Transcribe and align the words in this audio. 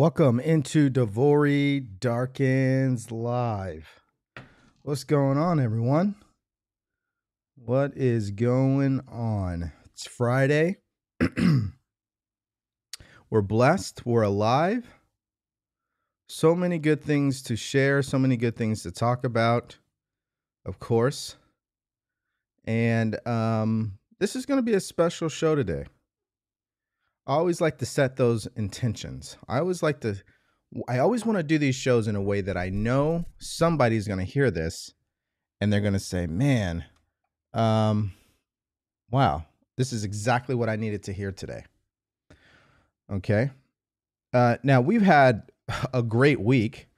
Welcome 0.00 0.40
into 0.40 0.88
DeVory 0.88 1.86
Darkins 2.00 3.12
Live. 3.12 4.00
What's 4.80 5.04
going 5.04 5.36
on, 5.36 5.60
everyone? 5.60 6.14
What 7.54 7.94
is 7.94 8.30
going 8.30 9.02
on? 9.06 9.72
It's 9.92 10.06
Friday. 10.06 10.78
we're 13.28 13.42
blessed. 13.42 14.06
We're 14.06 14.22
alive. 14.22 14.86
So 16.30 16.54
many 16.54 16.78
good 16.78 17.04
things 17.04 17.42
to 17.42 17.54
share, 17.54 18.00
so 18.00 18.18
many 18.18 18.38
good 18.38 18.56
things 18.56 18.82
to 18.84 18.90
talk 18.90 19.22
about, 19.22 19.76
of 20.64 20.78
course. 20.78 21.36
And 22.64 23.18
um, 23.28 23.98
this 24.18 24.34
is 24.34 24.46
going 24.46 24.56
to 24.56 24.62
be 24.62 24.72
a 24.72 24.80
special 24.80 25.28
show 25.28 25.54
today. 25.54 25.84
I 27.26 27.34
always 27.34 27.60
like 27.60 27.78
to 27.78 27.86
set 27.86 28.16
those 28.16 28.46
intentions. 28.56 29.36
I 29.48 29.58
always 29.58 29.82
like 29.82 30.00
to 30.00 30.16
I 30.88 30.98
always 30.98 31.26
want 31.26 31.38
to 31.38 31.42
do 31.42 31.58
these 31.58 31.74
shows 31.74 32.06
in 32.06 32.14
a 32.16 32.22
way 32.22 32.40
that 32.40 32.56
I 32.56 32.70
know 32.70 33.24
somebody's 33.38 34.06
going 34.06 34.20
to 34.20 34.24
hear 34.24 34.50
this 34.50 34.94
and 35.60 35.72
they're 35.72 35.80
going 35.80 35.94
to 35.94 35.98
say, 35.98 36.26
"Man, 36.26 36.84
um 37.52 38.12
wow, 39.10 39.44
this 39.76 39.92
is 39.92 40.04
exactly 40.04 40.54
what 40.54 40.68
I 40.68 40.76
needed 40.76 41.02
to 41.04 41.12
hear 41.12 41.32
today." 41.32 41.64
Okay? 43.12 43.50
Uh 44.32 44.56
now 44.62 44.80
we've 44.80 45.02
had 45.02 45.50
a 45.94 46.02
great 46.02 46.40
week 46.40 46.88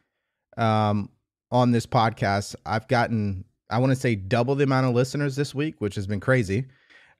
um 0.56 1.10
on 1.50 1.72
this 1.72 1.86
podcast. 1.86 2.54
I've 2.64 2.88
gotten 2.88 3.44
I 3.72 3.78
want 3.78 3.90
to 3.90 3.96
say 3.96 4.14
double 4.14 4.54
the 4.54 4.64
amount 4.64 4.86
of 4.86 4.94
listeners 4.94 5.34
this 5.34 5.54
week, 5.54 5.76
which 5.80 5.94
has 5.94 6.06
been 6.06 6.20
crazy. 6.20 6.66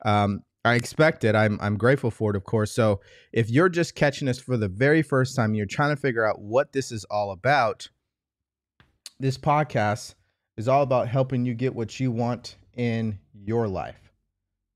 Um, 0.05 0.43
I 0.65 0.75
expect 0.75 1.25
it. 1.25 1.35
I'm 1.35 1.59
I'm 1.61 1.77
grateful 1.77 2.11
for 2.11 2.31
it, 2.31 2.37
of 2.37 2.45
course. 2.45 2.73
So 2.73 3.01
if 3.33 3.51
you're 3.51 3.69
just 3.69 3.95
catching 3.95 4.29
us 4.29 4.39
for 4.39 4.57
the 4.57 4.69
very 4.69 5.03
first 5.03 5.35
time, 5.35 5.55
you're 5.55 5.67
trying 5.67 5.95
to 5.95 6.01
figure 6.01 6.25
out 6.25 6.41
what 6.41 6.73
this 6.73 6.93
is 6.93 7.05
all 7.11 7.33
about. 7.33 7.89
This 9.19 9.37
podcast 9.39 10.15
is 10.57 10.69
all 10.69 10.83
about 10.83 11.09
helping 11.09 11.45
you 11.45 11.55
get 11.55 11.75
what 11.75 11.99
you 11.99 12.13
want 12.13 12.57
in 12.75 13.19
your 13.35 13.67
life. 13.67 14.13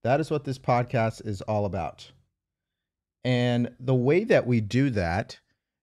That 0.02 0.20
is 0.20 0.30
what 0.30 0.44
this 0.44 0.58
podcast 0.58 1.26
is 1.26 1.40
all 1.42 1.64
about. 1.66 2.10
And 3.24 3.70
the 3.80 3.94
way 3.94 4.24
that 4.24 4.46
we 4.46 4.60
do 4.60 4.90
that 4.90 5.38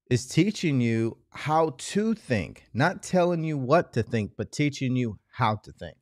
is 0.09 0.27
teaching 0.27 0.79
you 0.79 1.17
how 1.29 1.75
to 1.77 2.13
think, 2.13 2.63
not 2.73 3.03
telling 3.03 3.43
you 3.43 3.57
what 3.57 3.93
to 3.93 4.03
think, 4.03 4.31
but 4.37 4.51
teaching 4.51 4.95
you 4.95 5.19
how 5.31 5.55
to 5.57 5.71
think. 5.71 5.97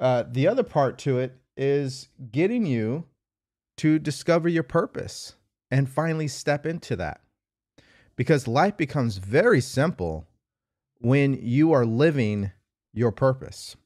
Uh, 0.00 0.24
the 0.30 0.46
other 0.46 0.62
part 0.62 0.98
to 0.98 1.18
it 1.18 1.36
is 1.58 2.08
getting 2.30 2.64
you 2.64 3.04
to 3.76 3.98
discover 3.98 4.48
your 4.48 4.62
purpose 4.62 5.34
and 5.70 5.88
finally 5.88 6.28
step 6.28 6.64
into 6.64 6.96
that. 6.96 7.20
Because 8.16 8.48
life 8.48 8.76
becomes 8.76 9.18
very 9.18 9.60
simple 9.60 10.26
when 11.00 11.34
you 11.34 11.72
are 11.72 11.84
living 11.84 12.52
your 12.94 13.12
purpose. 13.12 13.76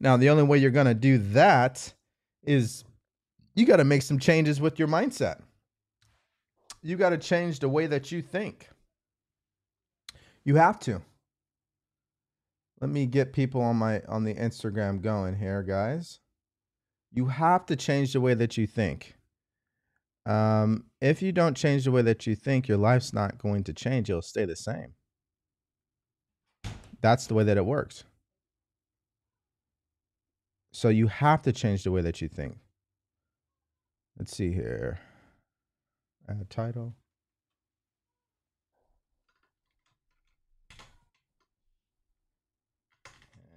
Now, 0.00 0.16
the 0.16 0.30
only 0.30 0.42
way 0.44 0.58
you're 0.58 0.70
going 0.70 0.86
to 0.86 0.94
do 0.94 1.18
that 1.18 1.92
is 2.44 2.84
you 3.54 3.66
got 3.66 3.76
to 3.76 3.84
make 3.84 4.02
some 4.02 4.18
changes 4.18 4.60
with 4.60 4.78
your 4.78 4.88
mindset. 4.88 5.40
You 6.82 6.96
got 6.96 7.10
to 7.10 7.18
change 7.18 7.58
the 7.58 7.68
way 7.68 7.86
that 7.86 8.12
you 8.12 8.22
think. 8.22 8.68
You 10.44 10.56
have 10.56 10.78
to. 10.80 11.02
Let 12.80 12.90
me 12.90 13.06
get 13.06 13.32
people 13.32 13.62
on 13.62 13.76
my 13.76 14.02
on 14.08 14.24
the 14.24 14.34
Instagram 14.34 15.00
going 15.00 15.36
here, 15.36 15.62
guys 15.62 16.20
you 17.14 17.26
have 17.26 17.64
to 17.66 17.76
change 17.76 18.12
the 18.12 18.20
way 18.20 18.34
that 18.34 18.56
you 18.56 18.66
think. 18.66 19.14
Um, 20.26 20.86
if 21.00 21.22
you 21.22 21.30
don't 21.30 21.56
change 21.56 21.84
the 21.84 21.92
way 21.92 22.02
that 22.02 22.26
you 22.26 22.34
think, 22.34 22.66
your 22.66 22.76
life's 22.76 23.12
not 23.12 23.38
going 23.38 23.62
to 23.64 23.72
change. 23.72 24.10
It'll 24.10 24.20
stay 24.20 24.44
the 24.44 24.56
same. 24.56 24.94
That's 27.00 27.26
the 27.26 27.34
way 27.34 27.44
that 27.44 27.56
it 27.56 27.64
works. 27.64 28.04
So 30.72 30.88
you 30.88 31.06
have 31.06 31.42
to 31.42 31.52
change 31.52 31.84
the 31.84 31.92
way 31.92 32.00
that 32.00 32.20
you 32.20 32.26
think. 32.28 32.56
Let's 34.18 34.36
see 34.36 34.52
here. 34.52 34.98
Add 36.28 36.50
title. 36.50 36.94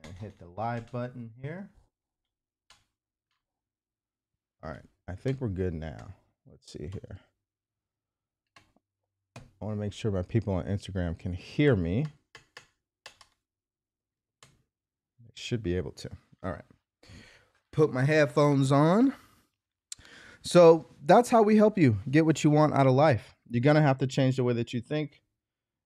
And 0.04 0.14
hit 0.18 0.38
the 0.38 0.48
live 0.48 0.92
button 0.92 1.32
here. 1.42 1.72
All 4.64 4.72
right. 4.72 4.82
I 5.08 5.16
think 5.16 5.40
we're 5.40 5.48
good 5.48 5.74
now. 5.74 6.14
Let's 6.50 6.72
see 6.72 6.90
here. 6.92 7.20
I 9.36 9.66
want 9.66 9.78
to 9.78 9.80
make 9.80 9.94
sure 9.94 10.12
my 10.12 10.22
people 10.22 10.54
on 10.54 10.66
Instagram 10.66 11.18
can 11.18 11.34
hear 11.34 11.76
me. 11.76 12.06
They 15.20 15.32
should 15.36 15.64
be 15.64 15.76
able 15.76 15.92
to. 15.92 16.10
All 16.44 16.52
right. 16.52 16.66
Put 17.72 17.94
my 17.94 18.04
headphones 18.04 18.72
on. 18.72 19.14
So 20.42 20.88
that's 21.06 21.30
how 21.30 21.42
we 21.42 21.58
help 21.58 21.78
you 21.78 21.98
get 22.10 22.26
what 22.26 22.44
you 22.44 22.50
want 22.50 22.74
out 22.74 22.88
of 22.88 22.94
life. 22.94 23.36
You're 23.50 23.62
going 23.62 23.76
to 23.76 23.82
have 23.82 23.98
to 24.00 24.08
change 24.08 24.38
the 24.38 24.44
way 24.44 24.54
that 24.54 24.74
you 24.74 24.82
think. 24.82 25.22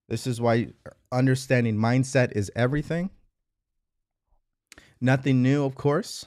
This 0.10 0.28
is 0.28 0.42
why 0.42 0.68
understanding 1.12 1.78
mindset 1.78 2.34
is 2.34 2.52
everything. 2.56 3.10
Nothing 5.00 5.42
new, 5.42 5.64
of 5.66 5.76
course. 5.76 6.26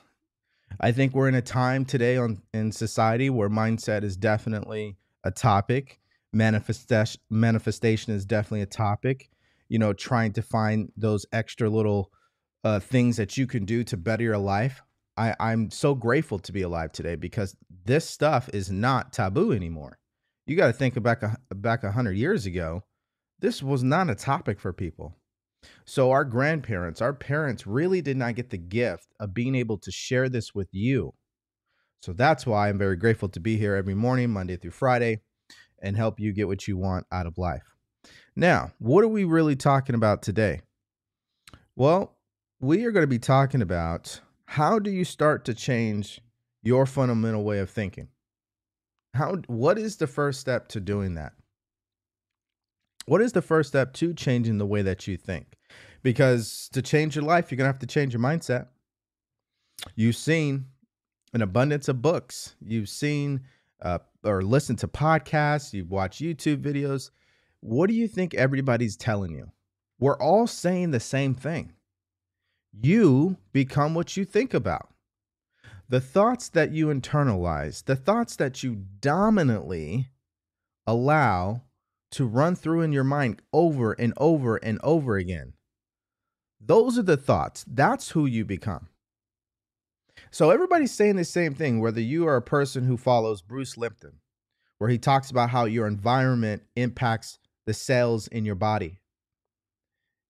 I 0.81 0.93
think 0.93 1.15
we're 1.15 1.29
in 1.29 1.35
a 1.35 1.43
time 1.43 1.85
today 1.85 2.17
on 2.17 2.43
in 2.53 2.73
society 2.73 3.31
where 3.31 3.49
mindset 3.49 4.03
is 4.03 4.17
definitely 4.17 4.97
a 5.23 5.31
topic. 5.31 6.01
Manifestation 6.33 7.21
manifestation 7.31 8.13
is 8.13 8.25
definitely 8.25 8.63
a 8.63 8.67
topic. 8.67 9.31
You 9.69 9.79
know, 9.79 9.93
trying 9.93 10.33
to 10.33 10.43
find 10.43 10.93
those 10.97 11.27
extra 11.33 11.71
little 11.71 12.11
uh, 12.65 12.81
things 12.81 13.17
that 13.17 13.37
you 13.37 13.47
can 13.47 13.65
do 13.65 13.85
to 13.85 13.97
better 13.97 14.25
your 14.25 14.39
life. 14.39 14.83
I, 15.17 15.35
I'm 15.39 15.71
so 15.71 15.95
grateful 15.95 16.39
to 16.41 16.53
be 16.53 16.63
alive 16.63 16.93
today 16.93 17.15
because 17.15 17.57
this 17.85 18.09
stuff 18.09 18.51
is 18.53 18.71
not 18.71 19.13
taboo 19.13 19.53
anymore. 19.53 19.99
You 20.47 20.57
got 20.57 20.67
to 20.67 20.73
think 20.73 21.01
back 21.03 21.23
back 21.55 21.85
a 21.85 21.93
hundred 21.93 22.17
years 22.17 22.47
ago. 22.47 22.83
This 23.39 23.63
was 23.63 23.83
not 23.83 24.11
a 24.11 24.15
topic 24.15 24.59
for 24.59 24.73
people. 24.73 25.17
So, 25.85 26.11
our 26.11 26.25
grandparents, 26.25 27.01
our 27.01 27.13
parents 27.13 27.67
really 27.67 28.03
did 28.03 28.17
not 28.17 28.35
get 28.35 28.51
the 28.51 28.59
gift 28.59 29.09
of 29.21 29.35
being 29.35 29.55
able 29.55 29.79
to 29.79 29.91
share 29.91 30.29
this 30.29 30.55
with 30.55 30.69
you. 30.73 31.15
So, 32.01 32.13
that's 32.13 32.47
why 32.47 32.69
I'm 32.69 32.79
very 32.79 32.97
grateful 32.97 33.29
to 33.31 33.41
be 33.41 33.57
here 33.57 33.75
every 33.75 33.95
morning, 33.95 34.31
Monday 34.31 34.57
through 34.57 34.73
Friday, 34.73 35.21
and 35.83 35.97
help 35.97 36.21
you 36.21 36.33
get 36.33 36.49
what 36.49 36.67
you 36.67 36.77
want 36.77 37.07
out 37.13 37.27
of 37.27 37.39
life. 37.39 37.63
Now, 38.37 38.73
what 38.79 39.05
are 39.05 39.09
we 39.09 39.25
really 39.25 39.57
talking 39.57 39.95
about 39.95 40.23
today? 40.23 40.61
Well, 41.77 42.17
we 42.61 42.85
are 42.85 42.93
going 42.93 43.03
to 43.03 43.09
be 43.09 43.19
talking 43.19 43.63
about 43.63 44.21
how 44.47 44.79
do 44.79 44.91
you 44.91 45.05
start 45.05 45.45
to 45.47 45.55
change 45.55 46.21
your 46.63 46.87
fundamental 46.87 47.45
way 47.45 47.59
of 47.59 47.71
thinking? 47.71 48.09
How 49.15 49.37
what 49.47 49.79
is 49.79 49.97
the 49.97 50.07
first 50.07 50.41
step 50.41 50.69
to 50.69 50.81
doing 50.81 51.15
that? 51.15 51.33
What 53.07 53.21
is 53.21 53.33
the 53.33 53.43
first 53.43 53.69
step 53.69 53.93
to 53.95 54.15
changing 54.15 54.59
the 54.59 54.67
way 54.67 54.83
that 54.83 55.07
you 55.07 55.17
think? 55.17 55.57
Because 56.03 56.69
to 56.73 56.83
change 56.83 57.17
your 57.17 57.25
life, 57.25 57.51
you're 57.51 57.57
going 57.57 57.67
to 57.67 57.73
have 57.73 57.81
to 57.81 57.87
change 57.87 58.13
your 58.13 58.23
mindset. 58.23 58.69
You've 59.95 60.17
seen 60.17 60.67
an 61.33 61.43
abundance 61.43 61.89
of 61.89 62.01
books. 62.01 62.55
You've 62.65 62.89
seen 62.89 63.43
uh, 63.83 63.99
or 64.23 64.43
listened 64.43 64.79
to 64.81 64.89
podcasts. 64.89 65.73
You've 65.73 65.91
watched 65.91 66.23
YouTube 66.23 66.63
videos. 66.63 67.11
What 67.61 67.89
do 67.89 67.95
you 67.95 68.09
think 68.09 68.35
everybody's 68.35 68.97
telling 68.97 69.33
you? 69.33 69.51
We're 69.99 70.19
all 70.19 70.47
saying 70.47 70.91
the 70.91 71.01
same 71.01 71.35
thing. 71.35 71.73
You 72.73 73.37
become 73.53 73.95
what 73.95 74.17
you 74.17 74.25
think 74.25 74.55
about. 74.55 74.89
The 75.89 76.01
thoughts 76.01 76.49
that 76.51 76.73
you 76.73 76.87
internalize, 76.87 77.85
the 77.85 77.97
thoughts 77.97 78.37
that 78.37 78.63
you 78.63 78.85
dominantly 79.01 80.09
allow 80.87 81.63
to 82.15 82.27
run 82.27 82.55
through 82.55 82.83
in 82.83 82.93
your 82.93 83.05
mind 83.05 83.43
over 83.53 83.93
and 83.93 84.15
over 84.17 84.57
and 84.57 84.79
over 84.85 85.17
again. 85.17 85.53
Those 86.61 86.97
are 86.97 87.03
the 87.03 87.17
thoughts. 87.17 87.65
That's 87.67 88.11
who 88.11 88.27
you 88.27 88.45
become. 88.45 88.89
So 90.31 90.51
everybody's 90.51 90.93
saying 90.93 91.17
the 91.17 91.25
same 91.25 91.55
thing, 91.55 91.81
whether 91.81 92.01
you 92.01 92.27
are 92.29 92.37
a 92.37 92.43
person 92.43 92.85
who 92.85 92.97
follows 92.97 93.43
Bruce 93.43 93.77
Lipton, 93.77 94.13
where 94.79 94.89
he 94.89 94.97
talks 94.97 95.31
about 95.31 95.51
how 95.51 95.65
your 95.65 95.89
environment 95.89 96.63
impacts 96.77 97.39
the 97.67 97.75
cells 97.75 98.29
in 98.29 98.45
your 98.45 98.55
body. 98.55 99.01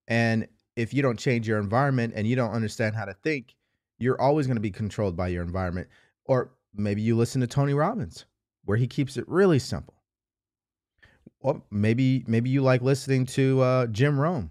And 0.08 0.48
if 0.76 0.94
you 0.94 1.02
don't 1.02 1.18
change 1.18 1.46
your 1.46 1.58
environment 1.58 2.14
and 2.16 2.26
you 2.26 2.34
don't 2.34 2.52
understand 2.52 2.96
how 2.96 3.04
to 3.04 3.14
think, 3.22 3.54
you're 3.98 4.20
always 4.20 4.46
going 4.46 4.56
to 4.56 4.60
be 4.60 4.70
controlled 4.70 5.16
by 5.16 5.28
your 5.28 5.42
environment. 5.42 5.88
Or 6.24 6.50
maybe 6.74 7.02
you 7.02 7.14
listen 7.14 7.42
to 7.42 7.46
Tony 7.46 7.74
Robbins, 7.74 8.24
where 8.64 8.78
he 8.78 8.86
keeps 8.86 9.18
it 9.18 9.28
really 9.28 9.58
simple 9.58 9.93
well, 11.44 11.62
maybe 11.70 12.24
maybe 12.26 12.48
you 12.48 12.62
like 12.62 12.80
listening 12.80 13.26
to 13.26 13.60
uh, 13.60 13.86
Jim 13.88 14.18
Rohn. 14.18 14.50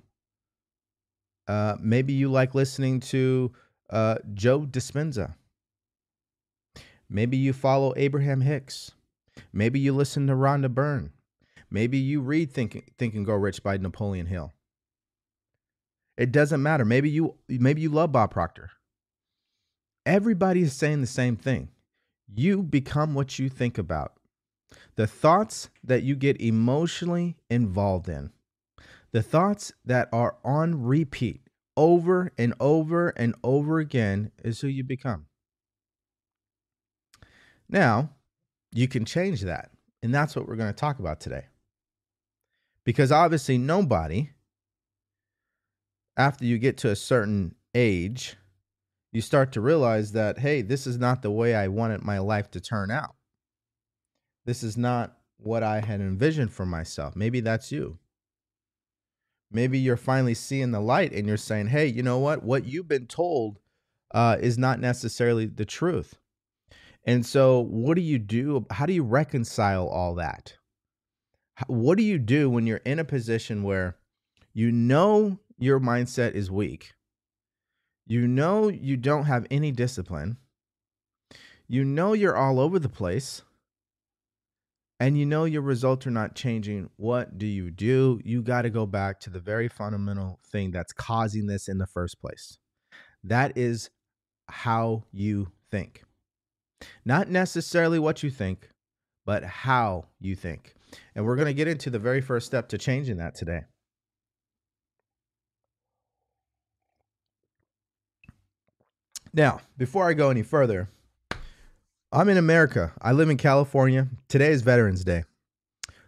Uh, 1.47 1.75
maybe 1.81 2.13
you 2.13 2.29
like 2.29 2.53
listening 2.53 2.99
to 2.99 3.51
uh, 3.89 4.17
Joe 4.35 4.61
Dispenza. 4.61 5.33
Maybe 7.09 7.35
you 7.35 7.51
follow 7.51 7.93
Abraham 7.97 8.41
Hicks. 8.41 8.91
Maybe 9.51 9.79
you 9.79 9.91
listen 9.91 10.27
to 10.27 10.33
Rhonda 10.33 10.69
Byrne. 10.69 11.11
Maybe 11.71 11.97
you 11.97 12.21
read 12.21 12.51
Think, 12.51 12.91
Think 12.99 13.15
and 13.15 13.25
Grow 13.25 13.37
Rich 13.37 13.63
by 13.63 13.77
Napoleon 13.77 14.27
Hill. 14.27 14.53
It 16.15 16.31
doesn't 16.31 16.61
matter. 16.61 16.85
Maybe 16.85 17.09
you 17.09 17.33
maybe 17.49 17.81
you 17.81 17.89
love 17.89 18.11
Bob 18.11 18.29
Proctor. 18.29 18.69
Everybody 20.05 20.61
is 20.61 20.73
saying 20.73 21.01
the 21.01 21.07
same 21.07 21.37
thing. 21.37 21.69
You 22.31 22.61
become 22.61 23.15
what 23.15 23.39
you 23.39 23.49
think 23.49 23.79
about. 23.79 24.13
The 24.95 25.07
thoughts 25.07 25.69
that 25.83 26.03
you 26.03 26.15
get 26.15 26.41
emotionally 26.41 27.37
involved 27.49 28.09
in. 28.09 28.31
The 29.11 29.23
thoughts 29.23 29.73
that 29.85 30.09
are 30.11 30.37
on 30.43 30.83
repeat 30.83 31.41
over 31.75 32.31
and 32.37 32.53
over 32.59 33.09
and 33.09 33.35
over 33.43 33.79
again 33.79 34.31
is 34.43 34.61
who 34.61 34.67
you 34.67 34.83
become. 34.83 35.25
Now, 37.69 38.11
you 38.71 38.87
can 38.87 39.05
change 39.05 39.41
that. 39.41 39.71
And 40.01 40.13
that's 40.13 40.35
what 40.35 40.47
we're 40.47 40.55
going 40.55 40.73
to 40.73 40.79
talk 40.79 40.99
about 40.99 41.19
today. 41.19 41.45
Because 42.85 43.11
obviously, 43.11 43.57
nobody, 43.57 44.31
after 46.17 46.43
you 46.43 46.57
get 46.57 46.77
to 46.79 46.89
a 46.89 46.95
certain 46.95 47.55
age, 47.73 48.35
you 49.13 49.21
start 49.21 49.53
to 49.53 49.61
realize 49.61 50.11
that, 50.11 50.39
hey, 50.39 50.61
this 50.61 50.85
is 50.85 50.97
not 50.97 51.21
the 51.21 51.31
way 51.31 51.55
I 51.55 51.67
wanted 51.69 52.03
my 52.03 52.19
life 52.19 52.51
to 52.51 52.59
turn 52.59 52.91
out. 52.91 53.15
This 54.45 54.63
is 54.63 54.77
not 54.77 55.17
what 55.37 55.63
I 55.63 55.81
had 55.81 56.01
envisioned 56.01 56.51
for 56.51 56.65
myself. 56.65 57.15
Maybe 57.15 57.39
that's 57.39 57.71
you. 57.71 57.99
Maybe 59.51 59.77
you're 59.77 59.97
finally 59.97 60.33
seeing 60.33 60.71
the 60.71 60.79
light 60.79 61.13
and 61.13 61.27
you're 61.27 61.37
saying, 61.37 61.67
hey, 61.67 61.85
you 61.85 62.01
know 62.01 62.17
what? 62.17 62.43
What 62.43 62.65
you've 62.65 62.87
been 62.87 63.07
told 63.07 63.59
uh, 64.13 64.37
is 64.39 64.57
not 64.57 64.79
necessarily 64.79 65.45
the 65.45 65.65
truth. 65.65 66.15
And 67.05 67.25
so, 67.25 67.59
what 67.59 67.95
do 67.95 68.01
you 68.01 68.17
do? 68.17 68.65
How 68.71 68.85
do 68.85 68.93
you 68.93 69.03
reconcile 69.03 69.87
all 69.87 70.15
that? 70.15 70.55
What 71.67 71.97
do 71.97 72.03
you 72.03 72.17
do 72.17 72.49
when 72.49 72.65
you're 72.65 72.77
in 72.77 72.97
a 72.97 73.05
position 73.05 73.61
where 73.61 73.97
you 74.53 74.71
know 74.71 75.37
your 75.57 75.79
mindset 75.79 76.33
is 76.33 76.49
weak? 76.49 76.93
You 78.05 78.27
know 78.27 78.69
you 78.69 78.97
don't 78.97 79.25
have 79.25 79.45
any 79.51 79.71
discipline. 79.71 80.37
You 81.67 81.83
know 81.83 82.13
you're 82.13 82.35
all 82.35 82.59
over 82.59 82.79
the 82.79 82.89
place 82.89 83.43
and 84.99 85.17
you 85.17 85.25
know 85.25 85.45
your 85.45 85.61
results 85.61 86.07
are 86.07 86.11
not 86.11 86.35
changing, 86.35 86.89
what 86.97 87.37
do 87.37 87.45
you 87.45 87.71
do? 87.71 88.21
You 88.23 88.41
got 88.41 88.61
to 88.61 88.69
go 88.69 88.85
back 88.85 89.19
to 89.21 89.29
the 89.29 89.39
very 89.39 89.67
fundamental 89.67 90.39
thing 90.51 90.71
that's 90.71 90.93
causing 90.93 91.47
this 91.47 91.67
in 91.67 91.77
the 91.77 91.87
first 91.87 92.19
place. 92.21 92.57
That 93.23 93.57
is 93.57 93.89
how 94.49 95.03
you 95.11 95.51
think. 95.71 96.03
Not 97.05 97.29
necessarily 97.29 97.99
what 97.99 98.23
you 98.23 98.29
think, 98.29 98.69
but 99.25 99.43
how 99.43 100.05
you 100.19 100.35
think. 100.35 100.75
And 101.15 101.25
we're 101.25 101.35
going 101.35 101.47
to 101.47 101.53
get 101.53 101.67
into 101.67 101.89
the 101.89 101.99
very 101.99 102.21
first 102.21 102.45
step 102.45 102.69
to 102.69 102.77
changing 102.77 103.17
that 103.17 103.35
today. 103.35 103.61
Now, 109.33 109.61
before 109.77 110.07
I 110.07 110.13
go 110.13 110.29
any 110.29 110.43
further, 110.43 110.89
I'm 112.15 112.29
in 112.29 112.37
America. 112.37 112.93
I 113.01 113.11
live 113.11 113.31
in 113.31 113.37
California. 113.37 114.07
Today 114.27 114.51
is 114.51 114.61
Veterans 114.61 115.03
Day. 115.03 115.23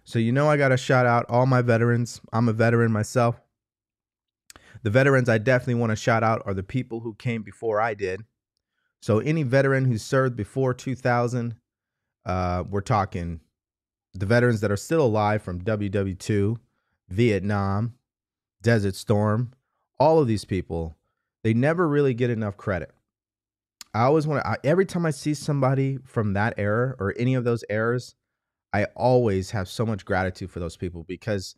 So, 0.03 0.19
you 0.19 0.31
know, 0.31 0.47
I 0.47 0.55
got 0.55 0.67
to 0.67 0.77
shout 0.77 1.07
out 1.07 1.25
all 1.29 1.47
my 1.47 1.63
veterans. 1.63 2.21
I'm 2.31 2.47
a 2.47 2.53
veteran 2.53 2.91
myself. 2.91 3.41
The 4.83 4.91
veterans 4.91 5.29
I 5.29 5.39
definitely 5.39 5.81
want 5.81 5.89
to 5.89 5.95
shout 5.95 6.21
out 6.21 6.43
are 6.45 6.53
the 6.53 6.61
people 6.61 6.99
who 6.99 7.15
came 7.15 7.41
before 7.41 7.81
I 7.81 7.95
did. 7.95 8.21
So, 9.01 9.17
any 9.17 9.41
veteran 9.41 9.85
who 9.85 9.97
served 9.97 10.35
before 10.35 10.75
2000, 10.75 11.55
uh, 12.23 12.63
we're 12.69 12.81
talking 12.81 13.39
the 14.13 14.27
veterans 14.27 14.61
that 14.61 14.69
are 14.69 14.77
still 14.77 15.03
alive 15.03 15.41
from 15.41 15.63
WW2, 15.63 16.57
Vietnam, 17.09 17.95
Desert 18.61 18.93
Storm, 18.93 19.53
all 19.99 20.19
of 20.19 20.27
these 20.27 20.45
people, 20.45 20.95
they 21.41 21.55
never 21.55 21.87
really 21.87 22.13
get 22.13 22.29
enough 22.29 22.57
credit. 22.57 22.91
I 23.95 24.03
always 24.03 24.27
want 24.27 24.43
to, 24.43 24.67
every 24.67 24.85
time 24.85 25.05
I 25.05 25.11
see 25.11 25.33
somebody 25.33 25.99
from 26.03 26.33
that 26.33 26.55
era 26.57 26.95
or 26.99 27.13
any 27.17 27.33
of 27.33 27.45
those 27.45 27.63
eras, 27.69 28.13
I 28.73 28.87
always 28.93 29.51
have 29.51 29.69
so 29.69 29.85
much 29.85 30.03
gratitude 30.03 30.51
for 30.51 30.59
those 30.59 30.75
people 30.75 31.05
because 31.05 31.55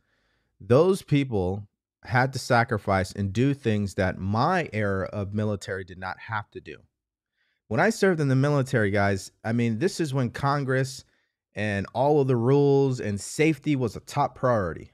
those 0.62 1.02
people 1.02 1.68
had 2.04 2.34
to 2.34 2.40
sacrifice 2.40 3.12
and 3.12 3.34
do 3.34 3.56
things 3.56 3.96
that 3.96 4.20
my 4.20 4.70
era 4.72 5.10
of 5.12 5.34
military 5.34 5.84
did 5.84 5.98
not 5.98 6.20
have 6.20 6.48
to 6.52 6.62
do. 6.62 6.78
When 7.70 7.80
I 7.80 7.90
served 7.90 8.20
in 8.20 8.28
the 8.28 8.36
military, 8.36 8.92
guys, 8.92 9.32
I 9.44 9.52
mean, 9.52 9.80
this 9.80 10.00
is 10.00 10.14
when 10.14 10.30
Congress 10.30 11.06
and 11.56 11.88
all 11.96 12.22
of 12.22 12.28
the 12.28 12.36
rules 12.36 13.00
and 13.00 13.20
safety 13.20 13.76
was 13.76 13.96
a 13.96 14.02
top 14.02 14.36
priority. 14.36 14.92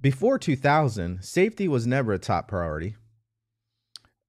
Before 0.00 0.40
2000, 0.40 1.22
safety 1.22 1.68
was 1.68 1.86
never 1.86 2.12
a 2.14 2.18
top 2.18 2.48
priority. 2.48 2.96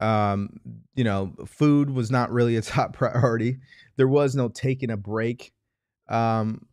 Um, 0.01 0.59
you 0.95 1.03
know, 1.03 1.33
food 1.45 1.89
was 1.89 2.11
not 2.11 2.31
really 2.31 2.55
a 2.55 2.61
top 2.63 2.93
priority. 2.93 3.57
There 3.97 4.07
was 4.07 4.35
no 4.35 4.49
taking 4.49 4.91
a 4.91 4.97
break. 4.97 5.53
Um, 6.09 6.65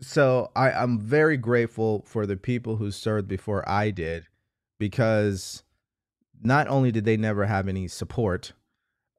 so 0.00 0.50
I, 0.54 0.72
I'm 0.72 1.00
very 1.00 1.36
grateful 1.36 2.04
for 2.06 2.26
the 2.26 2.36
people 2.36 2.76
who 2.76 2.90
served 2.90 3.28
before 3.28 3.66
I 3.68 3.90
did, 3.90 4.26
because 4.78 5.62
not 6.42 6.68
only 6.68 6.92
did 6.92 7.04
they 7.04 7.16
never 7.16 7.46
have 7.46 7.66
any 7.66 7.88
support, 7.88 8.52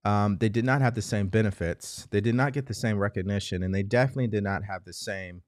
um, 0.06 0.38
they 0.38 0.50
did 0.50 0.64
not 0.64 0.82
have 0.82 0.96
the 0.96 1.02
same 1.02 1.28
benefits. 1.28 2.08
They 2.12 2.22
did 2.22 2.36
not 2.36 2.54
get 2.54 2.68
the 2.68 2.74
same 2.74 2.98
recognition, 2.98 3.64
and 3.64 3.74
they 3.74 3.84
definitely 3.84 4.28
did 4.28 4.44
not 4.44 4.64
have 4.64 4.86
the 4.86 4.94
same, 4.94 5.42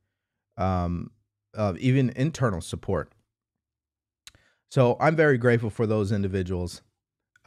um, 0.57 1.11
uh, 1.55 1.75
even 1.79 2.11
internal 2.15 2.59
support. 2.59 3.13
So 4.69 4.97
I'm 4.99 5.15
very 5.15 5.37
grateful 5.37 5.69
for 5.69 5.87
those 5.87 6.11
individuals. 6.11 6.81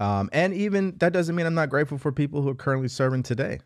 Um, 0.02 0.30
and 0.32 0.52
even 0.52 0.96
that 0.98 1.12
doesn't 1.12 1.36
mean 1.36 1.46
I'm 1.46 1.54
not 1.54 1.70
grateful 1.70 1.96
for 1.96 2.10
people 2.10 2.42
who 2.42 2.48
are 2.48 2.56
currently 2.56 2.88
serving 2.88 3.22
today. 3.22 3.60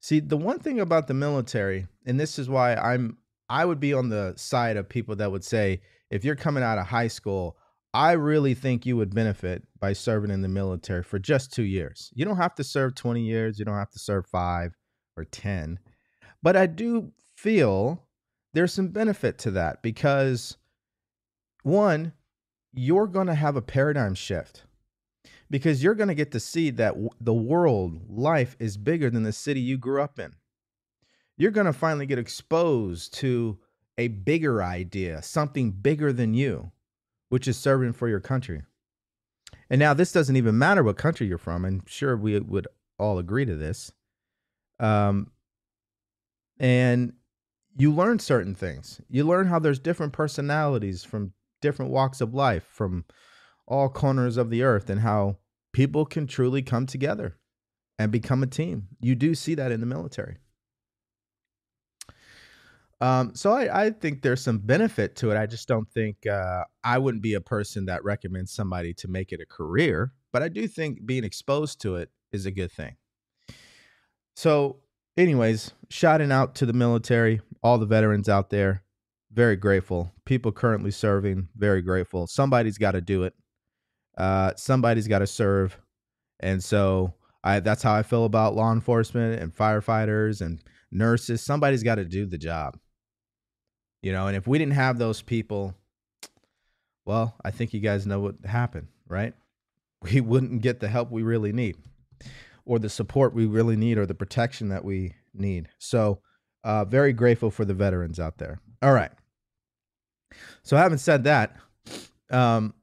See, 0.00 0.18
the 0.18 0.36
one 0.36 0.58
thing 0.58 0.80
about 0.80 1.06
the 1.06 1.14
military, 1.14 1.86
and 2.04 2.18
this 2.18 2.40
is 2.40 2.48
why 2.48 2.74
I'm 2.74 3.18
I 3.48 3.64
would 3.64 3.78
be 3.78 3.94
on 3.94 4.08
the 4.08 4.34
side 4.36 4.76
of 4.76 4.88
people 4.88 5.14
that 5.16 5.30
would 5.30 5.44
say, 5.44 5.80
if 6.10 6.24
you're 6.24 6.34
coming 6.34 6.64
out 6.64 6.78
of 6.78 6.86
high 6.86 7.06
school, 7.06 7.56
I 7.94 8.12
really 8.12 8.54
think 8.54 8.84
you 8.84 8.96
would 8.96 9.14
benefit 9.14 9.62
by 9.78 9.92
serving 9.92 10.32
in 10.32 10.42
the 10.42 10.48
military 10.48 11.04
for 11.04 11.20
just 11.20 11.52
two 11.52 11.62
years. 11.62 12.10
You 12.14 12.24
don't 12.24 12.38
have 12.38 12.56
to 12.56 12.64
serve 12.64 12.96
20 12.96 13.22
years, 13.22 13.60
you 13.60 13.64
don't 13.64 13.76
have 13.76 13.90
to 13.90 14.00
serve 14.00 14.26
five 14.26 14.74
or 15.16 15.24
10. 15.24 15.78
But 16.42 16.56
I 16.56 16.66
do 16.66 17.12
feel 17.36 18.08
there's 18.54 18.74
some 18.74 18.88
benefit 18.88 19.38
to 19.38 19.52
that 19.52 19.82
because 19.82 20.56
one, 21.62 22.12
you're 22.72 23.06
going 23.06 23.28
to 23.28 23.34
have 23.34 23.54
a 23.54 23.62
paradigm 23.62 24.16
shift 24.16 24.64
because 25.52 25.82
you're 25.82 25.94
going 25.94 26.08
to 26.08 26.14
get 26.14 26.32
to 26.32 26.40
see 26.40 26.70
that 26.70 26.94
the 27.20 27.34
world, 27.34 28.00
life 28.08 28.56
is 28.58 28.78
bigger 28.78 29.10
than 29.10 29.22
the 29.22 29.34
city 29.34 29.60
you 29.60 29.76
grew 29.76 30.00
up 30.00 30.18
in. 30.18 30.34
You're 31.36 31.50
going 31.50 31.66
to 31.66 31.74
finally 31.74 32.06
get 32.06 32.18
exposed 32.18 33.12
to 33.18 33.58
a 33.98 34.08
bigger 34.08 34.62
idea, 34.62 35.20
something 35.22 35.70
bigger 35.70 36.10
than 36.10 36.32
you, 36.32 36.72
which 37.28 37.46
is 37.46 37.58
serving 37.58 37.92
for 37.92 38.08
your 38.08 38.18
country. 38.18 38.62
And 39.68 39.78
now 39.78 39.92
this 39.92 40.10
doesn't 40.10 40.36
even 40.36 40.56
matter 40.56 40.82
what 40.82 40.96
country 40.96 41.26
you're 41.26 41.36
from. 41.36 41.66
I'm 41.66 41.82
sure 41.86 42.16
we 42.16 42.40
would 42.40 42.66
all 42.98 43.18
agree 43.18 43.44
to 43.44 43.54
this. 43.54 43.92
Um, 44.80 45.32
and 46.58 47.12
you 47.76 47.92
learn 47.92 48.20
certain 48.20 48.54
things. 48.54 49.02
You 49.10 49.24
learn 49.24 49.48
how 49.48 49.58
there's 49.58 49.78
different 49.78 50.14
personalities 50.14 51.04
from 51.04 51.34
different 51.60 51.90
walks 51.90 52.22
of 52.22 52.32
life, 52.32 52.64
from 52.64 53.04
all 53.66 53.90
corners 53.90 54.38
of 54.38 54.48
the 54.48 54.62
earth, 54.62 54.88
and 54.88 55.00
how 55.00 55.36
people 55.72 56.04
can 56.04 56.26
truly 56.26 56.62
come 56.62 56.86
together 56.86 57.36
and 57.98 58.12
become 58.12 58.42
a 58.42 58.46
team. 58.46 58.88
You 59.00 59.14
do 59.14 59.34
see 59.34 59.54
that 59.54 59.72
in 59.72 59.80
the 59.80 59.86
military. 59.86 60.38
Um, 63.00 63.34
so 63.34 63.52
I, 63.52 63.86
I, 63.86 63.90
think 63.90 64.22
there's 64.22 64.40
some 64.40 64.58
benefit 64.58 65.16
to 65.16 65.32
it. 65.32 65.36
I 65.36 65.46
just 65.46 65.66
don't 65.66 65.90
think 65.90 66.24
uh, 66.24 66.62
I 66.84 66.98
wouldn't 66.98 67.22
be 67.22 67.34
a 67.34 67.40
person 67.40 67.86
that 67.86 68.04
recommends 68.04 68.52
somebody 68.52 68.94
to 68.94 69.08
make 69.08 69.32
it 69.32 69.40
a 69.40 69.46
career, 69.46 70.12
but 70.32 70.40
I 70.40 70.48
do 70.48 70.68
think 70.68 71.04
being 71.04 71.24
exposed 71.24 71.80
to 71.80 71.96
it 71.96 72.10
is 72.30 72.46
a 72.46 72.52
good 72.52 72.70
thing. 72.70 72.94
So, 74.36 74.82
anyways, 75.16 75.72
shouting 75.90 76.30
out 76.30 76.54
to 76.56 76.66
the 76.66 76.72
military, 76.72 77.40
all 77.60 77.76
the 77.76 77.86
veterans 77.86 78.28
out 78.28 78.50
there, 78.50 78.84
very 79.32 79.56
grateful. 79.56 80.12
People 80.24 80.52
currently 80.52 80.92
serving, 80.92 81.48
very 81.56 81.82
grateful. 81.82 82.28
Somebody's 82.28 82.78
got 82.78 82.92
to 82.92 83.00
do 83.00 83.24
it 83.24 83.34
uh, 84.16 84.52
somebody's 84.56 85.08
got 85.08 85.20
to 85.20 85.26
serve, 85.26 85.78
and 86.40 86.62
so 86.62 87.14
I 87.44 87.60
that's 87.60 87.82
how 87.82 87.94
I 87.94 88.02
feel 88.02 88.24
about 88.24 88.54
law 88.54 88.72
enforcement 88.72 89.40
and 89.40 89.54
firefighters 89.54 90.40
and 90.40 90.62
nurses. 90.90 91.40
Somebody's 91.40 91.82
got 91.82 91.96
to 91.96 92.04
do 92.04 92.26
the 92.26 92.38
job, 92.38 92.78
you 94.02 94.12
know. 94.12 94.26
And 94.26 94.36
if 94.36 94.46
we 94.46 94.58
didn't 94.58 94.74
have 94.74 94.98
those 94.98 95.22
people, 95.22 95.74
well, 97.04 97.34
I 97.44 97.50
think 97.50 97.72
you 97.74 97.80
guys 97.80 98.06
know 98.06 98.20
what 98.20 98.36
happened, 98.44 98.88
right? 99.08 99.34
We 100.02 100.20
wouldn't 100.20 100.62
get 100.62 100.80
the 100.80 100.88
help 100.88 101.12
we 101.12 101.22
really 101.22 101.52
need, 101.52 101.76
or 102.64 102.80
the 102.80 102.88
support 102.88 103.34
we 103.34 103.46
really 103.46 103.76
need, 103.76 103.98
or 103.98 104.04
the 104.04 104.16
protection 104.16 104.68
that 104.70 104.84
we 104.84 105.14
need. 105.32 105.68
So, 105.78 106.18
uh, 106.64 106.84
very 106.84 107.12
grateful 107.12 107.52
for 107.52 107.64
the 107.64 107.74
veterans 107.74 108.18
out 108.18 108.38
there. 108.38 108.60
All 108.82 108.92
right. 108.92 109.12
So, 110.64 110.76
having 110.76 110.98
said 110.98 111.22
that, 111.24 111.56
um, 112.30 112.74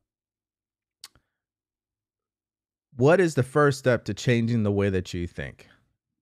what 2.99 3.21
is 3.21 3.35
the 3.35 3.43
first 3.43 3.79
step 3.79 4.03
to 4.03 4.13
changing 4.13 4.63
the 4.63 4.71
way 4.71 4.89
that 4.89 5.13
you 5.13 5.25
think? 5.25 5.67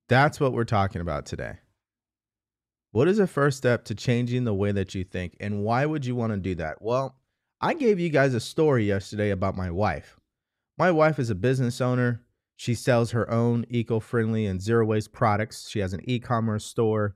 That's 0.10 0.40
what 0.40 0.54
we're 0.54 0.64
talking 0.64 1.02
about 1.02 1.26
today. 1.26 1.56
What 2.92 3.08
is 3.08 3.18
the 3.18 3.26
first 3.26 3.58
step 3.58 3.84
to 3.86 3.96
changing 3.96 4.44
the 4.44 4.54
way 4.54 4.72
that 4.72 4.94
you 4.94 5.04
think? 5.04 5.36
And 5.40 5.64
why 5.64 5.88
would 5.88 6.06
you 6.06 6.16
want 6.16 6.34
to 6.34 6.38
do 6.38 6.54
that? 6.56 6.80
Well, 6.80 7.16
I 7.60 7.74
gave 7.74 8.00
you 8.00 8.10
guys 8.10 8.36
a 8.36 8.40
story 8.40 8.86
yesterday 8.86 9.32
about 9.32 9.58
my 9.58 9.72
wife. 9.72 10.20
My 10.78 10.92
wife 10.92 11.18
is 11.18 11.32
a 11.32 11.36
business 11.36 11.82
owner. 11.82 12.22
She 12.56 12.76
sells 12.76 13.10
her 13.10 13.30
own 13.30 13.66
eco 13.70 14.00
friendly 14.00 14.46
and 14.46 14.62
zero 14.62 14.86
waste 14.86 15.12
products. 15.12 15.70
She 15.70 15.80
has 15.80 15.94
an 15.94 16.02
e 16.04 16.20
commerce 16.20 16.64
store. 16.64 17.16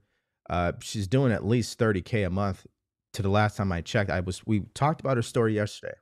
Uh, 0.50 0.72
she's 0.80 1.06
doing 1.06 1.30
at 1.30 1.46
least 1.46 1.78
30K 1.78 2.26
a 2.26 2.30
month 2.30 2.66
to 3.12 3.22
the 3.22 3.30
last 3.30 3.58
time 3.58 3.70
I 3.70 3.80
checked. 3.80 4.10
I 4.10 4.20
was, 4.20 4.44
we 4.44 4.64
talked 4.74 5.00
about 5.00 5.18
her 5.18 5.22
story 5.22 5.54
yesterday. 5.54 5.94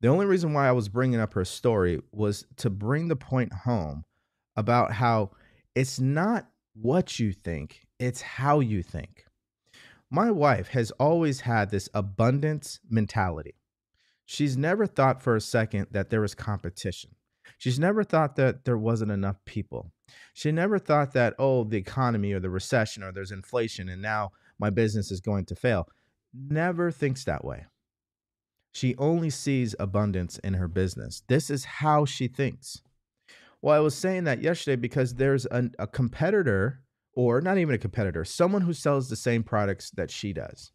The 0.00 0.08
only 0.08 0.26
reason 0.26 0.52
why 0.52 0.68
I 0.68 0.72
was 0.72 0.88
bringing 0.88 1.20
up 1.20 1.34
her 1.34 1.44
story 1.44 2.00
was 2.12 2.46
to 2.56 2.70
bring 2.70 3.08
the 3.08 3.16
point 3.16 3.52
home 3.52 4.04
about 4.56 4.92
how 4.92 5.30
it's 5.74 6.00
not 6.00 6.46
what 6.74 7.18
you 7.18 7.32
think, 7.32 7.82
it's 7.98 8.22
how 8.22 8.60
you 8.60 8.82
think. 8.82 9.24
My 10.10 10.30
wife 10.30 10.68
has 10.68 10.90
always 10.92 11.40
had 11.40 11.70
this 11.70 11.88
abundance 11.94 12.80
mentality. 12.88 13.54
She's 14.24 14.56
never 14.56 14.86
thought 14.86 15.22
for 15.22 15.36
a 15.36 15.40
second 15.40 15.88
that 15.90 16.10
there 16.10 16.20
was 16.20 16.34
competition. 16.34 17.10
She's 17.58 17.78
never 17.78 18.02
thought 18.02 18.36
that 18.36 18.64
there 18.64 18.78
wasn't 18.78 19.10
enough 19.10 19.36
people. 19.44 19.92
She 20.32 20.50
never 20.50 20.78
thought 20.78 21.12
that, 21.12 21.34
oh, 21.38 21.64
the 21.64 21.76
economy 21.76 22.32
or 22.32 22.40
the 22.40 22.50
recession 22.50 23.02
or 23.02 23.12
there's 23.12 23.32
inflation 23.32 23.88
and 23.88 24.00
now 24.00 24.30
my 24.58 24.70
business 24.70 25.10
is 25.10 25.20
going 25.20 25.44
to 25.46 25.54
fail. 25.54 25.88
Never 26.32 26.90
thinks 26.90 27.24
that 27.24 27.44
way. 27.44 27.66
She 28.72 28.94
only 28.96 29.30
sees 29.30 29.74
abundance 29.78 30.38
in 30.38 30.54
her 30.54 30.68
business. 30.68 31.22
This 31.28 31.50
is 31.50 31.64
how 31.64 32.04
she 32.04 32.28
thinks. 32.28 32.82
Well, 33.62 33.76
I 33.76 33.80
was 33.80 33.94
saying 33.94 34.24
that 34.24 34.42
yesterday 34.42 34.76
because 34.76 35.14
there's 35.14 35.46
a, 35.46 35.70
a 35.78 35.86
competitor, 35.86 36.80
or 37.12 37.40
not 37.40 37.58
even 37.58 37.74
a 37.74 37.78
competitor, 37.78 38.24
someone 38.24 38.62
who 38.62 38.72
sells 38.72 39.08
the 39.08 39.16
same 39.16 39.42
products 39.42 39.90
that 39.90 40.10
she 40.10 40.32
does. 40.32 40.72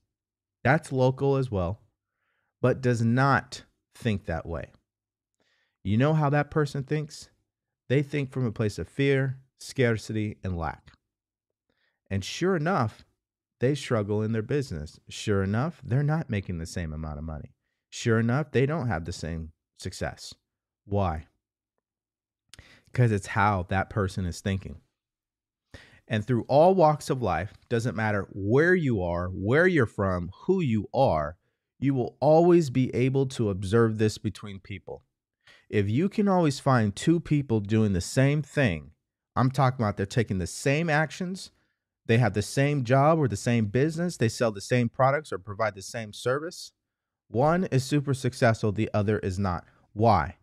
That's 0.64 0.92
local 0.92 1.38
as 1.38 1.50
well, 1.50 1.82
but 2.62 2.82
does 2.82 3.02
not 3.02 3.64
think 3.96 4.26
that 4.26 4.46
way. 4.46 4.72
You 5.84 5.98
know 5.98 6.14
how 6.14 6.30
that 6.32 6.52
person 6.52 6.84
thinks? 6.84 7.30
They 7.88 8.02
think 8.02 8.32
from 8.32 8.46
a 8.46 8.52
place 8.52 8.78
of 8.78 8.88
fear, 8.88 9.38
scarcity, 9.60 10.38
and 10.44 10.58
lack. 10.58 10.92
And 12.10 12.24
sure 12.24 12.56
enough, 12.56 13.06
they 13.60 13.74
struggle 13.74 14.22
in 14.22 14.32
their 14.32 14.42
business. 14.42 15.00
Sure 15.10 15.44
enough, 15.44 15.82
they're 15.84 16.04
not 16.04 16.30
making 16.30 16.58
the 16.58 16.66
same 16.66 16.94
amount 16.94 17.20
of 17.20 17.24
money. 17.24 17.55
Sure 17.96 18.20
enough, 18.20 18.52
they 18.52 18.66
don't 18.66 18.88
have 18.88 19.06
the 19.06 19.14
same 19.14 19.52
success. 19.78 20.34
Why? 20.86 21.28
because 22.96 23.12
it's 23.12 23.28
how 23.28 23.66
that 23.68 23.90
person 23.90 24.26
is 24.26 24.40
thinking. 24.40 24.78
And 26.08 26.26
through 26.26 26.46
all 26.48 26.74
walks 26.74 27.10
of 27.10 27.22
life, 27.22 27.54
doesn't 27.68 27.96
matter 27.96 28.26
where 28.32 28.74
you 28.74 29.04
are, 29.04 29.28
where 29.28 29.68
you're 29.68 29.86
from, 29.86 30.32
who 30.46 30.62
you 30.62 30.88
are, 30.94 31.36
you 31.78 31.94
will 31.94 32.16
always 32.22 32.70
be 32.70 32.96
able 32.96 33.26
to 33.26 33.50
observe 33.50 33.98
this 33.98 34.18
between 34.18 34.60
people. 34.60 35.04
If 35.70 35.90
you 35.90 36.08
can 36.08 36.30
always 36.30 36.62
find 36.62 36.96
two 36.96 37.20
people 37.20 37.60
doing 37.60 37.92
the 37.92 38.00
same 38.00 38.42
thing, 38.42 38.92
I'm 39.36 39.52
talking 39.52 39.84
about 39.84 39.98
they're 39.98 40.06
taking 40.06 40.38
the 40.38 40.48
same 40.48 40.90
actions, 40.90 41.52
they 42.06 42.18
have 42.20 42.34
the 42.34 42.42
same 42.42 42.86
job 42.86 43.20
or 43.20 43.28
the 43.28 43.36
same 43.36 43.66
business, 43.66 44.16
they 44.16 44.30
sell 44.30 44.54
the 44.54 44.62
same 44.62 44.88
products 44.88 45.34
or 45.34 45.38
provide 45.38 45.76
the 45.76 45.82
same 45.82 46.14
service. 46.14 46.72
One 47.30 47.66
is 47.66 47.84
super 47.84 48.14
successful, 48.14 48.72
the 48.72 48.90
other 48.94 49.20
is 49.20 49.40
not. 49.40 49.66
Why? 49.94 50.36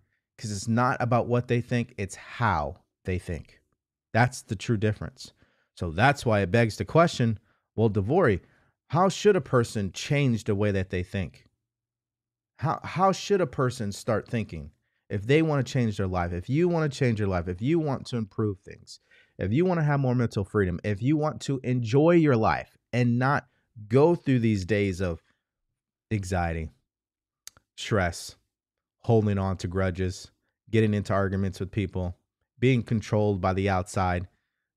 because 0.42 0.51
it's 0.51 0.66
not 0.66 0.97
about 1.01 1.29
what 1.29 1.47
they 1.47 1.61
think, 1.61 1.95
it's 1.97 2.16
how 2.16 2.77
they 3.05 3.16
think. 3.16 3.61
That's 4.12 4.42
the 4.42 4.57
true 4.57 4.77
difference. 4.77 5.33
So 5.77 5.92
that's 5.92 6.27
why 6.27 6.40
it 6.40 6.51
begs 6.51 6.77
the 6.77 6.85
question 6.85 7.38
well, 7.77 7.88
DeVory, 7.88 8.40
how 8.88 9.09
should 9.09 9.37
a 9.37 9.40
person 9.40 9.92
change 9.92 10.45
the 10.45 10.57
way 10.57 10.73
that 10.73 10.90
they 10.90 11.05
think? 11.05 11.47
How, 12.57 12.81
how 12.83 13.12
should 13.12 13.40
a 13.40 13.47
person 13.47 13.92
start 13.92 14.29
thinking 14.29 14.73
if 15.09 15.27
they 15.27 15.42
want 15.42 15.64
to 15.64 15.73
change 15.73 15.97
their 15.97 16.09
life? 16.09 16.33
If 16.33 16.51
you 16.51 16.68
want 16.68 16.92
to 16.92 16.99
change 16.99 17.21
your 17.21 17.29
life, 17.29 17.47
if 17.47 17.62
you 17.62 17.79
want 17.79 18.05
to 18.09 18.16
improve 18.16 18.59
things, 18.59 18.99
if 19.38 19.53
you 19.53 19.64
want 19.64 19.79
to 19.79 19.85
have 19.85 20.01
more 20.01 20.14
mental 20.14 20.45
freedom, 20.45 20.81
if 20.83 21.01
you 21.01 21.16
want 21.16 21.40
to 21.42 21.61
enjoy 21.62 22.11
your 22.11 22.37
life 22.37 22.77
and 22.92 23.18
not 23.18 23.47
go 23.88 24.16
through 24.16 24.40
these 24.40 24.64
days 24.64 25.01
of 25.01 25.23
anxiety, 26.12 26.70
stress, 27.77 28.37
holding 29.01 29.38
on 29.38 29.57
to 29.59 29.66
grudges, 29.66 30.31
getting 30.70 30.94
into 30.94 31.12
arguments 31.12 31.61
with 31.61 31.70
people, 31.70 32.16
being 32.59 32.83
controlled 32.83 33.40
by 33.40 33.53
the 33.53 33.68
outside, 33.68 34.29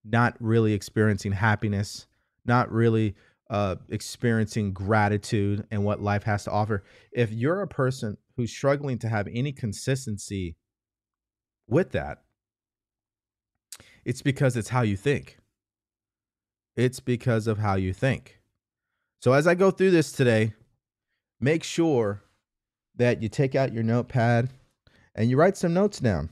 not 0.04 0.36
really 0.40 0.74
experiencing 0.74 1.34
happiness, 1.34 2.08
not 2.46 2.72
really 2.72 3.16
uh, 3.50 3.76
experiencing 3.90 4.74
gratitude 4.74 5.66
and 5.70 5.84
what 5.84 6.02
life 6.02 6.24
has 6.24 6.44
to 6.46 6.52
offer. 6.52 6.84
If 7.12 7.32
you're 7.32 7.62
a 7.62 7.68
person 7.68 8.18
who's 8.36 8.52
struggling 8.52 8.98
to 9.00 9.10
have 9.10 9.28
any 9.32 9.52
consistency 9.52 10.56
with 11.68 11.92
that, 11.92 12.24
it's 14.04 14.22
because 14.22 14.56
it's 14.56 14.70
how 14.70 14.82
you 14.82 14.98
think. 14.98 15.38
It's 16.76 17.00
because 17.00 17.48
of 17.48 17.58
how 17.58 17.76
you 17.76 17.94
think. 17.94 18.40
So 19.20 19.34
as 19.34 19.48
I 19.48 19.56
go 19.56 19.72
through 19.72 19.92
this 19.92 20.12
today, 20.12 20.54
make 21.46 21.64
sure 21.64 22.24
that 22.96 23.22
you 23.22 23.30
take 23.30 23.54
out 23.54 23.72
your 23.72 23.84
notepad 23.84 24.50
and 25.14 25.30
you 25.30 25.38
write 25.38 25.56
some 25.56 25.76
notes 25.76 26.00
down. 26.00 26.28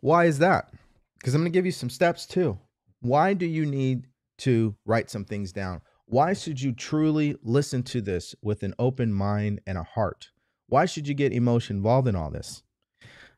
Why 0.00 0.24
is 0.24 0.40
that? 0.40 0.72
Because 1.18 1.32
I'm 1.32 1.42
going 1.42 1.52
to 1.52 1.56
give 1.56 1.64
you 1.64 1.70
some 1.70 1.88
steps 1.88 2.26
too. 2.26 2.58
Why 3.02 3.34
do 3.34 3.46
you 3.46 3.64
need 3.64 4.08
to 4.38 4.74
write 4.84 5.10
some 5.10 5.24
things 5.24 5.52
down? 5.52 5.80
Why 6.06 6.32
should 6.32 6.60
you 6.60 6.72
truly 6.72 7.36
listen 7.44 7.84
to 7.84 8.00
this 8.00 8.34
with 8.42 8.64
an 8.64 8.74
open 8.80 9.12
mind 9.12 9.60
and 9.64 9.78
a 9.78 9.84
heart? 9.84 10.30
Why 10.66 10.84
should 10.84 11.06
you 11.06 11.14
get 11.14 11.32
emotion 11.32 11.76
involved 11.76 12.08
in 12.08 12.16
all 12.16 12.32
this? 12.32 12.64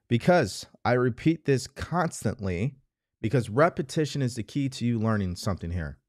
Because 0.09 0.65
I 0.87 0.95
repeat 0.95 1.45
this 1.45 1.67
constantly 1.67 2.77
because 3.21 3.51
repetition 3.51 4.23
is 4.23 4.37
the 4.37 4.43
key 4.43 4.71
to 4.71 4.87
you 4.87 4.99
learning 4.99 5.37
something 5.37 5.71
here. 5.71 6.00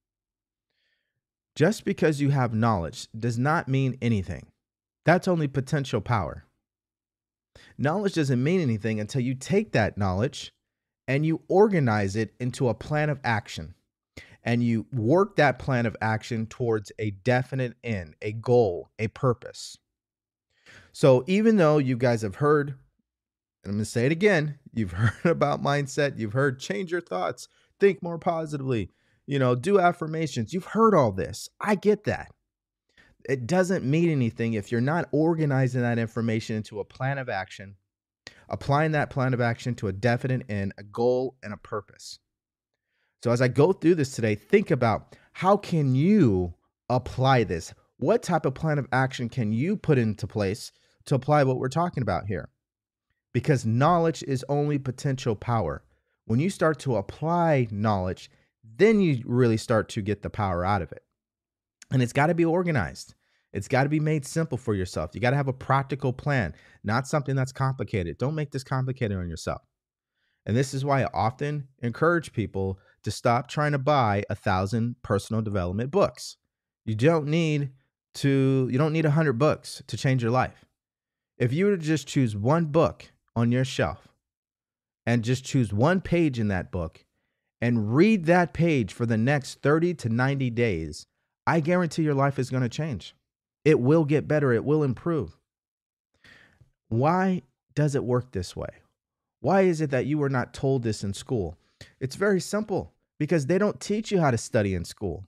Just 1.55 1.83
because 1.83 2.21
you 2.21 2.29
have 2.29 2.53
knowledge 2.53 3.07
does 3.17 3.37
not 3.37 3.67
mean 3.67 3.97
anything. 4.01 4.47
That's 5.05 5.27
only 5.27 5.47
potential 5.47 6.01
power. 6.01 6.45
Knowledge 7.77 8.13
doesn't 8.13 8.43
mean 8.43 8.61
anything 8.61 8.99
until 8.99 9.21
you 9.21 9.35
take 9.35 9.71
that 9.71 9.97
knowledge 9.97 10.53
and 11.07 11.25
you 11.25 11.41
organize 11.47 12.15
it 12.15 12.33
into 12.39 12.69
a 12.69 12.73
plan 12.73 13.09
of 13.09 13.19
action 13.23 13.73
and 14.43 14.63
you 14.63 14.85
work 14.91 15.35
that 15.35 15.59
plan 15.59 15.85
of 15.85 15.95
action 16.01 16.45
towards 16.45 16.91
a 16.97 17.11
definite 17.11 17.75
end, 17.83 18.15
a 18.21 18.31
goal, 18.31 18.89
a 18.97 19.07
purpose. 19.07 19.77
So 20.91 21.23
even 21.27 21.57
though 21.57 21.77
you 21.77 21.95
guys 21.95 22.21
have 22.21 22.35
heard, 22.35 22.69
and 22.69 22.77
I'm 23.65 23.71
going 23.73 23.79
to 23.79 23.85
say 23.85 24.05
it 24.05 24.11
again, 24.11 24.57
you've 24.73 24.91
heard 24.93 25.25
about 25.25 25.63
mindset, 25.63 26.17
you've 26.17 26.33
heard 26.33 26.59
change 26.59 26.91
your 26.91 27.01
thoughts, 27.01 27.47
think 27.79 28.01
more 28.01 28.17
positively, 28.17 28.91
you 29.31 29.39
know, 29.39 29.55
do 29.55 29.79
affirmations. 29.79 30.53
You've 30.53 30.65
heard 30.65 30.93
all 30.93 31.13
this. 31.13 31.47
I 31.61 31.75
get 31.75 32.03
that 32.03 32.31
it 33.25 33.47
doesn't 33.47 33.85
mean 33.85 34.09
anything 34.09 34.53
if 34.53 34.71
you're 34.71 34.81
not 34.81 35.07
organizing 35.11 35.81
that 35.81 35.99
information 35.99 36.57
into 36.57 36.81
a 36.81 36.85
plan 36.85 37.17
of 37.17 37.29
action, 37.29 37.75
applying 38.49 38.91
that 38.91 39.09
plan 39.09 39.33
of 39.33 39.39
action 39.39 39.75
to 39.75 39.87
a 39.87 39.93
definite 39.93 40.43
end, 40.49 40.73
a 40.77 40.83
goal, 40.83 41.37
and 41.43 41.53
a 41.53 41.57
purpose. 41.57 42.19
So 43.23 43.31
as 43.31 43.41
I 43.41 43.47
go 43.47 43.71
through 43.71 43.95
this 43.95 44.15
today, 44.15 44.35
think 44.35 44.71
about 44.71 45.15
how 45.31 45.55
can 45.55 45.95
you 45.95 46.53
apply 46.89 47.43
this? 47.43 47.73
What 47.97 48.23
type 48.23 48.45
of 48.45 48.55
plan 48.55 48.79
of 48.79 48.87
action 48.91 49.29
can 49.29 49.53
you 49.53 49.77
put 49.77 49.97
into 49.97 50.27
place 50.27 50.71
to 51.05 51.15
apply 51.15 51.43
what 51.43 51.57
we're 51.57 51.69
talking 51.69 52.03
about 52.03 52.25
here? 52.25 52.49
Because 53.31 53.65
knowledge 53.65 54.23
is 54.23 54.43
only 54.49 54.77
potential 54.77 55.35
power. 55.35 55.83
When 56.25 56.39
you 56.39 56.49
start 56.49 56.79
to 56.79 56.97
apply 56.97 57.67
knowledge, 57.71 58.29
then 58.81 58.99
you 58.99 59.21
really 59.25 59.57
start 59.57 59.89
to 59.89 60.01
get 60.01 60.21
the 60.21 60.29
power 60.29 60.65
out 60.65 60.81
of 60.81 60.91
it. 60.91 61.03
And 61.91 62.01
it's 62.01 62.13
got 62.13 62.27
to 62.27 62.33
be 62.33 62.45
organized. 62.45 63.15
It's 63.53 63.67
got 63.67 63.83
to 63.83 63.89
be 63.89 63.99
made 63.99 64.25
simple 64.25 64.57
for 64.57 64.73
yourself. 64.73 65.11
You 65.13 65.19
got 65.19 65.31
to 65.31 65.35
have 65.37 65.49
a 65.49 65.53
practical 65.53 66.13
plan, 66.13 66.53
not 66.83 67.07
something 67.07 67.35
that's 67.35 67.51
complicated. 67.51 68.17
Don't 68.17 68.35
make 68.35 68.51
this 68.51 68.63
complicated 68.63 69.17
on 69.17 69.29
yourself. 69.29 69.61
And 70.45 70.55
this 70.55 70.73
is 70.73 70.85
why 70.85 71.03
I 71.03 71.09
often 71.13 71.67
encourage 71.83 72.33
people 72.33 72.79
to 73.03 73.11
stop 73.11 73.47
trying 73.47 73.73
to 73.73 73.77
buy 73.77 74.23
a 74.29 74.35
thousand 74.35 74.95
personal 75.03 75.41
development 75.41 75.91
books. 75.91 76.37
You 76.85 76.95
don't 76.95 77.27
need 77.27 77.71
to, 78.15 78.67
you 78.71 78.77
don't 78.77 78.93
need 78.93 79.05
a 79.05 79.11
hundred 79.11 79.33
books 79.33 79.83
to 79.87 79.97
change 79.97 80.23
your 80.23 80.31
life. 80.31 80.65
If 81.37 81.53
you 81.53 81.65
were 81.65 81.77
to 81.77 81.83
just 81.83 82.07
choose 82.07 82.35
one 82.35 82.65
book 82.65 83.11
on 83.35 83.51
your 83.51 83.65
shelf 83.65 84.07
and 85.05 85.23
just 85.23 85.43
choose 85.43 85.73
one 85.73 86.01
page 86.01 86.39
in 86.39 86.47
that 86.47 86.71
book 86.71 87.05
and 87.61 87.95
read 87.95 88.25
that 88.25 88.53
page 88.53 88.91
for 88.91 89.05
the 89.05 89.17
next 89.17 89.61
30 89.61 89.93
to 89.95 90.09
90 90.09 90.49
days, 90.49 91.05
I 91.45 91.59
guarantee 91.59 92.03
your 92.03 92.15
life 92.15 92.39
is 92.39 92.49
going 92.49 92.63
to 92.63 92.69
change. 92.69 93.15
It 93.63 93.79
will 93.79 94.05
get 94.05 94.27
better, 94.27 94.51
it 94.51 94.65
will 94.65 94.83
improve. 94.83 95.37
Why 96.89 97.43
does 97.75 97.95
it 97.95 98.03
work 98.03 98.31
this 98.31 98.55
way? 98.55 98.69
Why 99.39 99.61
is 99.61 99.81
it 99.81 99.91
that 99.91 100.05
you 100.05 100.17
were 100.17 100.29
not 100.29 100.53
told 100.53 100.83
this 100.83 101.03
in 101.03 101.13
school? 101.13 101.57
It's 101.99 102.15
very 102.15 102.41
simple 102.41 102.93
because 103.19 103.45
they 103.45 103.57
don't 103.57 103.79
teach 103.79 104.11
you 104.11 104.19
how 104.19 104.31
to 104.31 104.37
study 104.37 104.73
in 104.73 104.85
school. 104.85 105.25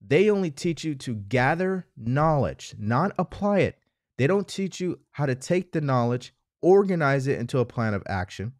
They 0.00 0.30
only 0.30 0.50
teach 0.50 0.84
you 0.84 0.94
to 0.96 1.14
gather 1.14 1.86
knowledge, 1.96 2.74
not 2.78 3.12
apply 3.18 3.60
it. 3.60 3.78
They 4.16 4.26
don't 4.26 4.48
teach 4.48 4.80
you 4.80 5.00
how 5.12 5.26
to 5.26 5.34
take 5.34 5.72
the 5.72 5.80
knowledge, 5.80 6.32
organize 6.62 7.26
it 7.26 7.38
into 7.38 7.58
a 7.58 7.64
plan 7.64 7.94
of 7.94 8.02
action, 8.06 8.52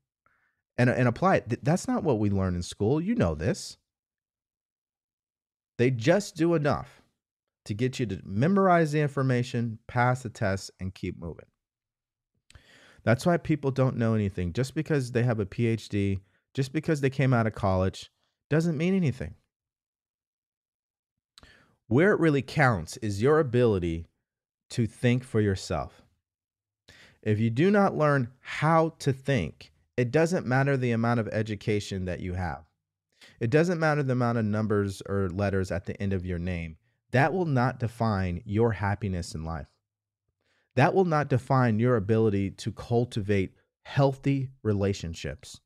and, 0.79 0.89
uh, 0.89 0.95
and 0.95 1.09
apply 1.09 1.37
it. 1.37 1.65
That's 1.65 1.89
not 1.89 2.05
what 2.05 2.19
we 2.19 2.31
learn 2.31 2.55
in 2.55 2.63
school. 2.63 3.01
You 3.01 3.15
know 3.15 3.35
this. 3.35 3.77
They 5.77 5.91
just 5.91 6.37
do 6.37 6.55
enough 6.55 7.03
to 7.67 7.75
get 7.75 8.01
you 8.01 8.07
to 8.07 8.21
memorize 8.25 8.93
the 8.93 9.01
information, 9.01 9.79
pass 9.87 10.23
the 10.23 10.31
test, 10.31 10.71
and 10.81 10.95
keep 10.95 11.21
moving. 11.21 11.45
That's 13.05 13.27
why 13.27 13.37
people 13.37 13.71
don't 13.71 13.97
know 13.97 14.15
anything. 14.15 14.53
Just 14.53 14.75
because 14.75 15.13
they 15.13 15.23
have 15.23 15.39
a 15.39 15.47
PhD, 15.47 16.21
just 16.55 16.73
because 16.73 17.01
they 17.01 17.11
came 17.11 17.35
out 17.35 17.47
of 17.47 17.55
college, 17.55 18.11
doesn't 18.51 18.79
mean 18.79 18.95
anything. 18.95 19.35
Where 21.87 22.13
it 22.13 22.21
really 22.21 22.43
counts 22.43 22.97
is 22.99 23.23
your 23.23 23.39
ability 23.39 24.07
to 24.71 24.87
think 24.87 25.25
for 25.25 25.41
yourself. 25.41 26.03
If 27.23 27.39
you 27.39 27.51
do 27.51 27.71
not 27.71 27.97
learn 27.97 28.29
how 28.41 28.95
to 29.01 29.13
think, 29.13 29.73
it 29.99 30.13
doesn't 30.13 30.47
matter 30.47 30.77
the 30.77 30.93
amount 30.93 31.19
of 31.19 31.27
education 31.27 32.05
that 32.05 32.21
you 32.21 32.35
have. 32.35 32.63
It 33.41 33.51
doesn't 33.51 33.81
matter 33.81 34.05
the 34.05 34.13
amount 34.13 34.39
of 34.39 34.45
numbers 34.45 35.03
or 35.09 35.29
letters 35.29 35.73
at 35.73 35.87
the 35.87 36.01
end 36.01 36.13
of 36.13 36.25
your 36.25 36.39
name. 36.39 36.77
That 37.11 37.33
will 37.33 37.47
not 37.47 37.81
define 37.81 38.41
your 38.45 38.71
happiness 38.71 39.35
in 39.35 39.45
life. 39.45 39.67
That 40.77 40.95
will 40.95 41.05
not 41.05 41.29
define 41.29 41.81
your 41.81 41.97
ability 41.97 42.53
to 42.53 42.71
cultivate 42.71 43.55
healthy 43.87 44.51
relationships. 44.63 45.59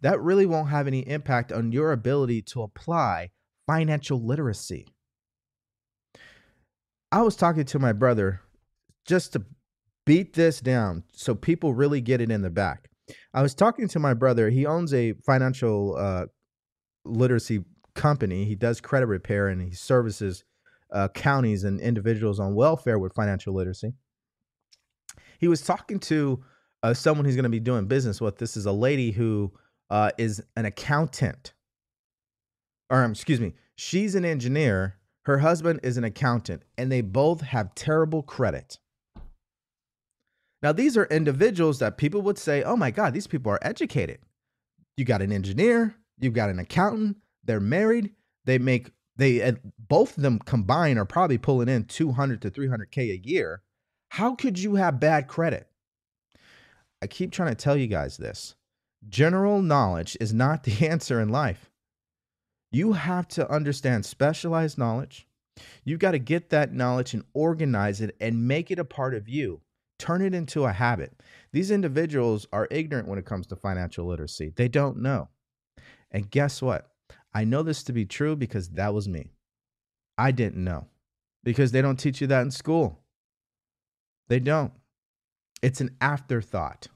That 0.00 0.20
really 0.20 0.46
won't 0.46 0.68
have 0.68 0.86
any 0.86 1.00
impact 1.00 1.50
on 1.50 1.72
your 1.72 1.90
ability 1.90 2.42
to 2.42 2.62
apply 2.62 3.30
financial 3.66 4.22
literacy. 4.22 4.86
I 7.10 7.22
was 7.22 7.34
talking 7.34 7.64
to 7.64 7.80
my 7.80 7.92
brother 7.92 8.42
just 9.04 9.32
to 9.32 9.44
beat 10.04 10.34
this 10.34 10.60
down 10.60 11.02
so 11.12 11.34
people 11.34 11.74
really 11.74 12.00
get 12.00 12.20
it 12.20 12.30
in 12.30 12.42
the 12.42 12.50
back. 12.50 12.90
I 13.32 13.42
was 13.42 13.54
talking 13.54 13.88
to 13.88 13.98
my 13.98 14.14
brother. 14.14 14.50
He 14.50 14.66
owns 14.66 14.92
a 14.92 15.12
financial 15.24 15.96
uh, 15.96 16.26
literacy 17.04 17.64
company. 17.94 18.44
He 18.44 18.54
does 18.54 18.80
credit 18.80 19.06
repair 19.06 19.48
and 19.48 19.62
he 19.62 19.72
services 19.72 20.44
uh, 20.92 21.08
counties 21.08 21.64
and 21.64 21.80
individuals 21.80 22.38
on 22.38 22.54
welfare 22.54 22.98
with 22.98 23.14
financial 23.14 23.54
literacy. 23.54 23.94
He 25.38 25.48
was 25.48 25.62
talking 25.62 25.98
to 26.00 26.42
uh, 26.82 26.94
someone 26.94 27.26
he's 27.26 27.34
going 27.34 27.44
to 27.44 27.48
be 27.48 27.60
doing 27.60 27.86
business 27.86 28.20
with. 28.20 28.38
This 28.38 28.56
is 28.56 28.66
a 28.66 28.72
lady 28.72 29.10
who 29.10 29.52
uh, 29.90 30.10
is 30.18 30.42
an 30.56 30.64
accountant, 30.64 31.52
or 32.90 33.02
um, 33.02 33.12
excuse 33.12 33.40
me, 33.40 33.54
she's 33.76 34.14
an 34.14 34.24
engineer. 34.24 34.96
Her 35.22 35.38
husband 35.38 35.80
is 35.82 35.96
an 35.96 36.04
accountant, 36.04 36.62
and 36.78 36.90
they 36.90 37.00
both 37.00 37.40
have 37.40 37.74
terrible 37.74 38.22
credit. 38.22 38.78
Now, 40.62 40.72
these 40.72 40.96
are 40.96 41.04
individuals 41.06 41.78
that 41.80 41.98
people 41.98 42.22
would 42.22 42.38
say, 42.38 42.62
oh 42.62 42.76
my 42.76 42.90
God, 42.90 43.12
these 43.12 43.26
people 43.26 43.52
are 43.52 43.58
educated. 43.62 44.18
You 44.96 45.04
got 45.04 45.22
an 45.22 45.32
engineer, 45.32 45.94
you've 46.18 46.34
got 46.34 46.50
an 46.50 46.58
accountant, 46.58 47.18
they're 47.44 47.60
married, 47.60 48.12
they 48.44 48.58
make, 48.58 48.90
they, 49.16 49.42
eh, 49.42 49.52
both 49.78 50.16
of 50.16 50.22
them 50.22 50.38
combined 50.38 50.98
are 50.98 51.04
probably 51.04 51.38
pulling 51.38 51.68
in 51.68 51.84
200 51.84 52.40
to 52.42 52.50
300K 52.50 53.12
a 53.12 53.18
year. 53.18 53.62
How 54.10 54.34
could 54.34 54.58
you 54.58 54.76
have 54.76 55.00
bad 55.00 55.28
credit? 55.28 55.68
I 57.02 57.06
keep 57.06 57.32
trying 57.32 57.50
to 57.50 57.54
tell 57.54 57.76
you 57.76 57.86
guys 57.86 58.16
this. 58.16 58.54
General 59.08 59.60
knowledge 59.62 60.16
is 60.20 60.32
not 60.32 60.62
the 60.64 60.88
answer 60.88 61.20
in 61.20 61.28
life. 61.28 61.70
You 62.72 62.92
have 62.92 63.28
to 63.28 63.50
understand 63.50 64.04
specialized 64.04 64.78
knowledge. 64.78 65.26
You've 65.84 66.00
got 66.00 66.10
to 66.12 66.18
get 66.18 66.50
that 66.50 66.74
knowledge 66.74 67.14
and 67.14 67.24
organize 67.32 68.00
it 68.00 68.16
and 68.20 68.46
make 68.48 68.70
it 68.70 68.78
a 68.78 68.84
part 68.84 69.14
of 69.14 69.28
you. 69.28 69.62
Turn 69.98 70.22
it 70.22 70.34
into 70.34 70.64
a 70.64 70.72
habit. 70.72 71.22
These 71.52 71.70
individuals 71.70 72.46
are 72.52 72.68
ignorant 72.70 73.08
when 73.08 73.18
it 73.18 73.24
comes 73.24 73.46
to 73.48 73.56
financial 73.56 74.06
literacy. 74.06 74.52
They 74.54 74.68
don't 74.68 74.98
know. 74.98 75.28
And 76.10 76.30
guess 76.30 76.60
what? 76.60 76.90
I 77.34 77.44
know 77.44 77.62
this 77.62 77.82
to 77.84 77.92
be 77.92 78.04
true 78.04 78.36
because 78.36 78.68
that 78.70 78.94
was 78.94 79.08
me. 79.08 79.32
I 80.18 80.30
didn't 80.30 80.62
know 80.62 80.86
because 81.44 81.72
they 81.72 81.82
don't 81.82 81.98
teach 81.98 82.20
you 82.20 82.26
that 82.28 82.42
in 82.42 82.50
school. 82.50 83.00
They 84.28 84.40
don't. 84.40 84.72
It's 85.62 85.80
an 85.80 85.96
afterthought. 86.00 86.88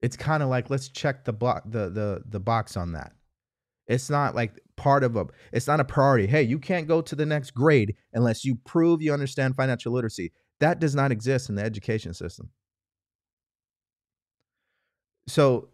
It's 0.00 0.16
kind 0.16 0.42
of 0.42 0.48
like 0.48 0.70
let's 0.70 0.88
check 0.88 1.24
the 1.24 1.32
block 1.32 1.64
the 1.66 1.88
the 1.90 2.22
the 2.26 2.40
box 2.40 2.76
on 2.76 2.92
that. 2.92 3.12
It's 3.86 4.10
not 4.10 4.34
like 4.34 4.60
part 4.76 5.02
of 5.02 5.16
a 5.16 5.26
it's 5.52 5.66
not 5.66 5.80
a 5.80 5.84
priority. 5.84 6.26
Hey, 6.26 6.42
you 6.42 6.58
can't 6.58 6.86
go 6.86 7.00
to 7.00 7.16
the 7.16 7.26
next 7.26 7.52
grade 7.52 7.96
unless 8.12 8.44
you 8.44 8.54
prove 8.54 9.02
you 9.02 9.12
understand 9.12 9.56
financial 9.56 9.92
literacy. 9.92 10.32
That 10.60 10.80
does 10.80 10.94
not 10.94 11.12
exist 11.12 11.48
in 11.48 11.54
the 11.54 11.62
education 11.62 12.14
system. 12.14 12.50
So, 15.26 15.68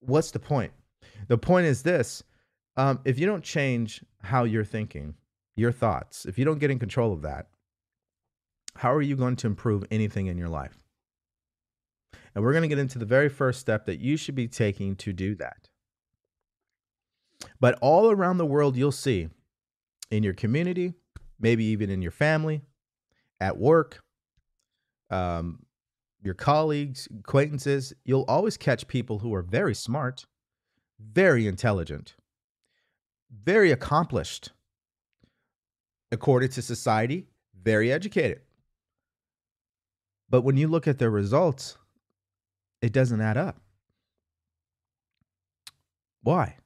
what's 0.00 0.30
the 0.30 0.38
point? 0.38 0.72
The 1.28 1.38
point 1.38 1.66
is 1.66 1.82
this 1.82 2.22
um, 2.76 3.00
if 3.04 3.18
you 3.18 3.26
don't 3.26 3.44
change 3.44 4.02
how 4.22 4.44
you're 4.44 4.64
thinking, 4.64 5.14
your 5.56 5.72
thoughts, 5.72 6.24
if 6.24 6.38
you 6.38 6.44
don't 6.44 6.58
get 6.58 6.70
in 6.70 6.78
control 6.78 7.12
of 7.12 7.22
that, 7.22 7.48
how 8.76 8.92
are 8.92 9.02
you 9.02 9.16
going 9.16 9.36
to 9.36 9.46
improve 9.46 9.84
anything 9.90 10.26
in 10.26 10.38
your 10.38 10.48
life? 10.48 10.82
And 12.34 12.42
we're 12.42 12.52
going 12.52 12.62
to 12.62 12.68
get 12.68 12.78
into 12.78 12.98
the 12.98 13.04
very 13.04 13.28
first 13.28 13.60
step 13.60 13.84
that 13.86 13.98
you 13.98 14.16
should 14.16 14.34
be 14.34 14.48
taking 14.48 14.96
to 14.96 15.12
do 15.12 15.34
that. 15.34 15.68
But 17.60 17.78
all 17.82 18.10
around 18.10 18.38
the 18.38 18.46
world, 18.46 18.76
you'll 18.76 18.92
see 18.92 19.28
in 20.10 20.22
your 20.22 20.32
community, 20.32 20.94
maybe 21.38 21.64
even 21.64 21.90
in 21.90 22.00
your 22.00 22.10
family, 22.10 22.62
at 23.40 23.58
work, 23.58 24.02
um, 25.12 25.60
your 26.22 26.34
colleagues, 26.34 27.08
acquaintances, 27.20 27.92
you'll 28.04 28.24
always 28.28 28.56
catch 28.56 28.88
people 28.88 29.18
who 29.18 29.34
are 29.34 29.42
very 29.42 29.74
smart, 29.74 30.26
very 30.98 31.46
intelligent, 31.46 32.14
very 33.30 33.70
accomplished, 33.70 34.50
according 36.10 36.50
to 36.50 36.62
society, 36.62 37.26
very 37.60 37.92
educated. 37.92 38.40
But 40.30 40.42
when 40.42 40.56
you 40.56 40.68
look 40.68 40.88
at 40.88 40.98
their 40.98 41.10
results, 41.10 41.76
it 42.80 42.92
doesn't 42.92 43.20
add 43.20 43.36
up. 43.36 43.60
Why? 46.22 46.56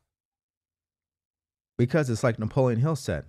Because 1.78 2.08
it's 2.10 2.22
like 2.22 2.38
Napoleon 2.38 2.80
Hill 2.80 2.96
said 2.96 3.24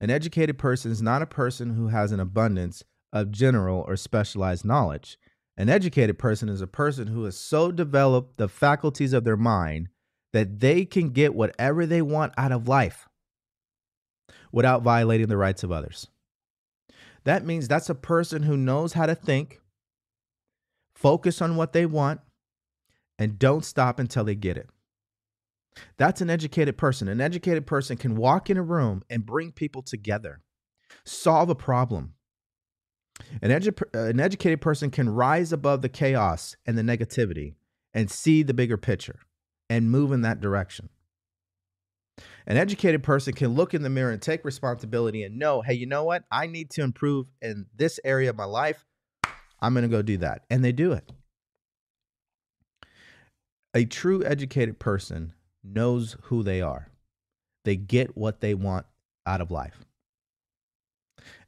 an 0.00 0.10
educated 0.10 0.58
person 0.58 0.90
is 0.90 1.00
not 1.00 1.22
a 1.22 1.26
person 1.26 1.70
who 1.70 1.88
has 1.88 2.12
an 2.12 2.20
abundance 2.20 2.84
of 3.14 3.30
general 3.30 3.84
or 3.86 3.96
specialized 3.96 4.64
knowledge. 4.64 5.16
An 5.56 5.68
educated 5.68 6.18
person 6.18 6.48
is 6.48 6.60
a 6.60 6.66
person 6.66 7.06
who 7.06 7.24
has 7.24 7.38
so 7.38 7.70
developed 7.70 8.36
the 8.36 8.48
faculties 8.48 9.12
of 9.12 9.22
their 9.22 9.36
mind 9.36 9.88
that 10.32 10.58
they 10.58 10.84
can 10.84 11.10
get 11.10 11.34
whatever 11.34 11.86
they 11.86 12.02
want 12.02 12.34
out 12.36 12.50
of 12.50 12.66
life 12.66 13.08
without 14.50 14.82
violating 14.82 15.28
the 15.28 15.36
rights 15.36 15.62
of 15.62 15.70
others. 15.70 16.08
That 17.22 17.46
means 17.46 17.68
that's 17.68 17.88
a 17.88 17.94
person 17.94 18.42
who 18.42 18.56
knows 18.56 18.94
how 18.94 19.06
to 19.06 19.14
think, 19.14 19.60
focus 20.96 21.40
on 21.40 21.54
what 21.54 21.72
they 21.72 21.86
want, 21.86 22.20
and 23.16 23.38
don't 23.38 23.64
stop 23.64 24.00
until 24.00 24.24
they 24.24 24.34
get 24.34 24.56
it. 24.56 24.68
That's 25.96 26.20
an 26.20 26.30
educated 26.30 26.76
person. 26.76 27.06
An 27.08 27.20
educated 27.20 27.64
person 27.66 27.96
can 27.96 28.16
walk 28.16 28.50
in 28.50 28.56
a 28.56 28.62
room 28.62 29.02
and 29.08 29.24
bring 29.24 29.52
people 29.52 29.82
together, 29.82 30.40
solve 31.04 31.48
a 31.48 31.54
problem, 31.54 32.13
an, 33.42 33.50
edu- 33.50 33.94
an 33.94 34.20
educated 34.20 34.60
person 34.60 34.90
can 34.90 35.08
rise 35.08 35.52
above 35.52 35.82
the 35.82 35.88
chaos 35.88 36.56
and 36.66 36.76
the 36.76 36.82
negativity 36.82 37.54
and 37.92 38.10
see 38.10 38.42
the 38.42 38.54
bigger 38.54 38.76
picture 38.76 39.20
and 39.70 39.90
move 39.90 40.12
in 40.12 40.22
that 40.22 40.40
direction. 40.40 40.88
An 42.46 42.56
educated 42.56 43.02
person 43.02 43.32
can 43.32 43.54
look 43.54 43.72
in 43.74 43.82
the 43.82 43.90
mirror 43.90 44.10
and 44.10 44.20
take 44.20 44.44
responsibility 44.44 45.22
and 45.22 45.38
know, 45.38 45.62
hey, 45.62 45.74
you 45.74 45.86
know 45.86 46.04
what? 46.04 46.24
I 46.30 46.46
need 46.46 46.70
to 46.70 46.82
improve 46.82 47.26
in 47.40 47.66
this 47.74 47.98
area 48.04 48.30
of 48.30 48.36
my 48.36 48.44
life. 48.44 48.84
I'm 49.60 49.72
going 49.72 49.82
to 49.82 49.88
go 49.88 50.02
do 50.02 50.18
that. 50.18 50.42
And 50.50 50.64
they 50.64 50.72
do 50.72 50.92
it. 50.92 51.10
A 53.72 53.84
true 53.84 54.22
educated 54.24 54.78
person 54.78 55.32
knows 55.64 56.16
who 56.24 56.42
they 56.42 56.60
are, 56.60 56.90
they 57.64 57.76
get 57.76 58.16
what 58.16 58.40
they 58.40 58.54
want 58.54 58.86
out 59.26 59.40
of 59.40 59.50
life. 59.50 59.84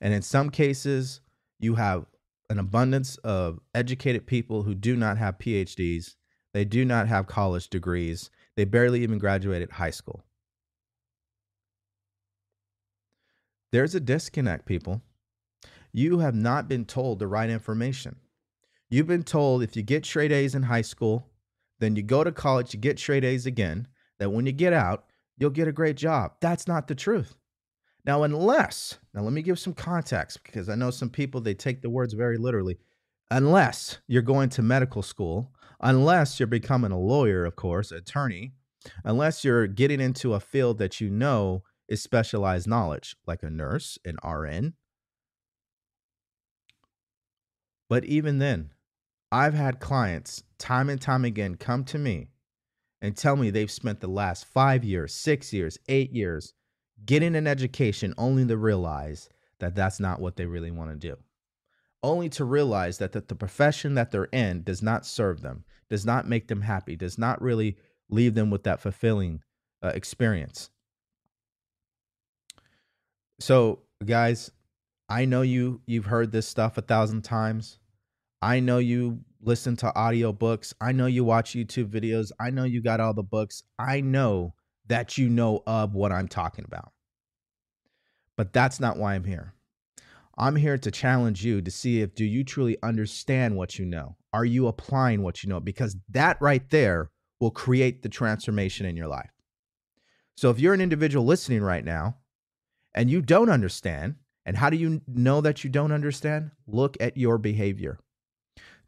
And 0.00 0.14
in 0.14 0.22
some 0.22 0.48
cases, 0.48 1.20
you 1.58 1.74
have 1.74 2.06
an 2.48 2.58
abundance 2.58 3.16
of 3.18 3.60
educated 3.74 4.26
people 4.26 4.62
who 4.62 4.74
do 4.74 4.96
not 4.96 5.18
have 5.18 5.38
PhDs, 5.38 6.14
they 6.52 6.64
do 6.64 6.84
not 6.84 7.08
have 7.08 7.26
college 7.26 7.68
degrees, 7.68 8.30
they 8.56 8.64
barely 8.64 9.02
even 9.02 9.18
graduated 9.18 9.72
high 9.72 9.90
school. 9.90 10.24
There's 13.72 13.94
a 13.94 14.00
disconnect, 14.00 14.64
people. 14.64 15.02
You 15.92 16.20
have 16.20 16.34
not 16.34 16.68
been 16.68 16.84
told 16.84 17.18
the 17.18 17.26
right 17.26 17.50
information. 17.50 18.16
You've 18.88 19.06
been 19.06 19.24
told 19.24 19.62
if 19.62 19.76
you 19.76 19.82
get 19.82 20.06
straight 20.06 20.32
A's 20.32 20.54
in 20.54 20.62
high 20.62 20.82
school, 20.82 21.28
then 21.80 21.96
you 21.96 22.02
go 22.02 22.22
to 22.22 22.32
college, 22.32 22.72
you 22.72 22.80
get 22.80 22.98
straight 22.98 23.24
A's 23.24 23.44
again, 23.44 23.88
that 24.18 24.30
when 24.30 24.46
you 24.46 24.52
get 24.52 24.72
out, 24.72 25.04
you'll 25.36 25.50
get 25.50 25.68
a 25.68 25.72
great 25.72 25.96
job. 25.96 26.32
That's 26.40 26.68
not 26.68 26.86
the 26.86 26.94
truth. 26.94 27.34
Now, 28.06 28.22
unless, 28.22 28.98
now 29.12 29.22
let 29.22 29.32
me 29.32 29.42
give 29.42 29.58
some 29.58 29.74
context 29.74 30.44
because 30.44 30.68
I 30.68 30.76
know 30.76 30.90
some 30.90 31.10
people, 31.10 31.40
they 31.40 31.54
take 31.54 31.82
the 31.82 31.90
words 31.90 32.14
very 32.14 32.38
literally. 32.38 32.78
Unless 33.32 33.98
you're 34.06 34.22
going 34.22 34.48
to 34.50 34.62
medical 34.62 35.02
school, 35.02 35.50
unless 35.80 36.38
you're 36.38 36.46
becoming 36.46 36.92
a 36.92 36.98
lawyer, 36.98 37.44
of 37.44 37.56
course, 37.56 37.90
attorney, 37.90 38.52
unless 39.04 39.44
you're 39.44 39.66
getting 39.66 40.00
into 40.00 40.34
a 40.34 40.40
field 40.40 40.78
that 40.78 41.00
you 41.00 41.10
know 41.10 41.64
is 41.88 42.00
specialized 42.00 42.68
knowledge, 42.68 43.16
like 43.26 43.42
a 43.42 43.50
nurse, 43.50 43.98
an 44.04 44.16
RN. 44.24 44.74
But 47.88 48.04
even 48.04 48.38
then, 48.38 48.70
I've 49.32 49.54
had 49.54 49.80
clients 49.80 50.44
time 50.58 50.88
and 50.88 51.00
time 51.00 51.24
again 51.24 51.56
come 51.56 51.84
to 51.86 51.98
me 51.98 52.28
and 53.00 53.16
tell 53.16 53.34
me 53.34 53.50
they've 53.50 53.70
spent 53.70 53.98
the 53.98 54.06
last 54.06 54.44
five 54.44 54.84
years, 54.84 55.12
six 55.12 55.52
years, 55.52 55.78
eight 55.88 56.12
years 56.12 56.54
getting 57.04 57.36
an 57.36 57.46
education 57.46 58.14
only 58.16 58.46
to 58.46 58.56
realize 58.56 59.28
that 59.58 59.74
that's 59.74 60.00
not 60.00 60.20
what 60.20 60.36
they 60.36 60.46
really 60.46 60.70
want 60.70 60.90
to 60.90 60.96
do. 60.96 61.16
Only 62.02 62.28
to 62.30 62.44
realize 62.44 62.98
that 62.98 63.12
the, 63.12 63.20
the 63.20 63.34
profession 63.34 63.94
that 63.94 64.10
they're 64.10 64.24
in 64.24 64.62
does 64.62 64.82
not 64.82 65.06
serve 65.06 65.40
them, 65.42 65.64
does 65.88 66.04
not 66.04 66.28
make 66.28 66.48
them 66.48 66.60
happy, 66.60 66.96
does 66.96 67.18
not 67.18 67.40
really 67.42 67.76
leave 68.08 68.34
them 68.34 68.50
with 68.50 68.64
that 68.64 68.80
fulfilling 68.80 69.40
uh, 69.82 69.88
experience. 69.88 70.70
So, 73.40 73.80
guys, 74.04 74.50
I 75.08 75.24
know 75.24 75.42
you 75.42 75.80
you've 75.86 76.06
heard 76.06 76.32
this 76.32 76.48
stuff 76.48 76.78
a 76.78 76.82
thousand 76.82 77.22
times. 77.22 77.78
I 78.42 78.60
know 78.60 78.78
you 78.78 79.20
listen 79.40 79.76
to 79.76 79.94
audio 79.94 80.32
books. 80.32 80.74
I 80.80 80.92
know 80.92 81.06
you 81.06 81.24
watch 81.24 81.52
YouTube 81.52 81.88
videos. 81.88 82.32
I 82.40 82.50
know 82.50 82.64
you 82.64 82.82
got 82.82 83.00
all 83.00 83.14
the 83.14 83.22
books. 83.22 83.62
I 83.78 84.00
know 84.00 84.54
that 84.88 85.18
you 85.18 85.28
know 85.28 85.62
of 85.66 85.94
what 85.94 86.12
I'm 86.12 86.28
talking 86.28 86.64
about. 86.64 86.92
But 88.36 88.52
that's 88.52 88.80
not 88.80 88.98
why 88.98 89.14
I'm 89.14 89.24
here. 89.24 89.54
I'm 90.38 90.56
here 90.56 90.76
to 90.76 90.90
challenge 90.90 91.44
you 91.44 91.62
to 91.62 91.70
see 91.70 92.02
if 92.02 92.14
do 92.14 92.24
you 92.24 92.44
truly 92.44 92.76
understand 92.82 93.56
what 93.56 93.78
you 93.78 93.86
know? 93.86 94.16
Are 94.32 94.44
you 94.44 94.66
applying 94.66 95.22
what 95.22 95.42
you 95.42 95.48
know? 95.48 95.60
Because 95.60 95.96
that 96.10 96.36
right 96.40 96.68
there 96.68 97.10
will 97.40 97.50
create 97.50 98.02
the 98.02 98.08
transformation 98.10 98.84
in 98.84 98.96
your 98.96 99.08
life. 99.08 99.30
So 100.36 100.50
if 100.50 100.60
you're 100.60 100.74
an 100.74 100.82
individual 100.82 101.24
listening 101.24 101.62
right 101.62 101.84
now 101.84 102.16
and 102.94 103.10
you 103.10 103.22
don't 103.22 103.48
understand, 103.48 104.16
and 104.44 104.56
how 104.56 104.68
do 104.68 104.76
you 104.76 105.00
know 105.08 105.40
that 105.40 105.64
you 105.64 105.70
don't 105.70 105.92
understand? 105.92 106.50
Look 106.66 106.96
at 107.00 107.16
your 107.16 107.38
behavior. 107.38 107.98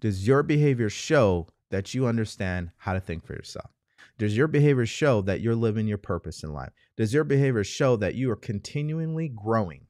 Does 0.00 0.26
your 0.26 0.42
behavior 0.42 0.90
show 0.90 1.48
that 1.70 1.94
you 1.94 2.06
understand 2.06 2.70
how 2.76 2.92
to 2.92 3.00
think 3.00 3.24
for 3.24 3.32
yourself? 3.32 3.70
Does 4.18 4.36
your 4.36 4.48
behavior 4.48 4.84
show 4.84 5.22
that 5.22 5.40
you're 5.40 5.54
living 5.54 5.86
your 5.86 5.98
purpose 5.98 6.42
in 6.42 6.52
life? 6.52 6.72
Does 6.96 7.14
your 7.14 7.22
behavior 7.22 7.62
show 7.62 7.94
that 7.96 8.16
you 8.16 8.30
are 8.32 8.36
continually 8.36 9.28
growing, 9.28 9.86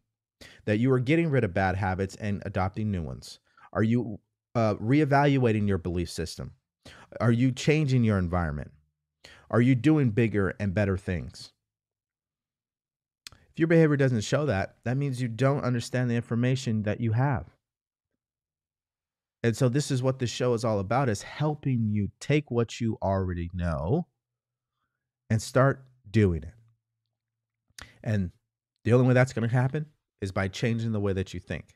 that 0.66 0.78
you 0.78 0.92
are 0.92 1.00
getting 1.00 1.30
rid 1.30 1.44
of 1.44 1.54
bad 1.54 1.76
habits 1.76 2.14
and 2.16 2.42
adopting 2.44 2.90
new 2.90 3.02
ones? 3.02 3.40
Are 3.72 3.82
you 3.82 4.20
uh, 4.54 4.74
reevaluating 4.74 5.66
your 5.66 5.78
belief 5.78 6.10
system? 6.10 6.52
Are 7.20 7.32
you 7.32 7.52
changing 7.52 8.04
your 8.04 8.18
environment? 8.18 8.70
Are 9.50 9.62
you 9.62 9.74
doing 9.74 10.10
bigger 10.10 10.54
and 10.60 10.74
better 10.74 10.98
things? 10.98 11.52
If 13.32 13.58
your 13.58 13.68
behavior 13.68 13.96
doesn't 13.96 14.20
show 14.20 14.44
that, 14.44 14.76
that 14.84 14.98
means 14.98 15.22
you 15.22 15.28
don't 15.28 15.64
understand 15.64 16.10
the 16.10 16.16
information 16.16 16.82
that 16.82 17.00
you 17.00 17.12
have. 17.12 17.46
And 19.42 19.56
so 19.56 19.70
this 19.70 19.90
is 19.90 20.02
what 20.02 20.18
this 20.18 20.30
show 20.30 20.52
is 20.52 20.64
all 20.64 20.80
about 20.80 21.08
is 21.08 21.22
helping 21.22 21.88
you 21.90 22.10
take 22.20 22.50
what 22.50 22.80
you 22.80 22.98
already 23.00 23.50
know 23.54 24.06
and 25.30 25.40
start 25.40 25.84
doing 26.10 26.42
it. 26.42 26.54
And 28.02 28.30
the 28.84 28.92
only 28.92 29.06
way 29.06 29.14
that's 29.14 29.32
going 29.32 29.48
to 29.48 29.54
happen 29.54 29.86
is 30.20 30.32
by 30.32 30.48
changing 30.48 30.92
the 30.92 31.00
way 31.00 31.12
that 31.12 31.34
you 31.34 31.40
think. 31.40 31.74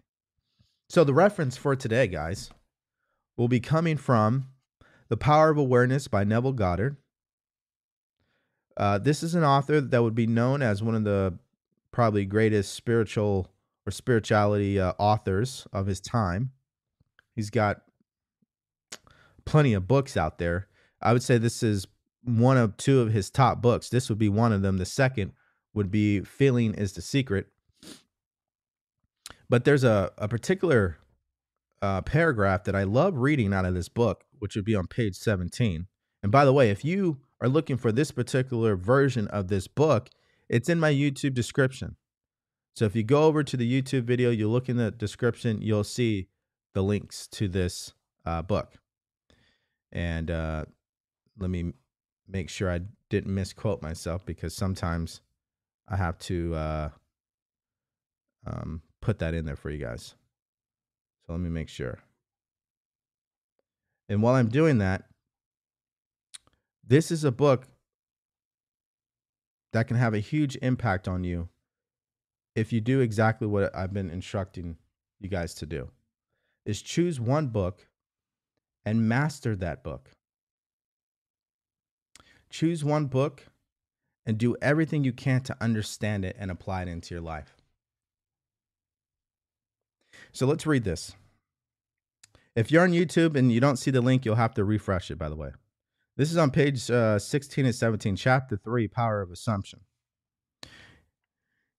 So, 0.88 1.04
the 1.04 1.14
reference 1.14 1.56
for 1.56 1.74
today, 1.74 2.06
guys, 2.06 2.50
will 3.36 3.48
be 3.48 3.60
coming 3.60 3.96
from 3.96 4.48
The 5.08 5.16
Power 5.16 5.50
of 5.50 5.58
Awareness 5.58 6.08
by 6.08 6.24
Neville 6.24 6.52
Goddard. 6.52 6.96
Uh, 8.76 8.98
this 8.98 9.22
is 9.22 9.34
an 9.34 9.44
author 9.44 9.80
that 9.80 10.02
would 10.02 10.14
be 10.14 10.26
known 10.26 10.62
as 10.62 10.82
one 10.82 10.94
of 10.94 11.04
the 11.04 11.38
probably 11.92 12.24
greatest 12.24 12.74
spiritual 12.74 13.48
or 13.86 13.90
spirituality 13.90 14.80
uh, 14.80 14.92
authors 14.98 15.66
of 15.72 15.86
his 15.86 16.00
time. 16.00 16.50
He's 17.34 17.50
got 17.50 17.82
plenty 19.44 19.74
of 19.74 19.88
books 19.88 20.16
out 20.16 20.38
there. 20.38 20.68
I 21.00 21.12
would 21.12 21.22
say 21.22 21.38
this 21.38 21.62
is 21.62 21.86
one 22.24 22.56
of 22.56 22.76
two 22.76 23.00
of 23.00 23.12
his 23.12 23.30
top 23.30 23.60
books. 23.60 23.88
This 23.88 24.08
would 24.08 24.18
be 24.18 24.28
one 24.28 24.52
of 24.52 24.62
them. 24.62 24.78
The 24.78 24.84
second 24.84 25.32
would 25.74 25.90
be 25.90 26.20
Feeling 26.20 26.74
is 26.74 26.92
the 26.92 27.02
Secret. 27.02 27.46
But 29.48 29.64
there's 29.64 29.84
a, 29.84 30.10
a 30.18 30.28
particular 30.28 30.98
uh, 31.80 32.00
paragraph 32.02 32.64
that 32.64 32.76
I 32.76 32.84
love 32.84 33.18
reading 33.18 33.52
out 33.52 33.64
of 33.64 33.74
this 33.74 33.88
book, 33.88 34.24
which 34.38 34.56
would 34.56 34.64
be 34.64 34.74
on 34.74 34.86
page 34.86 35.16
17. 35.16 35.86
And 36.22 36.32
by 36.32 36.44
the 36.44 36.52
way, 36.52 36.70
if 36.70 36.84
you 36.84 37.18
are 37.40 37.48
looking 37.48 37.76
for 37.76 37.90
this 37.90 38.12
particular 38.12 38.76
version 38.76 39.26
of 39.28 39.48
this 39.48 39.66
book, 39.66 40.08
it's 40.48 40.68
in 40.68 40.78
my 40.78 40.92
YouTube 40.92 41.34
description. 41.34 41.96
So 42.74 42.84
if 42.84 42.96
you 42.96 43.02
go 43.02 43.24
over 43.24 43.42
to 43.42 43.56
the 43.56 43.82
YouTube 43.82 44.04
video, 44.04 44.30
you 44.30 44.48
look 44.48 44.68
in 44.68 44.76
the 44.76 44.90
description, 44.90 45.60
you'll 45.60 45.84
see 45.84 46.28
the 46.72 46.82
links 46.82 47.26
to 47.28 47.48
this 47.48 47.92
uh, 48.24 48.42
book. 48.42 48.74
And 49.90 50.30
uh, 50.30 50.64
let 51.38 51.50
me 51.50 51.72
make 52.28 52.48
sure 52.48 52.70
I 52.70 52.80
didn't 53.08 53.34
misquote 53.34 53.82
myself 53.82 54.24
because 54.24 54.54
sometimes 54.54 55.20
I 55.88 55.96
have 55.96 56.18
to 56.20 56.54
uh, 56.54 56.88
um, 58.46 58.82
put 59.00 59.18
that 59.18 59.34
in 59.34 59.44
there 59.44 59.56
for 59.56 59.70
you 59.70 59.78
guys. 59.78 60.14
So 61.26 61.32
let 61.32 61.40
me 61.40 61.50
make 61.50 61.68
sure. 61.68 61.98
And 64.08 64.22
while 64.22 64.34
I'm 64.34 64.48
doing 64.48 64.78
that, 64.78 65.04
this 66.86 67.10
is 67.10 67.24
a 67.24 67.32
book 67.32 67.66
that 69.72 69.88
can 69.88 69.96
have 69.96 70.14
a 70.14 70.18
huge 70.18 70.56
impact 70.60 71.08
on 71.08 71.24
you 71.24 71.48
if 72.54 72.72
you 72.72 72.80
do 72.80 73.00
exactly 73.00 73.46
what 73.46 73.74
I've 73.74 73.92
been 73.92 74.10
instructing 74.10 74.76
you 75.20 75.28
guys 75.28 75.54
to 75.54 75.66
do. 75.66 75.90
Is 76.66 76.82
choose 76.82 77.18
one 77.18 77.48
book 77.48 77.86
and 78.84 79.08
master 79.08 79.56
that 79.56 79.82
book. 79.82 80.10
Choose 82.52 82.84
one 82.84 83.06
book 83.06 83.46
and 84.26 84.36
do 84.36 84.54
everything 84.60 85.04
you 85.04 85.12
can 85.14 85.40
to 85.40 85.56
understand 85.58 86.22
it 86.22 86.36
and 86.38 86.50
apply 86.50 86.82
it 86.82 86.88
into 86.88 87.14
your 87.14 87.22
life. 87.22 87.56
So 90.32 90.46
let's 90.46 90.66
read 90.66 90.84
this. 90.84 91.14
If 92.54 92.70
you're 92.70 92.82
on 92.82 92.92
YouTube 92.92 93.36
and 93.36 93.50
you 93.50 93.58
don't 93.58 93.78
see 93.78 93.90
the 93.90 94.02
link, 94.02 94.26
you'll 94.26 94.34
have 94.34 94.52
to 94.54 94.64
refresh 94.64 95.10
it, 95.10 95.18
by 95.18 95.30
the 95.30 95.34
way. 95.34 95.52
This 96.18 96.30
is 96.30 96.36
on 96.36 96.50
page 96.50 96.90
uh, 96.90 97.18
16 97.18 97.64
and 97.64 97.74
17, 97.74 98.16
chapter 98.16 98.58
3, 98.58 98.86
Power 98.86 99.22
of 99.22 99.30
Assumption. 99.30 99.80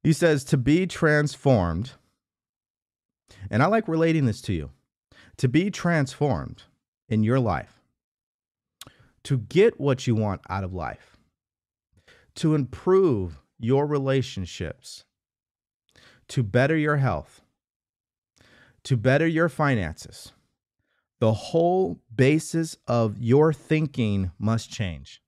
He 0.02 0.12
says, 0.12 0.44
To 0.46 0.58
be 0.58 0.88
transformed, 0.88 1.92
and 3.52 3.62
I 3.62 3.68
like 3.68 3.88
relating 3.88 4.26
this 4.26 4.42
to 4.42 4.54
you, 4.54 4.72
to 5.38 5.48
be 5.48 5.70
transformed 5.70 6.64
in 7.08 7.22
your 7.22 7.40
life 7.40 7.83
to 9.24 9.38
get 9.38 9.80
what 9.80 10.06
you 10.06 10.16
want 10.16 10.42
out 10.50 10.64
of 10.64 10.74
life, 10.74 11.18
to 12.36 12.56
improve 12.56 13.40
your 13.60 13.86
relationships, 13.86 15.06
to 16.28 16.44
better 16.44 16.76
your 16.76 16.98
health, 16.98 17.42
to 18.84 18.98
better 18.98 19.28
your 19.28 19.50
finances. 19.50 20.34
The 21.20 21.34
whole 21.34 22.02
basis 22.14 22.76
of 22.86 23.18
your 23.18 23.54
thinking 23.54 24.32
must 24.38 24.70
change. 24.70 25.22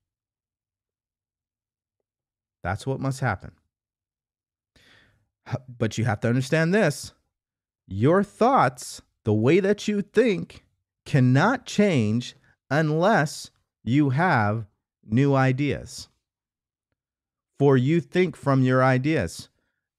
That's 2.63 2.85
what 2.85 2.99
must 2.99 3.21
happen. 3.21 3.51
But 5.69 5.97
you 5.97 6.05
have 6.05 6.19
to 6.21 6.27
understand 6.27 6.73
this 6.73 7.13
your 7.87 8.23
thoughts, 8.23 9.01
the 9.23 9.33
way 9.33 9.59
that 9.59 9.87
you 9.87 10.01
think, 10.01 10.65
cannot 11.05 11.65
change 11.65 12.35
unless 12.69 13.51
you 13.87 14.09
have 14.09 14.65
new 15.05 15.35
ideas. 15.35 16.09
For 17.59 17.77
you 17.77 18.01
think 18.01 18.35
from 18.35 18.63
your 18.63 18.83
ideas. 18.83 19.49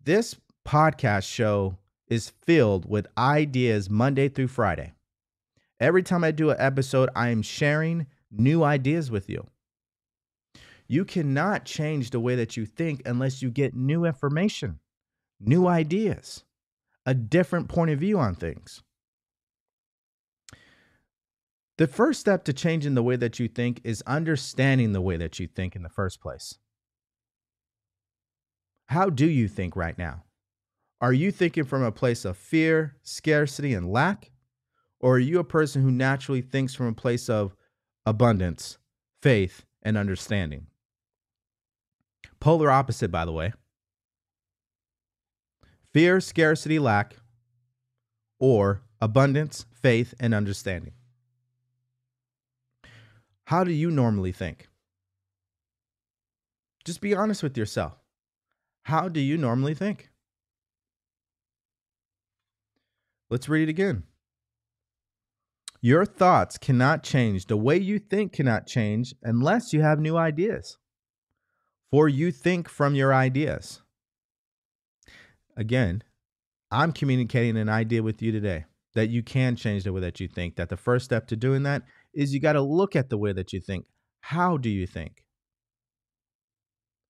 This 0.03 0.35
podcast 0.66 1.22
show 1.33 1.79
is 2.09 2.31
filled 2.31 2.88
with 2.88 3.07
ideas 3.16 3.88
Monday 3.88 4.29
through 4.29 4.49
Friday. 4.49 4.92
Every 5.79 6.03
time 6.03 6.25
I 6.25 6.33
do 6.33 6.51
an 6.51 6.57
episode, 6.59 7.09
I 7.14 7.29
am 7.29 7.42
sharing 7.42 8.07
new 8.31 8.64
ideas 8.64 9.11
with 9.11 9.31
you. 9.31 9.46
You 10.88 11.05
cannot 11.05 11.64
change 11.64 12.11
the 12.11 12.20
way 12.20 12.35
that 12.35 12.57
you 12.57 12.66
think 12.66 13.03
unless 13.07 13.40
you 13.40 13.51
get 13.51 13.75
new 13.75 14.05
information, 14.05 14.81
new 15.40 15.66
ideas. 15.66 16.42
a 17.07 17.14
different 17.14 17.68
point 17.68 17.90
of 17.92 18.01
view 18.01 18.18
on 18.18 18.35
things. 18.35 18.83
The 21.79 21.87
first 21.87 22.21
step 22.21 22.45
to 22.45 22.55
changing 22.55 22.95
the 22.95 23.03
way 23.03 23.17
that 23.17 23.39
you 23.39 23.49
think 23.49 23.81
is 23.85 24.03
understanding 24.07 24.93
the 24.93 25.03
way 25.03 25.19
that 25.19 25.39
you 25.39 25.47
think 25.47 25.77
in 25.77 25.83
the 25.83 25.91
first 25.91 26.20
place. 26.20 26.59
How 28.87 29.11
do 29.11 29.27
you 29.27 29.47
think 29.47 29.77
right 29.77 29.99
now? 29.99 30.24
Are 31.01 31.12
you 31.12 31.31
thinking 31.31 31.64
from 31.64 31.83
a 31.83 31.93
place 31.93 32.24
of 32.24 32.39
fear, 32.39 32.97
scarcity, 33.03 33.74
and 33.74 33.91
lack? 33.93 34.31
Or 35.01 35.16
are 35.16 35.18
you 35.18 35.39
a 35.39 35.45
person 35.45 35.83
who 35.83 35.91
naturally 35.91 36.41
thinks 36.41 36.74
from 36.74 36.87
a 36.87 36.95
place 36.95 37.29
of 37.29 37.55
abundance, 38.07 38.79
faith, 39.22 39.66
and 39.83 39.99
understanding? 39.99 40.68
Polar 42.41 42.70
opposite, 42.70 43.11
by 43.11 43.27
the 43.27 43.33
way. 43.33 43.53
Fear, 45.93 46.20
scarcity, 46.20 46.79
lack, 46.79 47.16
or 48.39 48.83
abundance, 49.01 49.66
faith, 49.72 50.14
and 50.18 50.35
understanding. 50.35 50.93
How 53.47 53.62
do 53.62 53.72
you 53.72 53.92
normally 53.92 54.32
think? 54.32 54.68
Just 56.84 57.01
be 57.01 57.14
honest 57.14 57.44
with 57.44 57.57
yourself. 57.57 57.94
How 58.82 59.09
do 59.09 59.20
you 59.20 59.38
normally 59.38 59.74
think? 59.74 60.11
Let's 63.30 63.49
read 63.49 63.68
it 63.68 63.70
again. 63.70 64.03
Your 65.80 66.05
thoughts 66.05 66.59
cannot 66.59 67.05
change. 67.05 67.47
The 67.47 67.57
way 67.57 67.76
you 67.76 68.01
think 68.01 68.32
cannot 68.32 68.66
change 68.66 69.14
unless 69.22 69.72
you 69.72 69.80
have 69.80 70.01
new 70.01 70.16
ideas. 70.16 70.78
For 71.92 72.09
you 72.09 72.32
think 72.32 72.68
from 72.68 72.97
your 72.97 73.14
ideas. 73.14 73.82
Again, 75.57 76.03
I'm 76.72 76.90
communicating 76.90 77.57
an 77.57 77.68
idea 77.68 78.03
with 78.03 78.20
you 78.20 78.32
today 78.32 78.64
that 78.94 79.11
you 79.11 79.22
can 79.22 79.55
change 79.55 79.84
the 79.84 79.92
way 79.92 80.01
that 80.01 80.18
you 80.18 80.26
think. 80.26 80.57
That 80.57 80.68
the 80.68 80.76
first 80.76 81.05
step 81.05 81.28
to 81.28 81.36
doing 81.36 81.62
that 81.62 81.82
is 82.17 82.35
you 82.35 82.41
got 82.41 82.55
to 82.55 82.62
look 82.62 82.97
at 82.97 83.11
the 83.11 83.19
way 83.19 83.33
that 83.33 83.53
you 83.53 83.61
think. 83.61 83.85
How 84.21 84.57
do 84.57 84.69
you 84.69 84.87
think? 84.87 85.25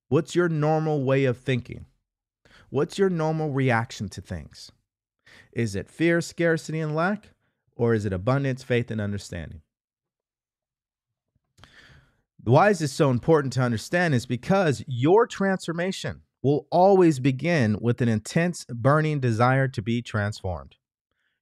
What's 0.09 0.35
your 0.35 0.49
normal 0.49 1.05
way 1.05 1.25
of 1.25 1.39
thinking? 1.39 1.87
What's 2.69 2.99
your 2.99 3.09
normal 3.09 3.51
reaction 3.51 4.09
to 4.11 4.21
things? 4.21 4.71
Is 5.53 5.75
it 5.75 5.89
fear, 5.89 6.21
scarcity, 6.21 6.81
and 6.81 6.95
lack? 6.95 7.31
Or 7.77 7.95
is 7.95 8.05
it 8.05 8.13
abundance, 8.13 8.63
faith, 8.63 8.91
and 8.91 9.01
understanding? 9.01 9.63
Why 12.43 12.71
is 12.71 12.79
this 12.81 12.93
so 12.93 13.11
important 13.11 13.53
to 13.55 13.63
understand? 13.63 14.15
Is 14.15 14.27
because 14.27 14.85
your 14.87 15.27
transformation 15.27 16.23
will 16.43 16.67
always 16.71 17.19
begin 17.19 17.77
with 17.81 18.01
an 18.01 18.09
intense, 18.09 18.65
burning 18.67 19.21
desire 19.21 19.69
to 19.69 19.83
be 19.83 20.01
transformed. 20.01 20.77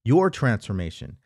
Your 0.03 0.31
transformation, 0.31 1.19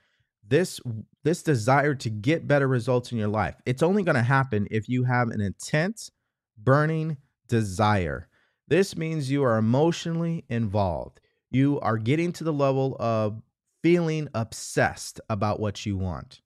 this 0.47 0.81
this 1.29 1.43
desire 1.43 1.95
to 1.95 2.09
get 2.09 2.49
better 2.49 2.67
results 2.67 3.13
in 3.13 3.19
your 3.19 3.29
life. 3.29 3.55
It's 3.67 3.83
only 3.83 4.03
going 4.03 4.15
to 4.15 4.23
happen 4.23 4.67
if 4.71 4.89
you 4.89 5.05
have 5.05 5.29
an 5.29 5.43
intense, 5.43 6.11
burning 6.57 7.19
desire. 7.49 8.29
This 8.67 8.97
means 8.97 9.31
you 9.31 9.45
are 9.45 9.59
emotionally 9.59 10.47
involved. 10.49 11.21
You 11.51 11.81
are 11.81 11.99
getting 11.99 12.33
to 12.33 12.45
the 12.45 12.53
level 12.53 12.97
of 12.99 13.43
feeling 13.83 14.29
obsessed 14.33 15.21
about 15.29 15.61
what 15.61 15.85
you 15.85 15.99
want. 15.99 16.41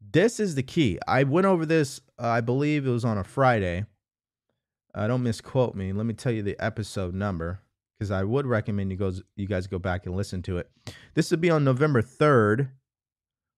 This 0.00 0.40
is 0.40 0.56
the 0.56 0.64
key. 0.64 0.98
I 1.06 1.22
went 1.22 1.46
over 1.46 1.64
this, 1.64 2.00
uh, 2.20 2.26
I 2.26 2.40
believe 2.40 2.88
it 2.88 2.90
was 2.90 3.04
on 3.04 3.18
a 3.18 3.24
Friday. 3.24 3.86
Uh, 4.92 5.06
don't 5.06 5.22
misquote 5.22 5.76
me. 5.76 5.92
Let 5.92 6.06
me 6.06 6.14
tell 6.14 6.32
you 6.32 6.42
the 6.42 6.58
episode 6.58 7.14
number 7.14 7.60
because 7.98 8.10
I 8.10 8.24
would 8.24 8.46
recommend 8.46 8.90
you 8.90 8.96
guys 8.96 9.22
you 9.36 9.46
guys 9.46 9.66
go 9.66 9.78
back 9.78 10.06
and 10.06 10.16
listen 10.16 10.42
to 10.42 10.58
it. 10.58 10.70
This 11.14 11.30
would 11.30 11.40
be 11.40 11.50
on 11.50 11.64
November 11.64 12.02
3rd, 12.02 12.70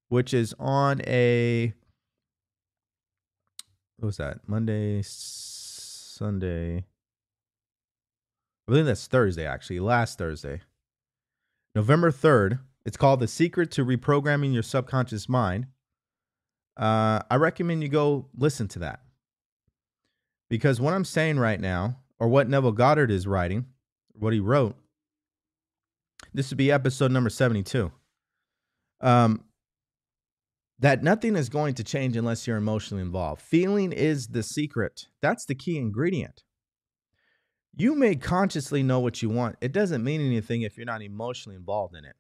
which 0.09 0.35
is 0.35 0.55
on 0.59 1.01
a 1.07 1.73
what 3.99 4.07
was 4.07 4.17
that? 4.19 4.47
Monday, 4.47 5.01
Sunday. 5.03 6.79
I 6.79 8.73
believe 8.73 8.87
that's 8.87 9.07
Thursday 9.07 9.47
actually, 9.47 9.81
last 9.81 10.19
Thursday. 10.19 10.61
November 11.75 12.11
3rd. 12.11 12.61
It's 12.85 12.97
called 12.97 13.21
The 13.21 13.29
Secret 13.29 13.71
to 13.73 13.85
Reprogramming 13.85 14.55
Your 14.55 14.63
Subconscious 14.63 15.29
Mind. 15.29 15.67
Uh, 16.77 17.21
I 17.31 17.37
recommend 17.37 17.83
you 17.83 17.89
go 17.89 18.29
listen 18.37 18.69
to 18.69 18.79
that. 18.81 19.01
Because 20.49 20.81
what 20.81 20.95
I'm 20.95 21.05
saying 21.05 21.39
right 21.39 21.61
now, 21.61 21.97
or 22.21 22.29
what 22.29 22.49
Neville 22.49 22.73
Goddard 22.73 23.11
is 23.11 23.27
writing, 23.27 23.67
what 24.19 24.33
he 24.33 24.41
wrote. 24.41 24.77
This 26.33 26.51
would 26.51 26.59
be 26.59 26.71
episode 26.71 27.11
number 27.11 27.31
72. 27.31 27.91
Um, 29.01 29.45
that 30.79 31.03
nothing 31.03 31.37
is 31.37 31.49
going 31.49 31.75
to 31.75 31.85
change 31.85 32.17
unless 32.17 32.47
you're 32.47 32.57
emotionally 32.57 33.03
involved. 33.03 33.41
Feeling 33.41 33.93
is 33.93 34.29
the 34.29 34.43
secret. 34.43 35.07
That's 35.23 35.47
the 35.47 35.55
key 35.55 35.79
ingredient. 35.79 36.43
You 37.75 37.95
may 37.95 38.17
consciously 38.17 38.83
know 38.83 39.01
what 39.01 39.23
you 39.23 39.29
want. 39.29 39.57
It 39.61 39.73
doesn't 39.73 40.05
mean 40.05 40.21
anything 40.21 40.63
if 40.63 40.77
you're 40.77 40.87
not 40.87 41.03
emotionally 41.03 41.57
involved 41.57 41.95
in 41.95 42.05
it. 42.05 42.17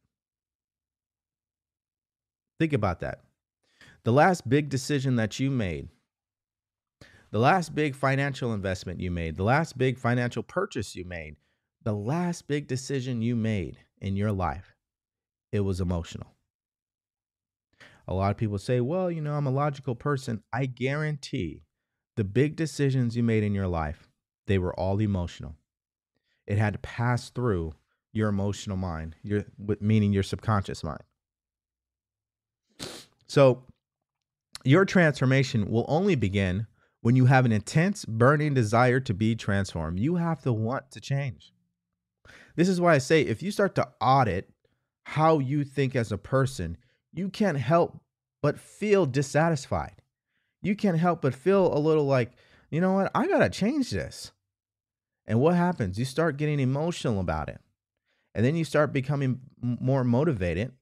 Think 2.58 2.72
about 2.72 3.00
that. 3.00 3.20
The 4.04 4.12
last 4.12 4.48
big 4.48 4.68
decision 4.68 5.16
that 5.16 5.40
you 5.40 5.50
made, 5.50 5.88
the 7.30 7.38
last 7.38 7.74
big 7.74 7.94
financial 7.94 8.54
investment 8.54 9.00
you 9.00 9.10
made, 9.10 9.36
the 9.36 9.42
last 9.42 9.76
big 9.76 9.98
financial 9.98 10.42
purchase 10.42 10.94
you 10.94 11.04
made, 11.04 11.36
the 11.86 11.94
last 11.94 12.48
big 12.48 12.66
decision 12.66 13.22
you 13.22 13.36
made 13.36 13.78
in 14.00 14.16
your 14.16 14.32
life, 14.32 14.74
it 15.52 15.60
was 15.60 15.80
emotional. 15.80 16.34
A 18.08 18.12
lot 18.12 18.32
of 18.32 18.36
people 18.36 18.58
say, 18.58 18.80
well, 18.80 19.08
you 19.08 19.20
know, 19.20 19.34
I'm 19.34 19.46
a 19.46 19.52
logical 19.52 19.94
person. 19.94 20.42
I 20.52 20.66
guarantee 20.66 21.62
the 22.16 22.24
big 22.24 22.56
decisions 22.56 23.16
you 23.16 23.22
made 23.22 23.44
in 23.44 23.54
your 23.54 23.68
life, 23.68 24.08
they 24.48 24.58
were 24.58 24.74
all 24.74 25.00
emotional. 25.00 25.54
It 26.44 26.58
had 26.58 26.72
to 26.72 26.80
pass 26.80 27.30
through 27.30 27.74
your 28.12 28.30
emotional 28.30 28.76
mind, 28.76 29.14
your 29.22 29.44
meaning 29.80 30.12
your 30.12 30.24
subconscious 30.24 30.82
mind. 30.82 31.04
So, 33.28 33.62
your 34.64 34.84
transformation 34.84 35.70
will 35.70 35.84
only 35.86 36.16
begin 36.16 36.66
when 37.00 37.14
you 37.14 37.26
have 37.26 37.44
an 37.44 37.52
intense, 37.52 38.04
burning 38.04 38.54
desire 38.54 38.98
to 38.98 39.14
be 39.14 39.36
transformed. 39.36 40.00
You 40.00 40.16
have 40.16 40.42
to 40.42 40.52
want 40.52 40.90
to 40.90 41.00
change. 41.00 41.52
This 42.56 42.68
is 42.68 42.80
why 42.80 42.94
I 42.94 42.98
say 42.98 43.20
if 43.20 43.42
you 43.42 43.50
start 43.50 43.74
to 43.76 43.88
audit 44.00 44.50
how 45.04 45.38
you 45.38 45.62
think 45.62 45.94
as 45.94 46.10
a 46.10 46.18
person, 46.18 46.76
you 47.12 47.28
can't 47.28 47.58
help 47.58 48.00
but 48.42 48.58
feel 48.58 49.06
dissatisfied. 49.06 50.02
You 50.62 50.74
can't 50.74 50.98
help 50.98 51.22
but 51.22 51.34
feel 51.34 51.72
a 51.72 51.78
little 51.78 52.06
like, 52.06 52.32
you 52.70 52.80
know 52.80 52.92
what, 52.92 53.10
I 53.14 53.28
got 53.28 53.38
to 53.38 53.50
change 53.50 53.90
this. 53.90 54.32
And 55.26 55.40
what 55.40 55.54
happens? 55.54 55.98
You 55.98 56.04
start 56.04 56.36
getting 56.36 56.60
emotional 56.60 57.20
about 57.20 57.48
it. 57.48 57.60
And 58.34 58.44
then 58.44 58.56
you 58.56 58.64
start 58.64 58.92
becoming 58.92 59.40
more 59.60 60.04
motivated 60.04 60.72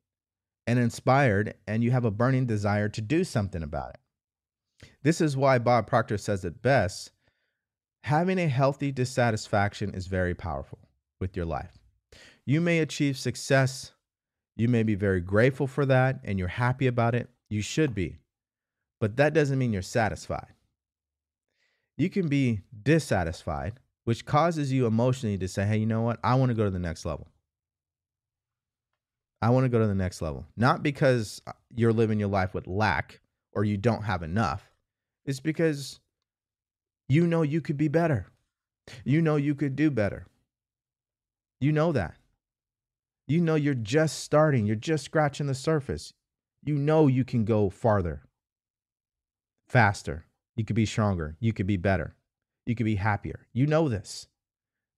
and 0.66 0.79
inspired, 0.79 1.55
and 1.66 1.85
you 1.85 1.91
have 1.91 2.05
a 2.05 2.11
burning 2.11 2.47
desire 2.47 2.89
to 2.89 3.01
do 3.01 3.22
something 3.22 3.62
about 3.62 3.91
it. 3.91 4.89
This 5.03 5.20
is 5.20 5.37
why 5.37 5.59
Bob 5.59 5.87
Proctor 5.87 6.18
says 6.18 6.45
it 6.45 6.62
best 6.62 7.11
having 8.03 8.39
a 8.39 8.49
healthy 8.49 8.93
dissatisfaction 8.93 9.95
is 9.95 10.07
very 10.07 10.35
powerful 10.35 10.79
with 11.21 11.37
your 11.37 11.47
life. 11.47 11.73
You 12.47 12.61
may 12.61 12.81
achieve 12.81 13.19
success. 13.19 13.93
You 14.57 14.69
may 14.69 14.83
be 14.83 14.95
very 14.95 15.21
grateful 15.21 15.67
for 15.67 15.87
that 15.87 16.21
and 16.25 16.39
you're 16.39 16.49
happy 16.49 16.87
about 16.87 17.15
it. 17.15 17.29
You 17.49 17.62
should 17.62 17.95
be. 17.95 18.19
But 19.01 19.17
that 19.17 19.35
doesn't 19.35 19.59
mean 19.59 19.73
you're 19.73 19.83
satisfied. 19.83 20.55
You 21.97 22.11
can 22.11 22.29
be 22.29 22.61
dissatisfied, 22.83 23.75
which 24.05 24.25
causes 24.25 24.73
you 24.73 24.87
emotionally 24.87 25.39
to 25.39 25.49
say, 25.49 25.65
hey, 25.67 25.79
you 25.79 25.87
know 25.87 26.03
what? 26.03 26.19
I 26.25 26.35
want 26.35 26.51
to 26.51 26.55
go 26.55 26.65
to 26.65 26.71
the 26.71 26.79
next 26.79 27.05
level. 27.05 27.29
I 29.41 29.51
want 29.51 29.65
to 29.65 29.69
go 29.69 29.79
to 29.79 29.87
the 29.87 29.95
next 29.95 30.23
level. 30.23 30.47
Not 30.57 30.83
because 30.83 31.43
uh, 31.47 31.53
you're 31.75 31.93
living 31.93 32.19
your 32.19 32.29
life 32.29 32.55
with 32.55 32.67
lack 32.67 33.21
or 33.53 33.65
you 33.65 33.77
don't 33.77 34.03
have 34.03 34.23
enough. 34.23 34.71
It's 35.27 35.41
because 35.41 36.01
you 37.09 37.27
know 37.27 37.43
you 37.43 37.61
could 37.61 37.77
be 37.77 37.89
better. 37.89 38.27
You 39.05 39.21
know 39.21 39.37
you 39.37 39.55
could 39.55 39.77
do 39.77 39.91
better. 39.91 40.27
You 41.61 41.72
know 41.72 41.92
that. 41.92 42.16
You 43.26 43.40
know 43.40 43.55
you're 43.55 43.74
just 43.74 44.20
starting, 44.20 44.66
you're 44.66 44.76
just 44.76 45.05
scratching 45.05 45.46
the 45.46 45.55
surface. 45.55 46.12
You 46.62 46.76
know 46.76 47.07
you 47.07 47.24
can 47.24 47.44
go 47.44 47.70
farther, 47.70 48.22
faster. 49.68 50.26
You 50.57 50.64
could 50.64 50.76
be 50.76 50.86
stronger. 50.86 51.36
You 51.40 51.52
could 51.52 51.66
be 51.66 51.76
better. 51.76 52.14
You 52.66 52.74
could 52.74 52.84
be 52.84 52.96
happier. 52.96 53.46
You 53.52 53.66
know 53.66 53.88
this. 53.88 54.28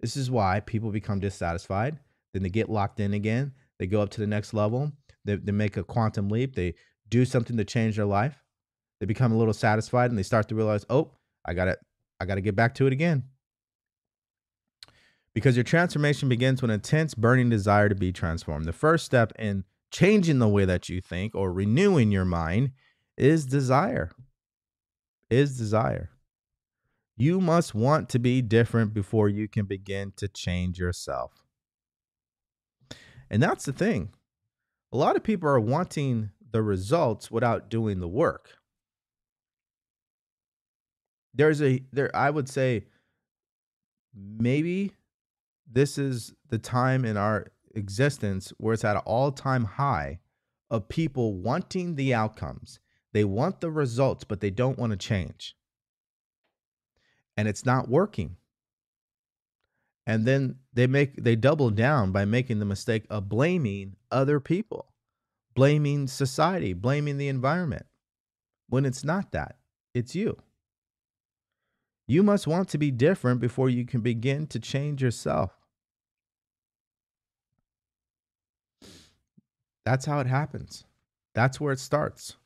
This 0.00 0.16
is 0.16 0.30
why 0.30 0.60
people 0.60 0.90
become 0.90 1.20
dissatisfied. 1.20 1.98
Then 2.34 2.42
they 2.42 2.50
get 2.50 2.68
locked 2.68 3.00
in 3.00 3.14
again. 3.14 3.52
They 3.78 3.86
go 3.86 4.02
up 4.02 4.10
to 4.10 4.20
the 4.20 4.26
next 4.26 4.52
level. 4.52 4.92
They, 5.24 5.36
they 5.36 5.52
make 5.52 5.76
a 5.76 5.84
quantum 5.84 6.28
leap. 6.28 6.54
They 6.54 6.74
do 7.08 7.24
something 7.24 7.56
to 7.56 7.64
change 7.64 7.96
their 7.96 8.04
life. 8.04 8.42
They 9.00 9.06
become 9.06 9.32
a 9.32 9.38
little 9.38 9.54
satisfied 9.54 10.10
and 10.10 10.18
they 10.18 10.22
start 10.22 10.48
to 10.48 10.54
realize, 10.54 10.84
oh, 10.90 11.12
I 11.44 11.54
got 11.54 11.66
to 11.66 11.78
I 12.20 12.24
got 12.24 12.36
to 12.36 12.40
get 12.40 12.56
back 12.56 12.74
to 12.76 12.86
it 12.86 12.92
again 12.92 13.24
Because 15.36 15.54
your 15.54 15.64
transformation 15.64 16.30
begins 16.30 16.62
with 16.62 16.70
an 16.70 16.76
intense, 16.76 17.14
burning 17.14 17.50
desire 17.50 17.90
to 17.90 17.94
be 17.94 18.10
transformed. 18.10 18.64
The 18.64 18.72
first 18.72 19.04
step 19.04 19.34
in 19.38 19.64
changing 19.90 20.38
the 20.38 20.48
way 20.48 20.64
that 20.64 20.88
you 20.88 21.02
think 21.02 21.34
or 21.34 21.52
renewing 21.52 22.10
your 22.10 22.24
mind 22.24 22.70
is 23.18 23.44
desire. 23.44 24.10
Is 25.28 25.58
desire. 25.58 26.08
You 27.18 27.38
must 27.38 27.74
want 27.74 28.08
to 28.08 28.18
be 28.18 28.40
different 28.40 28.94
before 28.94 29.28
you 29.28 29.46
can 29.46 29.66
begin 29.66 30.14
to 30.16 30.26
change 30.26 30.78
yourself. 30.78 31.32
And 33.28 33.42
that's 33.42 33.66
the 33.66 33.74
thing. 33.74 34.14
A 34.90 34.96
lot 34.96 35.16
of 35.16 35.22
people 35.22 35.50
are 35.50 35.60
wanting 35.60 36.30
the 36.50 36.62
results 36.62 37.30
without 37.30 37.68
doing 37.68 38.00
the 38.00 38.08
work. 38.08 38.52
There's 41.34 41.60
a 41.60 41.82
there 41.92 42.10
I 42.16 42.30
would 42.30 42.48
say 42.48 42.86
maybe 44.14 44.92
this 45.70 45.98
is 45.98 46.32
the 46.48 46.58
time 46.58 47.04
in 47.04 47.16
our 47.16 47.46
existence 47.74 48.52
where 48.58 48.74
it's 48.74 48.84
at 48.84 48.96
an 48.96 49.02
all-time 49.04 49.64
high 49.64 50.18
of 50.70 50.88
people 50.88 51.34
wanting 51.34 51.94
the 51.94 52.14
outcomes. 52.14 52.80
They 53.12 53.24
want 53.24 53.60
the 53.60 53.70
results, 53.70 54.24
but 54.24 54.40
they 54.40 54.50
don't 54.50 54.78
want 54.78 54.90
to 54.90 54.96
change. 54.96 55.56
And 57.36 57.48
it's 57.48 57.64
not 57.64 57.88
working. 57.88 58.36
And 60.06 60.24
then 60.24 60.56
they 60.72 60.86
make 60.86 61.22
they 61.22 61.34
double 61.34 61.70
down 61.70 62.12
by 62.12 62.24
making 62.24 62.60
the 62.60 62.64
mistake 62.64 63.06
of 63.10 63.28
blaming 63.28 63.96
other 64.10 64.38
people, 64.38 64.92
blaming 65.54 66.06
society, 66.06 66.72
blaming 66.72 67.18
the 67.18 67.28
environment. 67.28 67.86
When 68.68 68.84
it's 68.84 69.04
not 69.04 69.32
that, 69.32 69.56
it's 69.94 70.14
you. 70.14 70.36
You 72.06 72.22
must 72.22 72.46
want 72.46 72.68
to 72.68 72.78
be 72.78 72.92
different 72.92 73.40
before 73.40 73.68
you 73.68 73.84
can 73.84 74.00
begin 74.00 74.46
to 74.48 74.60
change 74.60 75.02
yourself. 75.02 75.55
That's 79.86 80.04
how 80.04 80.18
it 80.18 80.26
happens. 80.26 80.84
That's 81.32 81.60
where 81.60 81.72
it 81.72 81.78
starts. 81.78 82.36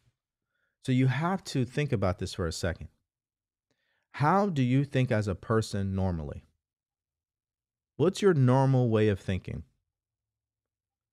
So 0.85 0.93
you 0.93 1.07
have 1.07 1.43
to 1.45 1.65
think 1.65 1.91
about 1.91 2.19
this 2.19 2.35
for 2.35 2.47
a 2.47 2.53
second. 2.53 2.89
How 4.13 4.51
do 4.51 4.63
you 4.63 4.85
think 4.85 5.11
as 5.11 5.27
a 5.27 5.35
person 5.35 5.95
normally? 5.95 6.45
What's 7.97 8.21
your 8.21 8.35
normal 8.35 8.91
way 8.91 9.09
of 9.09 9.19
thinking? 9.19 9.63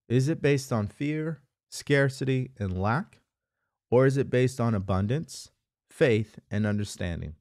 Is 0.09 0.27
it 0.27 0.41
based 0.41 0.73
on 0.73 0.87
fear, 0.87 1.39
scarcity, 1.69 2.51
and 2.59 2.77
lack? 2.81 3.19
Or 3.89 4.05
is 4.05 4.17
it 4.17 4.29
based 4.29 4.59
on 4.59 4.75
abundance, 4.75 5.51
faith, 5.89 6.39
and 6.51 6.65
understanding? 6.65 7.35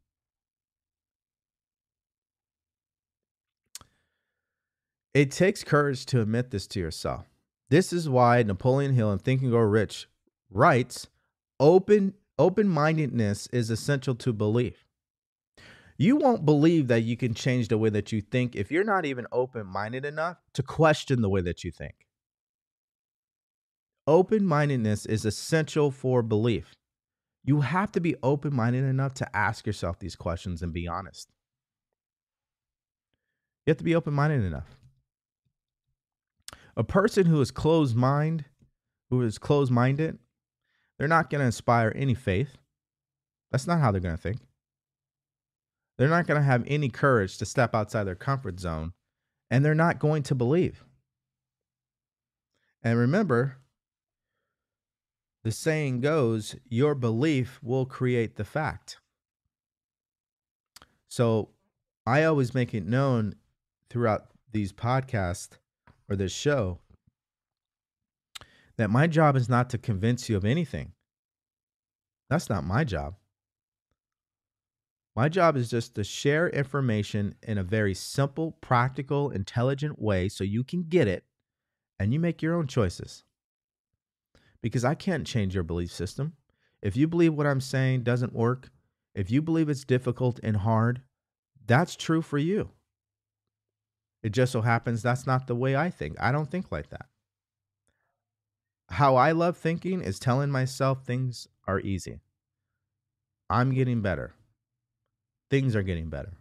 It 5.12 5.32
takes 5.32 5.64
courage 5.64 6.06
to 6.06 6.20
admit 6.20 6.52
this 6.52 6.68
to 6.68 6.78
yourself. 6.78 7.35
This 7.68 7.92
is 7.92 8.08
why 8.08 8.42
Napoleon 8.42 8.94
Hill 8.94 9.12
in 9.12 9.18
Think 9.18 9.42
and 9.42 9.50
Grow 9.50 9.60
Rich 9.60 10.08
writes, 10.50 11.08
open 11.58 12.14
open-mindedness 12.38 13.48
is 13.48 13.70
essential 13.70 14.14
to 14.14 14.32
belief. 14.32 14.84
You 15.96 16.16
won't 16.16 16.44
believe 16.44 16.88
that 16.88 17.02
you 17.02 17.16
can 17.16 17.32
change 17.32 17.68
the 17.68 17.78
way 17.78 17.88
that 17.88 18.12
you 18.12 18.20
think 18.20 18.54
if 18.54 18.70
you're 18.70 18.84
not 18.84 19.06
even 19.06 19.26
open-minded 19.32 20.04
enough 20.04 20.36
to 20.52 20.62
question 20.62 21.22
the 21.22 21.30
way 21.30 21.40
that 21.40 21.64
you 21.64 21.70
think. 21.70 21.94
Open-mindedness 24.06 25.06
is 25.06 25.24
essential 25.24 25.90
for 25.90 26.22
belief. 26.22 26.74
You 27.42 27.62
have 27.62 27.90
to 27.92 28.00
be 28.00 28.14
open-minded 28.22 28.84
enough 28.84 29.14
to 29.14 29.36
ask 29.36 29.66
yourself 29.66 29.98
these 29.98 30.16
questions 30.16 30.62
and 30.62 30.72
be 30.72 30.86
honest. 30.86 31.30
You 33.64 33.70
have 33.70 33.78
to 33.78 33.84
be 33.84 33.94
open-minded 33.94 34.44
enough. 34.44 34.76
A 36.76 36.84
person 36.84 37.26
who 37.26 37.40
is 37.40 37.50
closed 37.50 37.96
mind, 37.96 38.44
who 39.10 39.22
is 39.22 39.38
closed 39.38 39.72
minded, 39.72 40.18
they're 40.98 41.08
not 41.08 41.30
going 41.30 41.40
to 41.40 41.46
inspire 41.46 41.92
any 41.96 42.14
faith. 42.14 42.58
That's 43.50 43.66
not 43.66 43.80
how 43.80 43.90
they're 43.90 44.00
going 44.00 44.16
to 44.16 44.22
think. 44.22 44.40
They're 45.96 46.08
not 46.08 46.26
going 46.26 46.40
to 46.40 46.46
have 46.46 46.64
any 46.66 46.88
courage 46.88 47.38
to 47.38 47.46
step 47.46 47.74
outside 47.74 48.04
their 48.04 48.14
comfort 48.14 48.60
zone, 48.60 48.92
and 49.50 49.64
they're 49.64 49.74
not 49.74 49.98
going 49.98 50.22
to 50.24 50.34
believe. 50.34 50.84
And 52.82 52.98
remember, 52.98 53.56
the 55.42 55.52
saying 55.52 56.00
goes, 56.00 56.56
your 56.68 56.94
belief 56.94 57.58
will 57.62 57.86
create 57.86 58.36
the 58.36 58.44
fact. 58.44 58.98
So 61.08 61.50
I 62.06 62.24
always 62.24 62.54
make 62.54 62.74
it 62.74 62.84
known 62.84 63.36
throughout 63.88 64.26
these 64.52 64.72
podcasts 64.72 65.58
or 66.08 66.16
this 66.16 66.32
show 66.32 66.78
that 68.76 68.90
my 68.90 69.06
job 69.06 69.36
is 69.36 69.48
not 69.48 69.70
to 69.70 69.78
convince 69.78 70.28
you 70.28 70.36
of 70.36 70.44
anything. 70.44 70.92
That's 72.28 72.50
not 72.50 72.64
my 72.64 72.84
job. 72.84 73.14
My 75.14 75.30
job 75.30 75.56
is 75.56 75.70
just 75.70 75.94
to 75.94 76.04
share 76.04 76.50
information 76.50 77.36
in 77.42 77.56
a 77.56 77.62
very 77.62 77.94
simple, 77.94 78.52
practical, 78.60 79.30
intelligent 79.30 79.98
way 79.98 80.28
so 80.28 80.44
you 80.44 80.62
can 80.62 80.82
get 80.82 81.08
it 81.08 81.24
and 81.98 82.12
you 82.12 82.20
make 82.20 82.42
your 82.42 82.54
own 82.54 82.66
choices. 82.66 83.24
Because 84.60 84.84
I 84.84 84.94
can't 84.94 85.26
change 85.26 85.54
your 85.54 85.64
belief 85.64 85.90
system. 85.90 86.34
If 86.82 86.96
you 86.96 87.08
believe 87.08 87.32
what 87.32 87.46
I'm 87.46 87.62
saying 87.62 88.02
doesn't 88.02 88.34
work, 88.34 88.68
if 89.14 89.30
you 89.30 89.40
believe 89.40 89.70
it's 89.70 89.84
difficult 89.84 90.38
and 90.42 90.58
hard, 90.58 91.00
that's 91.66 91.96
true 91.96 92.20
for 92.20 92.36
you. 92.36 92.70
It 94.26 94.32
just 94.32 94.50
so 94.50 94.60
happens 94.60 95.02
that's 95.02 95.24
not 95.24 95.46
the 95.46 95.54
way 95.54 95.76
I 95.76 95.88
think. 95.88 96.16
I 96.18 96.32
don't 96.32 96.50
think 96.50 96.72
like 96.72 96.90
that. 96.90 97.06
How 98.88 99.14
I 99.14 99.30
love 99.30 99.56
thinking 99.56 100.00
is 100.00 100.18
telling 100.18 100.50
myself 100.50 101.04
things 101.04 101.46
are 101.68 101.78
easy. 101.78 102.18
I'm 103.48 103.72
getting 103.72 104.00
better. 104.00 104.34
Things 105.48 105.76
are 105.76 105.84
getting 105.84 106.10
better. 106.10 106.32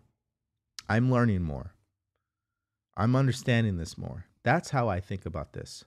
I'm 0.90 1.12
learning 1.12 1.44
more. 1.44 1.76
I'm 2.98 3.16
understanding 3.16 3.78
this 3.78 4.00
more. 4.00 4.26
That's 4.42 4.72
how 4.72 4.90
I 4.90 5.00
think 5.00 5.28
about 5.28 5.54
this. 5.54 5.86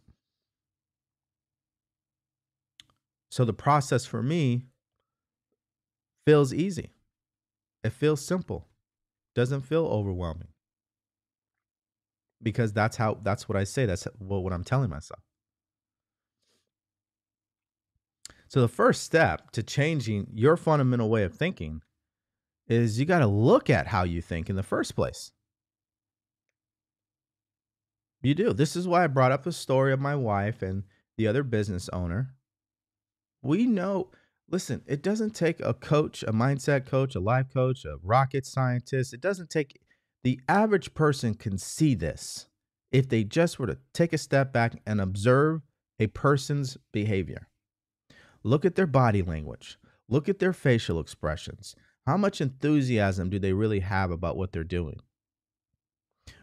So 3.29 3.45
the 3.45 3.53
process 3.53 4.07
for 4.07 4.23
me 4.23 4.67
feels 6.25 6.55
easy. 6.55 6.93
It 7.83 7.91
feels 7.91 8.25
simple. 8.25 8.69
Doesn't 9.35 9.63
feel 9.63 9.85
overwhelming 9.85 10.53
because 12.43 12.73
that's 12.73 12.97
how 12.97 13.19
that's 13.23 13.49
what 13.49 13.57
I 13.57 13.65
say. 13.65 13.87
That's 13.87 14.07
what, 14.19 14.43
what 14.43 14.53
I'm 14.53 14.65
telling 14.65 14.91
myself. 14.91 15.21
So 18.49 18.63
the 18.63 18.69
first 18.69 19.03
step 19.03 19.51
to 19.53 19.63
changing 19.63 20.29
your 20.33 20.57
fundamental 20.57 21.11
way 21.11 21.23
of 21.23 21.35
thinking 21.35 21.83
is 22.67 22.99
you 22.99 23.07
got 23.07 23.19
to 23.21 23.27
look 23.27 23.69
at 23.69 23.89
how 23.89 24.05
you 24.05 24.23
think 24.23 24.49
in 24.49 24.57
the 24.57 24.63
first 24.63 24.95
place. 24.95 25.33
You 28.23 28.35
do. 28.35 28.53
This 28.53 28.75
is 28.75 28.89
why 28.89 29.05
I 29.05 29.07
brought 29.07 29.33
up 29.33 29.45
the 29.45 29.53
story 29.53 29.93
of 29.93 30.01
my 30.01 30.17
wife 30.17 30.63
and 30.63 30.85
the 31.17 31.27
other 31.29 31.43
business 31.43 31.89
owner. 31.91 32.35
We 33.43 33.67
know, 33.67 34.11
listen, 34.51 34.83
it 34.87 35.03
doesn't 35.03 35.35
take 35.35 35.61
a 35.61 35.75
coach, 35.75 36.23
a 36.25 36.33
mindset 36.33 36.87
coach, 36.87 37.15
a 37.15 37.21
life 37.21 37.47
coach, 37.53 37.85
a 37.85 37.97
rocket 38.03 38.45
scientist. 38.45 39.15
It 39.15 39.21
doesn't 39.21 39.51
take 39.51 39.81
the 40.25 40.41
average 40.49 40.95
person 40.95 41.35
can 41.35 41.59
see 41.59 41.95
this 41.95 42.49
if 42.91 43.09
they 43.09 43.25
just 43.25 43.59
were 43.59 43.67
to 43.67 43.79
take 43.93 44.13
a 44.13 44.19
step 44.19 44.53
back 44.53 44.81
and 44.87 45.01
observe 45.01 45.63
a 45.99 46.07
person's 46.09 46.77
behavior. 46.93 47.49
Look 48.43 48.65
at 48.65 48.75
their 48.75 48.87
body 48.87 49.23
language, 49.23 49.79
look 50.09 50.29
at 50.29 50.39
their 50.39 50.53
facial 50.53 51.01
expressions. 51.01 51.75
How 52.07 52.17
much 52.17 52.41
enthusiasm 52.41 53.29
do 53.29 53.39
they 53.39 53.53
really 53.53 53.81
have 53.81 54.11
about 54.11 54.37
what 54.37 54.53
they're 54.53 54.65
doing? 54.65 55.01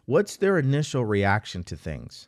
What's 0.06 0.38
their 0.38 0.60
initial 0.60 1.04
reaction 1.04 1.64
to 1.64 1.76
things? 1.76 2.28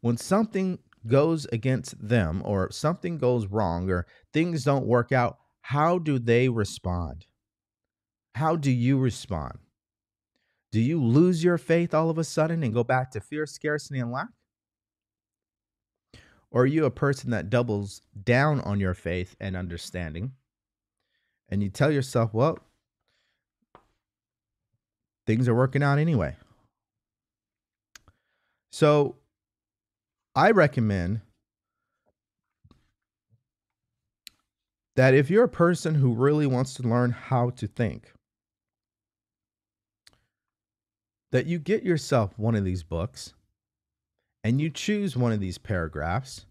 When 0.00 0.16
something 0.16 0.80
goes 1.06 1.46
against 1.52 1.94
them 2.08 2.42
or 2.44 2.70
something 2.72 3.18
goes 3.18 3.46
wrong 3.46 3.88
or 3.88 4.06
things 4.32 4.64
don't 4.64 4.86
work 4.86 5.12
out, 5.12 5.38
how 5.60 5.98
do 5.98 6.18
they 6.18 6.48
respond? 6.48 7.26
How 8.34 8.56
do 8.56 8.70
you 8.70 8.98
respond? 8.98 9.58
Do 10.70 10.80
you 10.80 11.02
lose 11.02 11.44
your 11.44 11.58
faith 11.58 11.92
all 11.92 12.08
of 12.08 12.18
a 12.18 12.24
sudden 12.24 12.62
and 12.62 12.72
go 12.72 12.82
back 12.82 13.10
to 13.10 13.20
fear, 13.20 13.46
scarcity, 13.46 14.00
and 14.00 14.10
lack? 14.10 14.28
Or 16.50 16.62
are 16.62 16.66
you 16.66 16.84
a 16.84 16.90
person 16.90 17.30
that 17.30 17.50
doubles 17.50 18.02
down 18.24 18.60
on 18.60 18.80
your 18.80 18.94
faith 18.94 19.36
and 19.40 19.56
understanding? 19.56 20.32
And 21.50 21.62
you 21.62 21.68
tell 21.68 21.90
yourself, 21.90 22.32
well, 22.32 22.58
things 25.26 25.48
are 25.48 25.54
working 25.54 25.82
out 25.82 25.98
anyway. 25.98 26.36
So 28.70 29.16
I 30.34 30.50
recommend 30.50 31.20
that 34.96 35.14
if 35.14 35.30
you're 35.30 35.44
a 35.44 35.48
person 35.48 35.94
who 35.94 36.14
really 36.14 36.46
wants 36.46 36.74
to 36.74 36.82
learn 36.82 37.10
how 37.10 37.50
to 37.50 37.66
think, 37.66 38.12
that 41.32 41.46
you 41.46 41.58
get 41.58 41.82
yourself 41.82 42.38
one 42.38 42.54
of 42.54 42.64
these 42.64 42.82
books 42.82 43.34
and 44.44 44.60
you 44.60 44.70
choose 44.70 45.16
one 45.16 45.32
of 45.32 45.40
these 45.40 45.58
paragraphs 45.58 46.46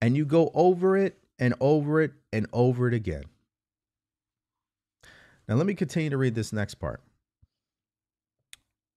and 0.00 0.16
you 0.16 0.24
go 0.24 0.50
over 0.54 0.96
it 0.96 1.18
and 1.38 1.54
over 1.60 2.00
it 2.00 2.12
and 2.32 2.46
over 2.52 2.88
it 2.88 2.94
again. 2.94 3.24
Now, 5.46 5.56
let 5.56 5.66
me 5.66 5.74
continue 5.74 6.10
to 6.10 6.16
read 6.16 6.34
this 6.34 6.52
next 6.52 6.76
part. 6.76 7.02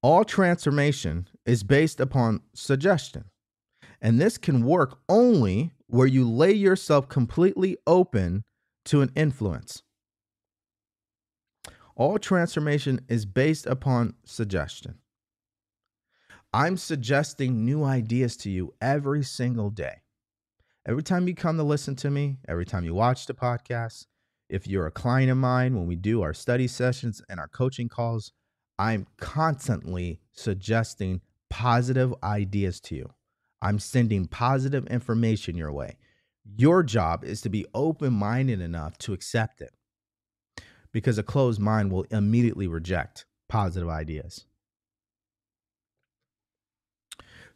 All 0.02 0.24
transformation 0.24 1.28
is 1.46 1.64
based 1.64 2.00
upon 2.00 2.42
suggestion, 2.54 3.26
and 4.02 4.22
this 4.22 4.38
can 4.38 4.64
work 4.64 5.00
only 5.10 5.74
where 5.88 6.08
you 6.08 6.30
lay 6.30 6.54
yourself 6.54 7.10
completely 7.10 7.78
open 7.86 8.44
to 8.86 9.02
an 9.02 9.12
influence. 9.16 9.82
All 11.96 12.20
transformation 12.20 13.02
is 13.10 13.26
based 13.26 13.66
upon 13.66 14.14
suggestion. 14.24 15.00
I'm 16.58 16.76
suggesting 16.76 17.66
new 17.66 17.84
ideas 17.84 18.36
to 18.38 18.50
you 18.50 18.74
every 18.82 19.22
single 19.22 19.70
day. 19.70 20.02
Every 20.88 21.04
time 21.04 21.28
you 21.28 21.36
come 21.36 21.56
to 21.58 21.64
listen 21.64 21.96
to 21.98 22.10
me, 22.10 22.40
every 22.48 22.66
time 22.66 22.84
you 22.84 22.96
watch 22.96 23.28
the 23.28 23.36
podcast, 23.36 24.08
if 24.50 24.66
you're 24.66 24.88
a 24.88 24.92
client 24.92 25.30
of 25.30 25.38
mine, 25.38 25.76
when 25.76 25.86
we 25.86 25.96
do 25.96 26.24
our 26.24 26.34
study 26.34 26.68
sessions 26.68 27.22
and 27.30 27.40
our 27.40 27.48
coaching 27.48 27.88
calls, 27.88 28.32
I'm 28.80 29.06
constantly 29.18 30.20
suggesting 30.34 31.22
positive 31.52 32.12
ideas 32.24 32.80
to 32.86 32.96
you. 32.96 33.14
I'm 33.62 33.78
sending 33.78 34.26
positive 34.26 34.88
information 34.88 35.58
your 35.58 35.72
way. 35.72 36.00
Your 36.44 36.82
job 36.82 37.24
is 37.24 37.40
to 37.42 37.50
be 37.50 37.68
open 37.76 38.14
minded 38.14 38.62
enough 38.62 38.98
to 38.98 39.14
accept 39.14 39.62
it 39.62 39.76
because 40.92 41.20
a 41.20 41.24
closed 41.24 41.62
mind 41.62 41.92
will 41.92 42.08
immediately 42.10 42.66
reject 42.66 43.28
positive 43.48 43.90
ideas. 43.90 44.46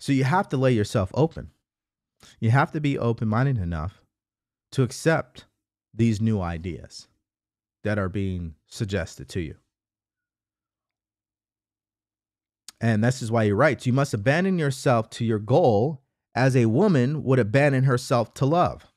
So 0.01 0.13
you 0.13 0.23
have 0.23 0.49
to 0.49 0.57
lay 0.57 0.71
yourself 0.71 1.11
open. 1.13 1.51
You 2.39 2.49
have 2.49 2.71
to 2.71 2.81
be 2.81 2.97
open 2.97 3.27
minded 3.27 3.59
enough 3.59 4.01
to 4.71 4.81
accept 4.81 5.45
these 5.93 6.19
new 6.19 6.41
ideas 6.41 7.07
that 7.83 7.99
are 7.99 8.09
being 8.09 8.55
suggested 8.65 9.29
to 9.29 9.41
you. 9.41 9.57
And 12.81 13.03
this 13.03 13.21
is 13.21 13.31
why 13.31 13.45
he 13.45 13.51
writes 13.51 13.85
you 13.85 13.93
must 13.93 14.15
abandon 14.15 14.57
yourself 14.57 15.11
to 15.11 15.23
your 15.23 15.37
goal 15.37 16.01
as 16.33 16.55
a 16.55 16.65
woman 16.65 17.23
would 17.23 17.37
abandon 17.37 17.83
herself 17.83 18.33
to 18.35 18.45
love. 18.47 18.87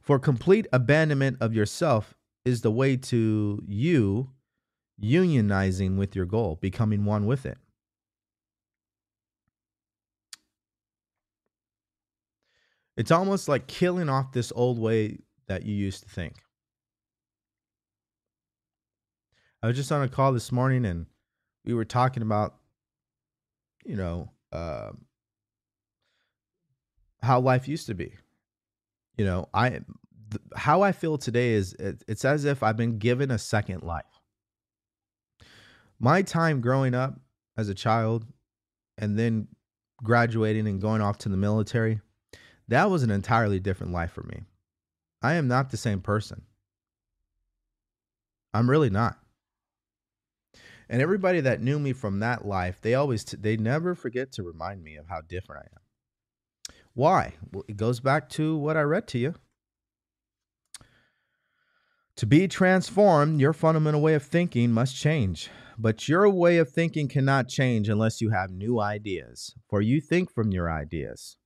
For 0.00 0.18
complete 0.18 0.66
abandonment 0.72 1.36
of 1.42 1.52
yourself 1.52 2.14
is 2.46 2.62
the 2.62 2.70
way 2.70 2.96
to 2.96 3.62
you 3.66 4.30
unionizing 4.98 5.98
with 5.98 6.16
your 6.16 6.24
goal, 6.24 6.56
becoming 6.56 7.04
one 7.04 7.26
with 7.26 7.44
it. 7.44 7.58
It's 13.00 13.10
almost 13.10 13.48
like 13.48 13.66
killing 13.66 14.10
off 14.10 14.30
this 14.32 14.52
old 14.54 14.78
way 14.78 15.20
that 15.48 15.64
you 15.64 15.74
used 15.74 16.02
to 16.02 16.08
think. 16.10 16.34
I 19.62 19.68
was 19.68 19.76
just 19.76 19.90
on 19.90 20.02
a 20.02 20.08
call 20.08 20.34
this 20.34 20.52
morning 20.52 20.84
and 20.84 21.06
we 21.64 21.72
were 21.72 21.86
talking 21.86 22.22
about, 22.22 22.56
you 23.86 23.96
know, 23.96 24.32
uh, 24.52 24.90
how 27.22 27.40
life 27.40 27.68
used 27.68 27.86
to 27.86 27.94
be. 27.94 28.12
You 29.16 29.24
know, 29.24 29.48
I 29.54 29.70
th- 29.70 29.82
how 30.54 30.82
I 30.82 30.92
feel 30.92 31.16
today 31.16 31.52
is 31.52 31.72
it, 31.72 32.04
it's 32.06 32.26
as 32.26 32.44
if 32.44 32.62
I've 32.62 32.76
been 32.76 32.98
given 32.98 33.30
a 33.30 33.38
second 33.38 33.82
life. 33.82 34.04
My 35.98 36.20
time 36.20 36.60
growing 36.60 36.94
up 36.94 37.18
as 37.56 37.70
a 37.70 37.74
child 37.74 38.26
and 38.98 39.18
then 39.18 39.48
graduating 40.04 40.68
and 40.68 40.82
going 40.82 41.00
off 41.00 41.16
to 41.20 41.30
the 41.30 41.38
military, 41.38 42.02
that 42.70 42.88
was 42.88 43.02
an 43.02 43.10
entirely 43.10 43.60
different 43.60 43.92
life 43.92 44.12
for 44.12 44.22
me. 44.22 44.44
I 45.22 45.34
am 45.34 45.48
not 45.48 45.70
the 45.70 45.76
same 45.76 46.00
person. 46.00 46.42
I'm 48.54 48.70
really 48.70 48.90
not. 48.90 49.18
And 50.88 51.02
everybody 51.02 51.40
that 51.40 51.60
knew 51.60 51.78
me 51.78 51.92
from 51.92 52.20
that 52.20 52.46
life, 52.46 52.80
they 52.80 52.94
always 52.94 53.22
t- 53.22 53.36
they 53.36 53.56
never 53.56 53.94
forget 53.94 54.32
to 54.32 54.42
remind 54.42 54.82
me 54.82 54.96
of 54.96 55.08
how 55.08 55.20
different 55.20 55.66
I 55.66 55.68
am. 55.72 56.74
Why? 56.94 57.34
Well, 57.52 57.64
it 57.68 57.76
goes 57.76 58.00
back 58.00 58.28
to 58.30 58.56
what 58.56 58.76
I 58.76 58.82
read 58.82 59.06
to 59.08 59.18
you. 59.18 59.34
To 62.16 62.26
be 62.26 62.48
transformed, 62.48 63.40
your 63.40 63.52
fundamental 63.52 64.00
way 64.00 64.14
of 64.14 64.22
thinking 64.22 64.72
must 64.72 64.96
change. 64.96 65.48
But 65.78 66.08
your 66.08 66.28
way 66.28 66.58
of 66.58 66.68
thinking 66.68 67.08
cannot 67.08 67.48
change 67.48 67.88
unless 67.88 68.20
you 68.20 68.30
have 68.30 68.50
new 68.50 68.80
ideas, 68.80 69.54
for 69.68 69.80
you 69.80 70.00
think 70.00 70.30
from 70.30 70.52
your 70.52 70.70
ideas. 70.70 71.36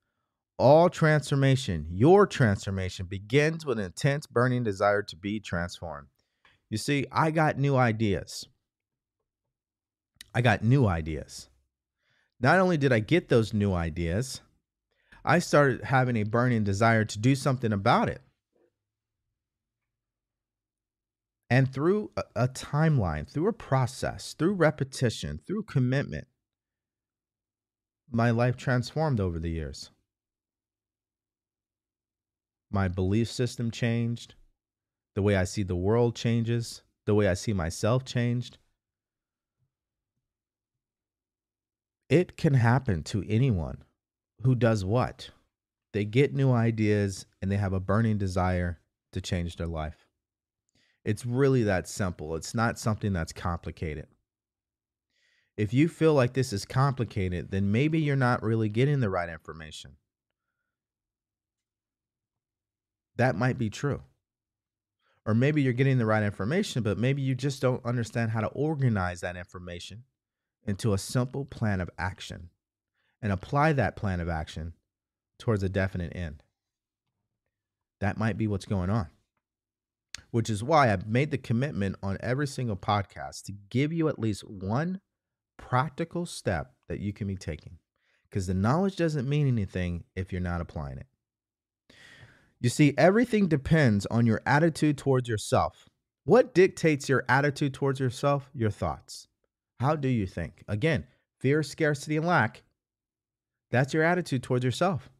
All 0.57 0.89
transformation, 0.89 1.87
your 1.91 2.27
transformation, 2.27 3.07
begins 3.07 3.67
with 3.67 3.79
an 3.79 3.87
intense, 3.87 4.27
burning 4.27 4.63
desire 4.63 5.03
to 5.03 5.17
be 5.17 5.41
transformed. 5.41 6.09
You 6.71 6.79
see, 6.79 7.07
I 7.11 7.33
got 7.33 7.59
new 7.59 7.77
ideas. 7.77 8.47
I 10.33 10.43
got 10.43 10.63
new 10.63 10.87
ideas. 10.87 11.49
Not 12.41 12.61
only 12.61 12.77
did 12.77 12.93
I 12.93 13.01
get 13.01 13.29
those 13.29 13.53
new 13.53 13.73
ideas, 13.73 14.43
I 15.25 15.39
started 15.39 15.85
having 15.85 16.17
a 16.17 16.25
burning 16.25 16.63
desire 16.65 17.05
to 17.05 17.19
do 17.19 17.35
something 17.35 17.73
about 17.73 18.09
it. 18.09 18.21
And 21.51 21.73
through 21.73 22.11
a, 22.17 22.25
a, 22.37 22.49
timeline, 22.49 23.29
through 23.29 23.49
a 23.49 23.53
process, 23.53 24.35
through 24.35 24.55
repetition, 24.55 25.41
through 25.47 25.65
commitment, 25.65 26.27
my 28.11 28.31
life 28.31 28.57
transformed 28.57 29.21
over 29.21 29.39
the 29.39 29.51
years 29.51 29.91
my 32.75 32.89
belief 32.89 33.31
system 33.31 33.71
changed, 33.71 34.35
the 35.15 35.23
way 35.23 35.37
I 35.37 35.45
see 35.45 35.63
the 35.63 35.77
world 35.77 36.17
changes, 36.17 36.83
the 37.07 37.15
way 37.15 37.29
I 37.29 37.35
see 37.35 37.53
myself 37.53 38.05
changed. 38.05 38.59
It 42.11 42.37
can 42.37 42.55
happen 42.55 43.03
to 43.05 43.25
anyone 43.29 43.85
who 44.43 44.55
does 44.55 44.85
what? 44.85 45.31
They 45.93 46.05
get 46.05 46.35
new 46.35 46.51
ideas 46.51 47.27
and 47.41 47.51
they 47.51 47.57
have 47.57 47.73
a 47.73 47.81
burning 47.81 48.19
desire 48.19 48.81
to 49.13 49.21
change 49.21 49.57
their 49.57 49.69
life. 49.69 50.09
It's 51.05 51.25
really 51.25 51.63
that 51.63 51.89
simple. 51.89 52.35
It's 52.35 52.55
not 52.55 52.79
something 52.79 53.13
that's 53.13 53.33
complicated. 53.33 54.09
If 55.57 55.73
you 55.73 55.89
feel 55.89 56.15
like 56.15 56.33
this 56.33 56.53
is 56.53 56.65
complicated, 56.65 57.53
then 57.53 57.71
maybe 57.71 58.01
you're 58.01 58.17
not 58.17 58.43
really 58.43 58.69
getting 58.69 58.99
the 58.99 59.11
right 59.11 59.29
information. 59.29 59.93
That 63.17 63.37
might 63.37 63.59
be 63.59 63.71
true. 63.71 64.03
Or 65.27 65.35
maybe 65.35 65.63
you're 65.63 65.73
getting 65.73 65.99
the 65.99 66.07
right 66.07 66.23
information, 66.23 66.83
but 66.83 66.99
maybe 66.99 67.23
you 67.23 67.35
just 67.35 67.63
don't 67.63 67.85
understand 67.85 68.31
how 68.31 68.41
to 68.43 68.49
organize 68.49 69.23
that 69.23 69.37
information 69.37 70.05
into 70.67 70.93
a 70.93 70.99
simple 70.99 71.45
plan 71.45 71.81
of 71.81 71.91
action 71.99 72.51
and 73.23 73.33
apply 73.33 73.73
that 73.73 73.97
plan 73.97 74.21
of 74.21 74.29
action 74.29 74.75
towards 75.39 75.63
a 75.63 75.69
definite 75.69 76.15
end. 76.15 76.43
That 78.01 78.19
might 78.19 78.37
be 78.37 78.47
what's 78.47 78.67
going 78.67 78.91
on. 78.91 79.09
Which 80.31 80.51
is 80.51 80.63
why 80.63 80.93
I've 80.93 81.07
made 81.07 81.31
the 81.31 81.39
commitment 81.39 81.97
on 82.03 82.19
every 82.21 82.47
single 82.47 82.77
podcast 82.77 83.45
to 83.45 83.53
give 83.71 83.93
you 83.93 84.09
at 84.09 84.19
least 84.19 84.49
one 84.49 85.01
practical 85.57 86.27
step 86.27 86.75
that 86.89 87.01
you 87.01 87.13
can 87.13 87.27
be 87.27 87.37
taking. 87.37 87.79
Because 88.29 88.47
the 88.47 88.55
knowledge 88.55 88.97
doesn't 88.97 89.29
mean 89.29 89.47
anything 89.47 90.05
if 90.15 90.33
you're 90.33 90.41
not 90.41 90.61
applying 90.61 90.99
it. 90.99 91.07
You 92.65 92.71
see, 92.71 92.95
everything 92.97 93.47
depends 93.47 94.07
on 94.07 94.25
your 94.25 94.41
attitude 94.47 94.97
towards 94.97 95.29
yourself. 95.29 95.91
What 96.25 96.55
dictates 96.55 97.11
your 97.11 97.23
attitude 97.29 97.75
towards 97.75 98.01
yourself? 98.01 98.49
Your 98.55 98.71
thoughts. 98.71 99.29
How 99.81 99.97
do 99.97 100.09
you 100.09 100.27
think? 100.27 100.65
Again, 100.67 101.05
fear, 101.39 101.63
scarcity, 101.63 102.17
and 102.17 102.27
lack. 102.27 102.63
That's 103.71 103.93
your 103.93 104.03
attitude 104.03 104.43
towards 104.43 104.65
yourself. 104.65 105.11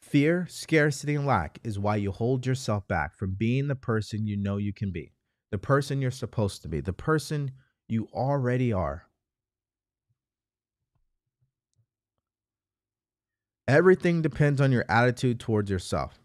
Fear, 0.00 0.46
scarcity, 0.48 1.14
and 1.14 1.26
lack 1.26 1.58
is 1.62 1.78
why 1.78 1.96
you 1.96 2.10
hold 2.10 2.46
yourself 2.46 2.88
back 2.88 3.14
from 3.14 3.34
being 3.34 3.68
the 3.68 3.76
person 3.76 4.26
you 4.26 4.38
know 4.38 4.56
you 4.56 4.72
can 4.72 4.92
be, 4.92 5.12
the 5.50 5.58
person 5.58 6.00
you're 6.00 6.10
supposed 6.10 6.62
to 6.62 6.68
be, 6.68 6.80
the 6.80 6.94
person 6.94 7.50
you 7.86 8.08
already 8.14 8.72
are. 8.72 9.08
Everything 13.68 14.22
depends 14.22 14.60
on 14.60 14.72
your 14.72 14.84
attitude 14.88 15.40
towards 15.40 15.70
yourself. 15.70 16.20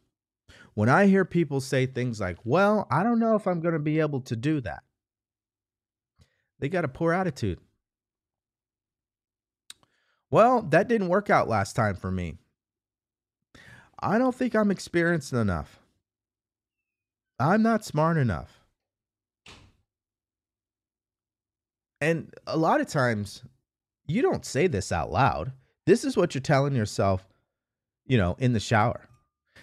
When 0.73 0.89
I 0.89 1.07
hear 1.07 1.25
people 1.25 1.59
say 1.59 1.85
things 1.85 2.19
like, 2.19 2.37
well, 2.43 2.87
I 2.89 3.03
don't 3.03 3.19
know 3.19 3.35
if 3.35 3.47
I'm 3.47 3.59
going 3.59 3.73
to 3.73 3.79
be 3.79 3.99
able 3.99 4.21
to 4.21 4.35
do 4.35 4.61
that, 4.61 4.83
they 6.59 6.69
got 6.69 6.85
a 6.85 6.89
poor 6.89 7.13
attitude. 7.13 7.59
Well, 10.29 10.61
that 10.61 10.87
didn't 10.87 11.09
work 11.09 11.29
out 11.29 11.49
last 11.49 11.75
time 11.75 11.95
for 11.95 12.09
me. 12.09 12.37
I 13.99 14.17
don't 14.17 14.33
think 14.33 14.55
I'm 14.55 14.71
experienced 14.71 15.33
enough. 15.33 15.79
I'm 17.37 17.61
not 17.61 17.83
smart 17.83 18.17
enough. 18.17 18.59
And 21.99 22.33
a 22.47 22.57
lot 22.57 22.81
of 22.81 22.87
times 22.87 23.43
you 24.07 24.21
don't 24.21 24.45
say 24.45 24.67
this 24.67 24.91
out 24.91 25.11
loud. 25.11 25.51
This 25.85 26.03
is 26.03 26.15
what 26.15 26.33
you're 26.33 26.41
telling 26.41 26.75
yourself, 26.75 27.27
you 28.12 28.18
know, 28.18 28.36
in 28.39 28.51
the 28.51 28.59
shower. 28.59 29.07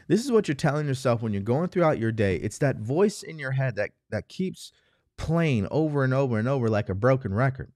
This 0.06 0.24
is 0.24 0.32
what 0.32 0.48
you're 0.48 0.54
telling 0.54 0.86
yourself 0.86 1.20
when 1.20 1.34
you're 1.34 1.42
going 1.42 1.68
throughout 1.68 1.98
your 1.98 2.10
day. 2.10 2.36
It's 2.36 2.56
that 2.58 2.78
voice 2.78 3.22
in 3.22 3.38
your 3.38 3.50
head 3.50 3.76
that 3.76 3.90
that 4.08 4.30
keeps 4.30 4.72
playing 5.18 5.68
over 5.70 6.02
and 6.02 6.14
over 6.14 6.38
and 6.38 6.48
over 6.48 6.70
like 6.70 6.88
a 6.88 6.94
broken 6.94 7.34
record. 7.34 7.70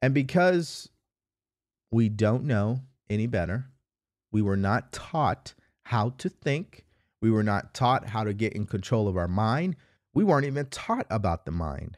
And 0.00 0.14
because 0.14 0.88
we 1.90 2.08
don't 2.08 2.44
know 2.44 2.82
any 3.10 3.26
better, 3.26 3.66
we 4.30 4.40
were 4.40 4.56
not 4.56 4.92
taught 4.92 5.54
how 5.82 6.10
to 6.18 6.28
think, 6.28 6.84
we 7.20 7.32
were 7.32 7.42
not 7.42 7.74
taught 7.74 8.06
how 8.06 8.22
to 8.22 8.32
get 8.32 8.52
in 8.52 8.64
control 8.64 9.08
of 9.08 9.16
our 9.16 9.26
mind, 9.26 9.74
we 10.12 10.22
weren't 10.22 10.46
even 10.46 10.66
taught 10.66 11.06
about 11.10 11.46
the 11.46 11.50
mind. 11.50 11.96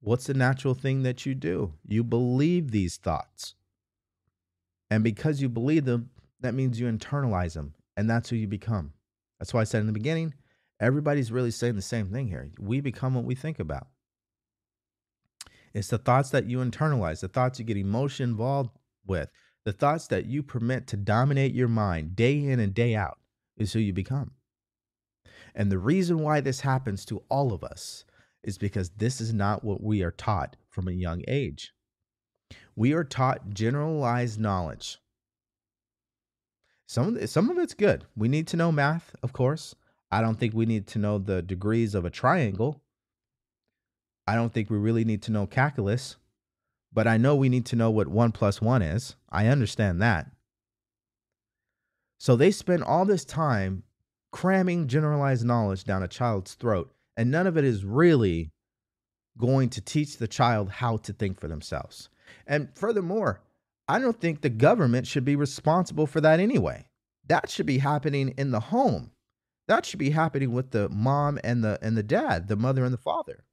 What's 0.00 0.26
the 0.26 0.34
natural 0.34 0.74
thing 0.74 1.02
that 1.02 1.26
you 1.26 1.34
do? 1.34 1.72
You 1.84 2.04
believe 2.04 2.70
these 2.70 2.96
thoughts. 2.96 3.56
And 4.90 5.04
because 5.04 5.40
you 5.40 5.48
believe 5.48 5.84
them, 5.84 6.10
that 6.40 6.54
means 6.54 6.80
you 6.80 6.86
internalize 6.86 7.54
them, 7.54 7.74
and 7.96 8.08
that's 8.08 8.28
who 8.28 8.36
you 8.36 8.48
become. 8.48 8.92
That's 9.38 9.54
why 9.54 9.60
I 9.60 9.64
said 9.64 9.80
in 9.80 9.86
the 9.86 9.92
beginning, 9.92 10.34
everybody's 10.80 11.32
really 11.32 11.50
saying 11.50 11.76
the 11.76 11.82
same 11.82 12.08
thing 12.08 12.28
here. 12.28 12.50
We 12.58 12.80
become 12.80 13.14
what 13.14 13.24
we 13.24 13.34
think 13.34 13.60
about. 13.60 13.86
It's 15.72 15.88
the 15.88 15.98
thoughts 15.98 16.30
that 16.30 16.46
you 16.46 16.58
internalize, 16.58 17.20
the 17.20 17.28
thoughts 17.28 17.58
you 17.58 17.64
get 17.64 17.76
emotion 17.76 18.30
involved 18.30 18.70
with, 19.06 19.28
the 19.64 19.72
thoughts 19.72 20.08
that 20.08 20.26
you 20.26 20.42
permit 20.42 20.86
to 20.88 20.96
dominate 20.96 21.54
your 21.54 21.68
mind 21.68 22.16
day 22.16 22.38
in 22.44 22.58
and 22.58 22.74
day 22.74 22.96
out 22.96 23.18
is 23.56 23.72
who 23.72 23.78
you 23.78 23.92
become. 23.92 24.32
And 25.54 25.70
the 25.70 25.78
reason 25.78 26.20
why 26.20 26.40
this 26.40 26.60
happens 26.60 27.04
to 27.06 27.22
all 27.28 27.52
of 27.52 27.62
us 27.62 28.04
is 28.42 28.58
because 28.58 28.90
this 28.90 29.20
is 29.20 29.34
not 29.34 29.62
what 29.62 29.82
we 29.82 30.02
are 30.02 30.10
taught 30.10 30.56
from 30.70 30.88
a 30.88 30.92
young 30.92 31.22
age. 31.28 31.72
We 32.76 32.92
are 32.92 33.04
taught 33.04 33.50
generalized 33.50 34.40
knowledge. 34.40 34.98
Some 36.86 37.16
of, 37.16 37.30
some 37.30 37.50
of 37.50 37.58
it's 37.58 37.74
good. 37.74 38.04
We 38.16 38.28
need 38.28 38.46
to 38.48 38.56
know 38.56 38.72
math, 38.72 39.14
of 39.22 39.32
course. 39.32 39.74
I 40.10 40.20
don't 40.20 40.38
think 40.38 40.54
we 40.54 40.66
need 40.66 40.86
to 40.88 40.98
know 40.98 41.18
the 41.18 41.40
degrees 41.40 41.94
of 41.94 42.04
a 42.04 42.10
triangle. 42.10 42.80
I 44.26 44.34
don't 44.34 44.52
think 44.52 44.70
we 44.70 44.78
really 44.78 45.04
need 45.04 45.22
to 45.22 45.32
know 45.32 45.46
calculus, 45.46 46.16
but 46.92 47.06
I 47.06 47.16
know 47.16 47.36
we 47.36 47.48
need 47.48 47.66
to 47.66 47.76
know 47.76 47.90
what 47.90 48.08
one 48.08 48.32
plus 48.32 48.60
one 48.60 48.82
is. 48.82 49.14
I 49.30 49.46
understand 49.46 50.02
that. 50.02 50.30
So 52.18 52.36
they 52.36 52.50
spend 52.50 52.82
all 52.82 53.04
this 53.04 53.24
time 53.24 53.84
cramming 54.32 54.88
generalized 54.88 55.44
knowledge 55.44 55.84
down 55.84 56.02
a 56.02 56.08
child's 56.08 56.54
throat, 56.54 56.92
and 57.16 57.30
none 57.30 57.46
of 57.46 57.56
it 57.56 57.64
is 57.64 57.84
really 57.84 58.50
going 59.38 59.70
to 59.70 59.80
teach 59.80 60.18
the 60.18 60.28
child 60.28 60.70
how 60.70 60.96
to 60.98 61.12
think 61.12 61.40
for 61.40 61.48
themselves. 61.48 62.08
And 62.46 62.68
furthermore, 62.74 63.42
I 63.88 63.98
don't 63.98 64.20
think 64.20 64.40
the 64.40 64.50
government 64.50 65.06
should 65.06 65.24
be 65.24 65.36
responsible 65.36 66.06
for 66.06 66.20
that 66.20 66.40
anyway. 66.40 66.86
That 67.28 67.50
should 67.50 67.66
be 67.66 67.78
happening 67.78 68.34
in 68.36 68.50
the 68.50 68.60
home. 68.60 69.10
That 69.68 69.86
should 69.86 69.98
be 69.98 70.10
happening 70.10 70.52
with 70.52 70.70
the 70.70 70.88
mom 70.88 71.38
and 71.44 71.62
the 71.62 71.78
and 71.80 71.96
the 71.96 72.02
dad, 72.02 72.48
the 72.48 72.56
mother 72.56 72.84
and 72.84 72.92
the 72.92 72.98
father. 72.98 73.44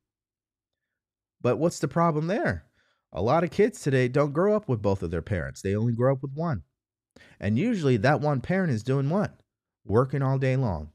But 1.42 1.58
what's 1.58 1.80
the 1.80 1.88
problem 1.88 2.28
there? 2.28 2.66
A 3.14 3.22
lot 3.22 3.44
of 3.44 3.52
kids 3.52 3.82
today 3.82 4.08
don't 4.08 4.34
grow 4.34 4.56
up 4.56 4.68
with 4.68 4.82
both 4.82 5.04
of 5.04 5.12
their 5.12 5.22
parents. 5.22 5.62
They 5.62 5.76
only 5.76 5.94
grow 5.94 6.14
up 6.14 6.22
with 6.22 6.34
one. 6.34 6.64
And 7.40 7.58
usually 7.58 7.98
that 7.98 8.22
one 8.22 8.42
parent 8.42 8.72
is 8.72 8.84
doing 8.84 9.10
what? 9.10 9.40
Working 9.86 10.22
all 10.22 10.38
day 10.38 10.56
long. 10.56 10.92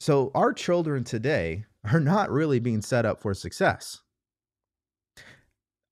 So 0.00 0.30
our 0.34 0.52
children 0.52 1.04
today 1.04 1.64
are 1.90 2.00
not 2.00 2.30
really 2.30 2.60
being 2.60 2.82
set 2.82 3.04
up 3.04 3.20
for 3.20 3.34
success. 3.34 4.00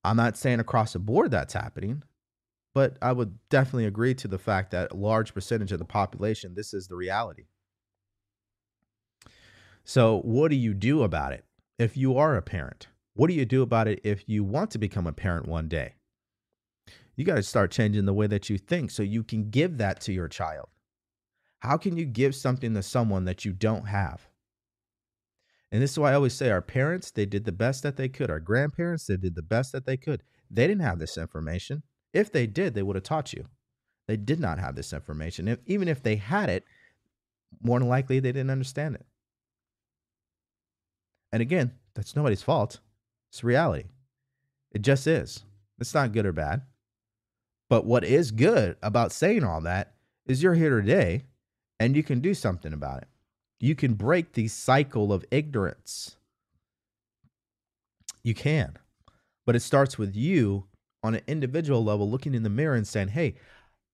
I'm 0.04 0.16
not 0.16 0.36
saying 0.36 0.60
across 0.60 0.92
the 0.92 0.98
board 0.98 1.30
that's 1.30 1.54
happening, 1.54 2.02
but 2.74 2.96
I 3.00 3.12
would 3.12 3.38
definitely 3.48 3.86
agree 3.86 4.14
to 4.16 4.28
the 4.28 4.38
fact 4.38 4.70
that 4.72 4.92
a 4.92 4.96
large 4.96 5.34
percentage 5.34 5.72
of 5.72 5.78
the 5.78 5.84
population, 5.84 6.54
this 6.54 6.74
is 6.74 6.88
the 6.88 6.96
reality. 6.96 7.44
So, 9.84 10.20
what 10.20 10.50
do 10.50 10.56
you 10.56 10.74
do 10.74 11.02
about 11.02 11.32
it? 11.32 11.44
if 11.82 11.96
you 11.96 12.16
are 12.16 12.36
a 12.36 12.42
parent? 12.42 12.88
What 13.14 13.28
do 13.28 13.34
you 13.34 13.44
do 13.44 13.62
about 13.62 13.88
it 13.88 14.00
if 14.04 14.28
you 14.28 14.44
want 14.44 14.70
to 14.70 14.78
become 14.78 15.06
a 15.06 15.12
parent 15.12 15.48
one 15.48 15.68
day? 15.68 15.94
You 17.16 17.24
got 17.24 17.34
to 17.34 17.42
start 17.42 17.70
changing 17.70 18.06
the 18.06 18.14
way 18.14 18.26
that 18.28 18.48
you 18.48 18.56
think 18.56 18.90
so 18.90 19.02
you 19.02 19.22
can 19.22 19.50
give 19.50 19.78
that 19.78 20.00
to 20.02 20.12
your 20.12 20.28
child. 20.28 20.68
How 21.58 21.76
can 21.76 21.96
you 21.96 22.06
give 22.06 22.34
something 22.34 22.74
to 22.74 22.82
someone 22.82 23.24
that 23.26 23.44
you 23.44 23.52
don't 23.52 23.88
have? 23.88 24.28
And 25.72 25.80
this 25.82 25.92
is 25.92 25.98
why 25.98 26.12
I 26.12 26.14
always 26.14 26.34
say 26.34 26.50
our 26.50 26.60
parents, 26.60 27.10
they 27.10 27.24
did 27.24 27.46
the 27.46 27.50
best 27.50 27.82
that 27.82 27.96
they 27.96 28.10
could. 28.10 28.30
Our 28.30 28.40
grandparents, 28.40 29.06
they 29.06 29.16
did 29.16 29.34
the 29.34 29.42
best 29.42 29.72
that 29.72 29.86
they 29.86 29.96
could. 29.96 30.22
They 30.50 30.66
didn't 30.66 30.84
have 30.84 30.98
this 30.98 31.16
information. 31.16 31.82
If 32.12 32.30
they 32.30 32.46
did, 32.46 32.74
they 32.74 32.82
would 32.82 32.94
have 32.94 33.04
taught 33.04 33.32
you. 33.32 33.46
They 34.06 34.18
did 34.18 34.38
not 34.38 34.58
have 34.58 34.74
this 34.76 34.92
information. 34.92 35.48
If, 35.48 35.60
even 35.64 35.88
if 35.88 36.02
they 36.02 36.16
had 36.16 36.50
it, 36.50 36.64
more 37.62 37.78
than 37.78 37.88
likely 37.88 38.20
they 38.20 38.32
didn't 38.32 38.50
understand 38.50 38.96
it. 38.96 39.06
And 41.32 41.40
again, 41.40 41.72
that's 41.94 42.14
nobody's 42.14 42.42
fault. 42.42 42.80
It's 43.30 43.42
reality. 43.42 43.84
It 44.72 44.82
just 44.82 45.06
is. 45.06 45.44
It's 45.78 45.94
not 45.94 46.12
good 46.12 46.26
or 46.26 46.32
bad. 46.32 46.62
But 47.70 47.86
what 47.86 48.04
is 48.04 48.30
good 48.30 48.76
about 48.82 49.10
saying 49.10 49.42
all 49.42 49.62
that 49.62 49.94
is 50.26 50.42
you're 50.42 50.52
here 50.52 50.80
today 50.80 51.24
and 51.80 51.96
you 51.96 52.02
can 52.02 52.20
do 52.20 52.34
something 52.34 52.74
about 52.74 53.02
it. 53.02 53.08
You 53.62 53.76
can 53.76 53.94
break 53.94 54.32
the 54.32 54.48
cycle 54.48 55.12
of 55.12 55.24
ignorance. 55.30 56.16
You 58.24 58.34
can. 58.34 58.76
But 59.46 59.54
it 59.54 59.60
starts 59.60 59.96
with 59.96 60.16
you 60.16 60.64
on 61.04 61.14
an 61.14 61.22
individual 61.28 61.84
level 61.84 62.10
looking 62.10 62.34
in 62.34 62.42
the 62.42 62.50
mirror 62.50 62.74
and 62.74 62.86
saying, 62.86 63.08
hey, 63.08 63.36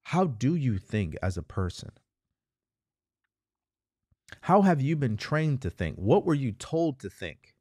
how 0.04 0.24
do 0.24 0.54
you 0.54 0.78
think 0.78 1.16
as 1.22 1.36
a 1.36 1.42
person? 1.42 1.90
How 4.40 4.62
have 4.62 4.80
you 4.80 4.96
been 4.96 5.18
trained 5.18 5.60
to 5.60 5.70
think? 5.70 5.96
What 5.96 6.24
were 6.24 6.32
you 6.32 6.52
told 6.52 6.98
to 7.00 7.10
think? 7.10 7.54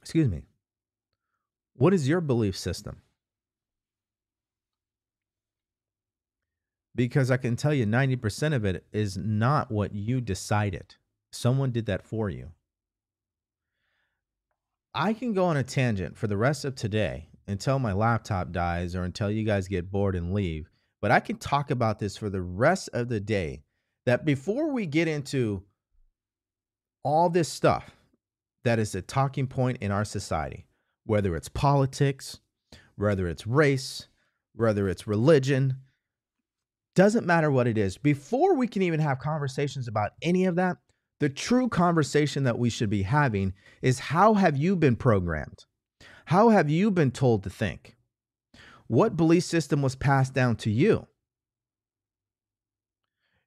Excuse 0.00 0.28
me. 0.28 0.44
What 1.74 1.92
is 1.92 2.08
your 2.08 2.20
belief 2.20 2.56
system? 2.56 3.02
Because 6.94 7.30
I 7.30 7.36
can 7.38 7.56
tell 7.56 7.72
you 7.72 7.86
90% 7.86 8.54
of 8.54 8.64
it 8.64 8.84
is 8.92 9.16
not 9.16 9.70
what 9.70 9.94
you 9.94 10.20
decided. 10.20 10.96
Someone 11.30 11.70
did 11.72 11.86
that 11.86 12.02
for 12.02 12.28
you. 12.28 12.50
I 14.94 15.14
can 15.14 15.32
go 15.32 15.46
on 15.46 15.56
a 15.56 15.62
tangent 15.62 16.18
for 16.18 16.26
the 16.26 16.36
rest 16.36 16.66
of 16.66 16.74
today 16.74 17.28
until 17.46 17.78
my 17.78 17.92
laptop 17.92 18.52
dies 18.52 18.94
or 18.94 19.04
until 19.04 19.30
you 19.30 19.44
guys 19.44 19.68
get 19.68 19.90
bored 19.90 20.14
and 20.14 20.34
leave. 20.34 20.68
But 21.00 21.10
I 21.10 21.20
can 21.20 21.36
talk 21.36 21.70
about 21.70 21.98
this 21.98 22.16
for 22.16 22.28
the 22.28 22.42
rest 22.42 22.90
of 22.92 23.08
the 23.08 23.20
day 23.20 23.62
that 24.06 24.24
before 24.24 24.70
we 24.70 24.86
get 24.86 25.08
into 25.08 25.62
all 27.02 27.30
this 27.30 27.48
stuff 27.48 27.90
that 28.64 28.78
is 28.78 28.94
a 28.94 29.02
talking 29.02 29.46
point 29.46 29.78
in 29.80 29.90
our 29.90 30.04
society, 30.04 30.66
whether 31.04 31.34
it's 31.34 31.48
politics, 31.48 32.38
whether 32.96 33.26
it's 33.26 33.46
race, 33.46 34.06
whether 34.54 34.88
it's 34.88 35.06
religion, 35.06 35.78
doesn't 36.94 37.26
matter 37.26 37.50
what 37.50 37.66
it 37.66 37.78
is. 37.78 37.96
Before 37.98 38.54
we 38.54 38.66
can 38.66 38.82
even 38.82 39.00
have 39.00 39.18
conversations 39.18 39.88
about 39.88 40.12
any 40.22 40.44
of 40.44 40.56
that, 40.56 40.76
the 41.20 41.28
true 41.28 41.68
conversation 41.68 42.44
that 42.44 42.58
we 42.58 42.68
should 42.68 42.90
be 42.90 43.02
having 43.02 43.54
is 43.80 43.98
how 43.98 44.34
have 44.34 44.56
you 44.56 44.76
been 44.76 44.96
programmed? 44.96 45.64
How 46.26 46.48
have 46.48 46.68
you 46.68 46.90
been 46.90 47.10
told 47.10 47.44
to 47.44 47.50
think? 47.50 47.96
What 48.88 49.16
belief 49.16 49.44
system 49.44 49.82
was 49.82 49.94
passed 49.94 50.34
down 50.34 50.56
to 50.56 50.70
you? 50.70 51.06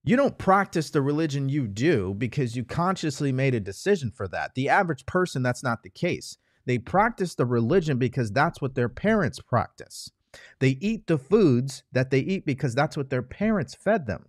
You 0.04 0.16
don't 0.16 0.38
practice 0.38 0.92
the 0.92 1.02
religion 1.02 1.50
you 1.50 1.68
do 1.68 2.14
because 2.16 2.56
you 2.56 2.64
consciously 2.64 3.32
made 3.32 3.56
a 3.56 3.60
decision 3.60 4.12
for 4.12 4.28
that. 4.28 4.54
The 4.54 4.70
average 4.70 5.06
person, 5.06 5.42
that's 5.42 5.64
not 5.64 5.84
the 5.84 5.90
case. 5.90 6.38
They 6.66 6.78
practice 6.78 7.36
the 7.36 7.46
religion 7.46 7.98
because 7.98 8.32
that's 8.32 8.62
what 8.62 8.76
their 8.76 8.90
parents 8.90 9.40
practice. 9.40 10.12
They 10.60 10.78
eat 10.82 11.08
the 11.08 11.18
foods 11.18 11.84
that 11.92 12.10
they 12.10 12.20
eat 12.20 12.46
because 12.46 12.76
that's 12.76 12.98
what 12.98 13.10
their 13.10 13.22
parents 13.22 13.76
fed 13.76 14.08
them. 14.08 14.26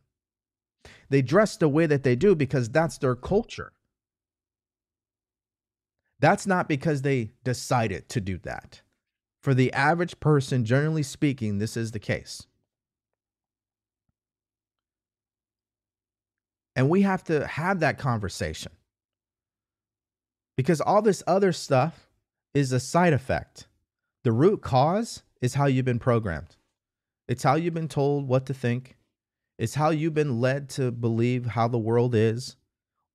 They 1.09 1.23
dress 1.23 1.57
the 1.57 1.69
way 1.69 1.87
that 1.87 2.03
they 2.03 2.17
do 2.17 2.35
because 2.35 2.69
that's 2.69 2.99
their 2.99 3.15
culture. 3.15 3.73
That's 6.19 6.47
not 6.47 6.69
because 6.69 7.03
they 7.03 7.33
decided 7.45 8.09
to 8.11 8.21
do 8.21 8.39
that. 8.39 8.83
For 9.43 9.55
the 9.55 9.73
average 9.73 10.19
person, 10.19 10.65
generally 10.65 11.03
speaking, 11.03 11.59
this 11.59 11.77
is 11.77 11.93
the 11.93 11.99
case. 11.99 12.47
And 16.75 16.91
we 16.91 17.03
have 17.03 17.25
to 17.25 17.47
have 17.47 17.81
that 17.81 17.99
conversation 17.99 18.73
because 20.57 20.81
all 20.81 21.01
this 21.01 21.23
other 21.27 21.53
stuff 21.53 22.09
is 22.55 22.73
a 22.73 22.81
side 22.81 23.13
effect. 23.13 23.67
The 24.25 24.33
root 24.33 24.63
cause 24.63 25.23
is 25.41 25.55
how 25.55 25.67
you've 25.67 25.85
been 25.85 25.99
programmed, 25.99 26.57
it's 27.29 27.43
how 27.43 27.55
you've 27.57 27.75
been 27.75 27.89
told 27.89 28.29
what 28.29 28.47
to 28.47 28.55
think, 28.55 28.97
it's 29.59 29.75
how 29.75 29.91
you've 29.91 30.15
been 30.15 30.41
led 30.41 30.69
to 30.71 30.91
believe 30.91 31.47
how 31.47 31.69
the 31.69 31.79
world 31.79 32.15
is. 32.15 32.57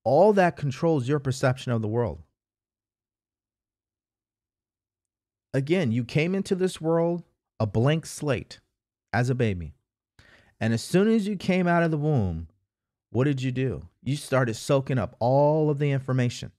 all 0.04 0.32
that 0.32 0.56
controls 0.56 1.08
your 1.08 1.18
perception 1.18 1.72
of 1.72 1.82
the 1.82 1.88
world. 1.88 2.22
Again, 5.54 5.92
you 5.92 6.04
came 6.04 6.34
into 6.34 6.54
this 6.54 6.80
world 6.80 7.22
a 7.60 7.66
blank 7.66 8.06
slate 8.06 8.60
as 9.12 9.30
a 9.30 9.34
baby. 9.34 9.74
And 10.60 10.72
as 10.72 10.82
soon 10.82 11.08
as 11.08 11.26
you 11.26 11.36
came 11.36 11.66
out 11.66 11.82
of 11.82 11.90
the 11.90 11.98
womb, 11.98 12.48
what 13.10 13.24
did 13.24 13.42
you 13.42 13.52
do? 13.52 13.82
You 14.02 14.16
started 14.16 14.54
soaking 14.54 14.98
up 14.98 15.16
all 15.20 15.70
of 15.70 15.78
the 15.78 15.90
information. 15.90 16.52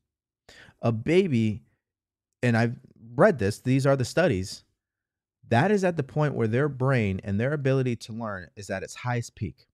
A 0.82 0.92
baby, 0.92 1.64
and 2.44 2.56
I've 2.56 2.76
read 3.16 3.40
this, 3.40 3.60
these 3.60 3.86
are 3.88 3.96
the 3.96 4.06
studies, 4.06 4.64
that 5.50 5.72
is 5.72 5.84
at 5.84 5.98
the 5.98 6.04
point 6.04 6.36
where 6.36 6.48
their 6.48 6.70
brain 6.70 7.20
and 7.24 7.40
their 7.40 7.54
ability 7.54 7.96
to 7.98 8.14
learn 8.14 8.48
is 8.56 8.70
at 8.70 8.84
its 8.84 8.96
highest 8.96 9.36
peak. 9.36 9.68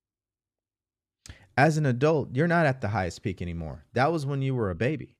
As 1.57 1.77
an 1.77 1.85
adult, 1.85 2.29
you're 2.33 2.47
not 2.47 2.65
at 2.65 2.81
the 2.81 2.87
highest 2.87 3.21
peak 3.21 3.41
anymore. 3.41 3.85
That 3.93 4.11
was 4.11 4.25
when 4.25 4.41
you 4.41 4.55
were 4.55 4.69
a 4.69 4.75
baby. 4.75 5.17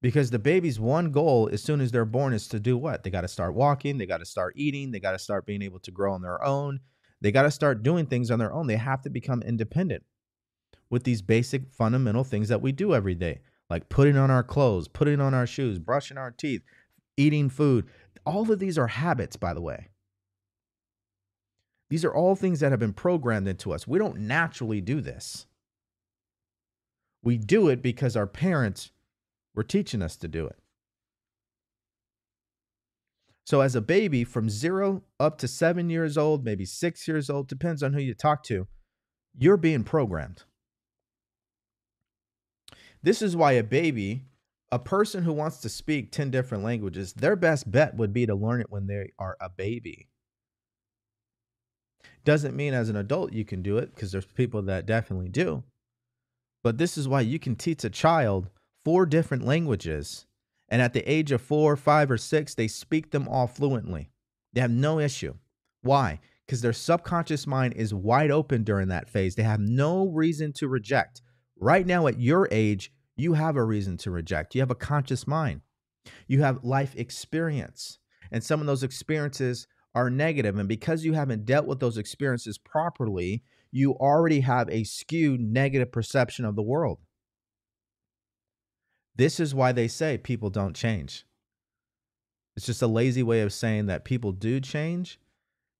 Because 0.00 0.30
the 0.30 0.38
baby's 0.38 0.80
one 0.80 1.12
goal 1.12 1.48
as 1.52 1.62
soon 1.62 1.80
as 1.80 1.92
they're 1.92 2.04
born 2.04 2.32
is 2.32 2.48
to 2.48 2.58
do 2.58 2.76
what? 2.76 3.04
They 3.04 3.10
got 3.10 3.20
to 3.20 3.28
start 3.28 3.54
walking, 3.54 3.98
they 3.98 4.06
got 4.06 4.18
to 4.18 4.24
start 4.24 4.54
eating, 4.56 4.90
they 4.90 4.98
got 4.98 5.12
to 5.12 5.18
start 5.18 5.46
being 5.46 5.62
able 5.62 5.78
to 5.80 5.90
grow 5.92 6.12
on 6.12 6.22
their 6.22 6.42
own. 6.44 6.80
They 7.20 7.30
got 7.30 7.42
to 7.42 7.52
start 7.52 7.84
doing 7.84 8.06
things 8.06 8.30
on 8.32 8.40
their 8.40 8.52
own. 8.52 8.66
They 8.66 8.76
have 8.76 9.02
to 9.02 9.10
become 9.10 9.42
independent 9.42 10.02
with 10.90 11.04
these 11.04 11.22
basic 11.22 11.70
fundamental 11.70 12.24
things 12.24 12.48
that 12.48 12.60
we 12.60 12.72
do 12.72 12.94
every 12.94 13.14
day, 13.14 13.40
like 13.70 13.88
putting 13.88 14.16
on 14.16 14.30
our 14.30 14.42
clothes, 14.42 14.88
putting 14.88 15.20
on 15.20 15.34
our 15.34 15.46
shoes, 15.46 15.78
brushing 15.78 16.18
our 16.18 16.32
teeth, 16.32 16.62
eating 17.16 17.48
food. 17.48 17.86
All 18.24 18.50
of 18.50 18.58
these 18.58 18.78
are 18.78 18.86
habits, 18.86 19.36
by 19.36 19.54
the 19.54 19.60
way. 19.60 19.88
These 21.90 22.04
are 22.04 22.14
all 22.14 22.34
things 22.36 22.60
that 22.60 22.70
have 22.70 22.80
been 22.80 22.94
programmed 22.94 23.48
into 23.48 23.72
us. 23.72 23.86
We 23.86 23.98
don't 23.98 24.20
naturally 24.20 24.80
do 24.80 25.00
this. 25.00 25.46
We 27.22 27.36
do 27.36 27.68
it 27.68 27.82
because 27.82 28.16
our 28.16 28.26
parents 28.26 28.90
were 29.54 29.62
teaching 29.62 30.02
us 30.02 30.16
to 30.16 30.28
do 30.28 30.46
it. 30.46 30.58
So, 33.44 33.60
as 33.60 33.74
a 33.74 33.80
baby 33.80 34.24
from 34.24 34.48
zero 34.48 35.02
up 35.18 35.36
to 35.38 35.48
seven 35.48 35.90
years 35.90 36.16
old, 36.16 36.44
maybe 36.44 36.64
six 36.64 37.06
years 37.06 37.28
old, 37.28 37.48
depends 37.48 37.82
on 37.82 37.92
who 37.92 38.00
you 38.00 38.14
talk 38.14 38.42
to, 38.44 38.66
you're 39.36 39.56
being 39.56 39.84
programmed. 39.84 40.44
This 43.02 43.20
is 43.20 43.36
why 43.36 43.52
a 43.52 43.64
baby, 43.64 44.24
a 44.72 44.78
person 44.78 45.22
who 45.22 45.34
wants 45.34 45.58
to 45.58 45.68
speak 45.68 46.10
10 46.10 46.30
different 46.30 46.64
languages, 46.64 47.12
their 47.12 47.36
best 47.36 47.70
bet 47.70 47.94
would 47.94 48.12
be 48.12 48.24
to 48.24 48.34
learn 48.34 48.62
it 48.62 48.70
when 48.70 48.86
they 48.86 49.12
are 49.18 49.36
a 49.38 49.50
baby. 49.50 50.08
Doesn't 52.24 52.56
mean 52.56 52.72
as 52.72 52.88
an 52.88 52.96
adult 52.96 53.34
you 53.34 53.44
can 53.44 53.60
do 53.60 53.76
it 53.76 53.94
because 53.94 54.10
there's 54.10 54.24
people 54.24 54.62
that 54.62 54.86
definitely 54.86 55.28
do. 55.28 55.62
But 56.64 56.78
this 56.78 56.96
is 56.96 57.06
why 57.06 57.20
you 57.20 57.38
can 57.38 57.54
teach 57.54 57.84
a 57.84 57.90
child 57.90 58.48
four 58.82 59.04
different 59.04 59.44
languages. 59.44 60.24
And 60.70 60.80
at 60.80 60.94
the 60.94 61.02
age 61.10 61.32
of 61.32 61.42
four, 61.42 61.76
five, 61.76 62.10
or 62.10 62.16
six, 62.16 62.54
they 62.54 62.68
speak 62.68 63.10
them 63.10 63.28
all 63.28 63.46
fluently. 63.46 64.08
They 64.54 64.62
have 64.62 64.70
no 64.70 64.98
issue. 64.98 65.34
Why? 65.82 66.18
Because 66.46 66.62
their 66.62 66.72
subconscious 66.72 67.46
mind 67.46 67.74
is 67.74 67.92
wide 67.92 68.30
open 68.30 68.64
during 68.64 68.88
that 68.88 69.10
phase. 69.10 69.34
They 69.34 69.42
have 69.42 69.60
no 69.60 70.06
reason 70.06 70.54
to 70.54 70.68
reject. 70.68 71.20
Right 71.58 71.86
now, 71.86 72.06
at 72.06 72.20
your 72.20 72.48
age, 72.50 72.90
you 73.16 73.34
have 73.34 73.56
a 73.56 73.64
reason 73.64 73.96
to 73.98 74.10
reject. 74.10 74.54
You 74.54 74.60
have 74.60 74.70
a 74.70 74.76
conscious 74.76 75.26
mind, 75.26 75.60
you 76.26 76.42
have 76.42 76.64
life 76.64 76.94
experience. 76.96 77.98
And 78.30 78.42
some 78.42 78.60
of 78.60 78.66
those 78.66 78.82
experiences 78.82 79.66
are 79.94 80.08
negative. 80.08 80.58
And 80.58 80.68
because 80.68 81.04
you 81.04 81.12
haven't 81.12 81.44
dealt 81.44 81.66
with 81.66 81.80
those 81.80 81.98
experiences 81.98 82.56
properly, 82.56 83.42
you 83.70 83.92
already 83.94 84.40
have 84.40 84.70
a 84.70 84.84
skewed 84.84 85.40
negative 85.40 85.92
perception 85.92 86.46
of 86.46 86.56
the 86.56 86.62
world. 86.62 86.98
This 89.16 89.38
is 89.38 89.54
why 89.54 89.72
they 89.72 89.88
say 89.88 90.16
people 90.16 90.48
don't 90.48 90.74
change. 90.74 91.26
It's 92.56 92.66
just 92.66 92.82
a 92.82 92.86
lazy 92.86 93.22
way 93.22 93.40
of 93.42 93.52
saying 93.52 93.86
that 93.86 94.04
people 94.04 94.32
do 94.32 94.60
change. 94.60 95.18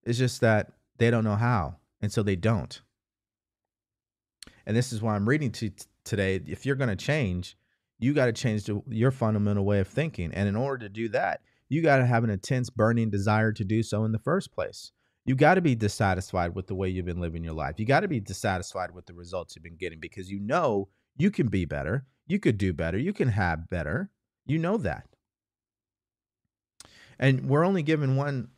It's 0.04 0.18
just 0.18 0.40
that 0.40 0.72
they 0.98 1.10
don't 1.10 1.24
know 1.24 1.36
how. 1.36 1.76
And 2.00 2.12
so 2.12 2.22
they 2.22 2.36
don't. 2.36 2.80
And 4.66 4.76
this 4.76 4.92
is 4.92 5.00
why 5.00 5.14
I'm 5.14 5.28
reading 5.28 5.52
to 5.52 5.70
today. 6.04 6.40
If 6.46 6.66
you're 6.66 6.76
going 6.76 6.90
to 6.90 6.96
change, 6.96 7.56
you 7.98 8.14
got 8.14 8.26
to 8.26 8.32
change 8.32 8.68
your 8.88 9.10
fundamental 9.10 9.64
way 9.64 9.80
of 9.80 9.88
thinking. 9.88 10.32
And 10.34 10.48
in 10.48 10.56
order 10.56 10.86
to 10.86 10.88
do 10.88 11.08
that, 11.10 11.40
you 11.68 11.82
got 11.82 11.98
to 11.98 12.06
have 12.06 12.24
an 12.24 12.30
intense, 12.30 12.68
burning 12.68 13.10
desire 13.10 13.52
to 13.52 13.64
do 13.64 13.82
so 13.82 14.04
in 14.04 14.12
the 14.12 14.18
first 14.18 14.52
place. 14.52 14.92
You 15.24 15.36
got 15.36 15.54
to 15.54 15.60
be 15.60 15.74
dissatisfied 15.74 16.54
with 16.54 16.66
the 16.66 16.74
way 16.74 16.88
you've 16.88 17.06
been 17.06 17.20
living 17.20 17.44
your 17.44 17.54
life. 17.54 17.78
You 17.78 17.86
got 17.86 18.00
to 18.00 18.08
be 18.08 18.20
dissatisfied 18.20 18.92
with 18.92 19.06
the 19.06 19.14
results 19.14 19.54
you've 19.54 19.62
been 19.62 19.76
getting 19.76 20.00
because 20.00 20.30
you 20.30 20.40
know 20.40 20.88
you 21.16 21.30
can 21.30 21.46
be 21.46 21.64
better. 21.64 22.04
You 22.26 22.40
could 22.40 22.58
do 22.58 22.72
better. 22.72 22.98
You 22.98 23.12
can 23.12 23.28
have 23.28 23.70
better. 23.70 24.10
You 24.44 24.58
know 24.58 24.76
that. 24.78 25.06
And 27.18 27.48
we're 27.48 27.64
only 27.64 27.84
given 27.84 28.16
one 28.16 28.48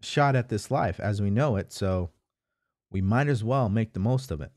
shot 0.00 0.34
at 0.34 0.48
this 0.48 0.70
life 0.70 0.98
as 0.98 1.20
we 1.20 1.30
know 1.30 1.56
it. 1.56 1.72
So 1.72 2.10
we 2.90 3.02
might 3.02 3.28
as 3.28 3.44
well 3.44 3.68
make 3.68 3.92
the 3.92 4.00
most 4.00 4.30
of 4.30 4.40
it. 4.40 4.52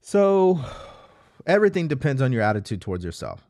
So 0.00 0.60
everything 1.46 1.88
depends 1.88 2.20
on 2.20 2.32
your 2.32 2.42
attitude 2.42 2.82
towards 2.82 3.04
yourself. 3.04 3.48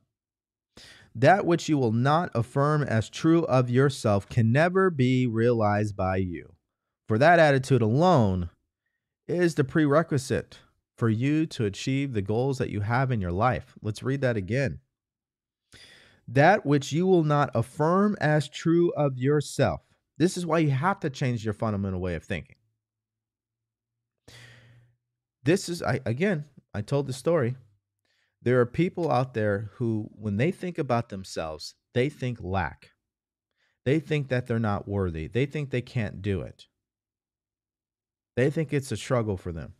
That 1.15 1.45
which 1.45 1.69
you 1.69 1.77
will 1.77 1.93
not 1.93 2.31
affirm 2.35 2.83
as 2.85 3.11
true 3.11 3.43
of 3.45 3.69
yourself 3.69 4.29
can 4.29 4.53
never 4.53 4.89
be 4.89 5.27
realized 5.27 5.97
by 5.97 6.19
you. 6.19 6.55
For 7.09 7.19
that 7.19 7.39
attitude 7.39 7.83
alone 7.83 8.49
is 9.27 9.57
the 9.57 9.65
prerequisite 9.65 10.61
for 10.97 11.09
you 11.09 11.47
to 11.47 11.65
achieve 11.65 12.13
the 12.13 12.23
goals 12.23 12.59
that 12.59 12.71
you 12.71 12.81
have 12.81 13.11
in 13.11 13.21
your 13.21 13.33
life. 13.33 13.75
Let's 13.83 14.03
read 14.03 14.21
that 14.21 14.37
again. 14.37 14.79
That 16.29 16.65
which 16.65 16.93
you 16.93 17.07
will 17.07 17.25
not 17.25 17.51
affirm 17.55 18.17
as 18.21 18.49
true 18.49 18.93
of 18.97 19.19
yourself. 19.19 19.81
This 20.17 20.37
is 20.37 20.47
why 20.47 20.59
you 20.61 20.71
have 20.71 21.01
to 21.01 21.11
change 21.11 21.45
your 21.45 21.55
fundamental 21.55 22.01
way 22.01 22.15
of 22.15 22.23
thinking. 22.23 22.57
This 25.45 25.68
is, 25.68 25.82
I, 25.82 26.01
again, 26.07 26.45
I 26.72 26.82
told 26.82 27.07
the 27.07 27.12
story. 27.12 27.57
There 28.43 28.61
are 28.61 28.66
people 28.66 29.11
out 29.11 29.34
there 29.34 29.70
who, 29.74 30.09
when 30.12 30.36
they 30.36 30.51
think 30.51 30.78
about 30.78 31.09
themselves, 31.09 31.74
they 31.95 32.09
think 32.09 32.38
lack. 32.40 32.90
They 33.84 34.01
think 34.01 34.28
that 34.28 34.47
they're 34.47 34.59
not 34.59 34.88
worthy. 34.88 35.26
They 35.26 35.47
think 35.47 35.70
they 35.70 35.82
can't 35.82 36.22
do 36.22 36.40
it. 36.43 36.66
They 38.36 38.51
think 38.51 38.72
it's 38.72 38.93
a 38.93 38.97
struggle 38.97 39.36
for 39.36 39.53
them. 39.53 39.74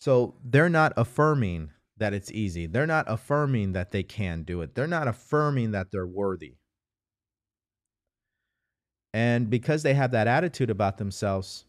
So 0.00 0.34
they're 0.44 0.68
not 0.68 0.92
affirming 0.96 1.70
that 1.96 2.14
it's 2.14 2.30
easy. 2.30 2.66
They're 2.66 2.86
not 2.86 3.06
affirming 3.08 3.72
that 3.72 3.90
they 3.90 4.02
can 4.02 4.42
do 4.42 4.60
it. 4.62 4.74
They're 4.74 4.86
not 4.86 5.08
affirming 5.08 5.72
that 5.72 5.88
they're 5.90 6.06
worthy. 6.06 6.56
And 9.12 9.48
because 9.48 9.82
they 9.82 9.94
have 9.94 10.10
that 10.10 10.26
attitude 10.26 10.70
about 10.70 10.98
themselves, 10.98 11.66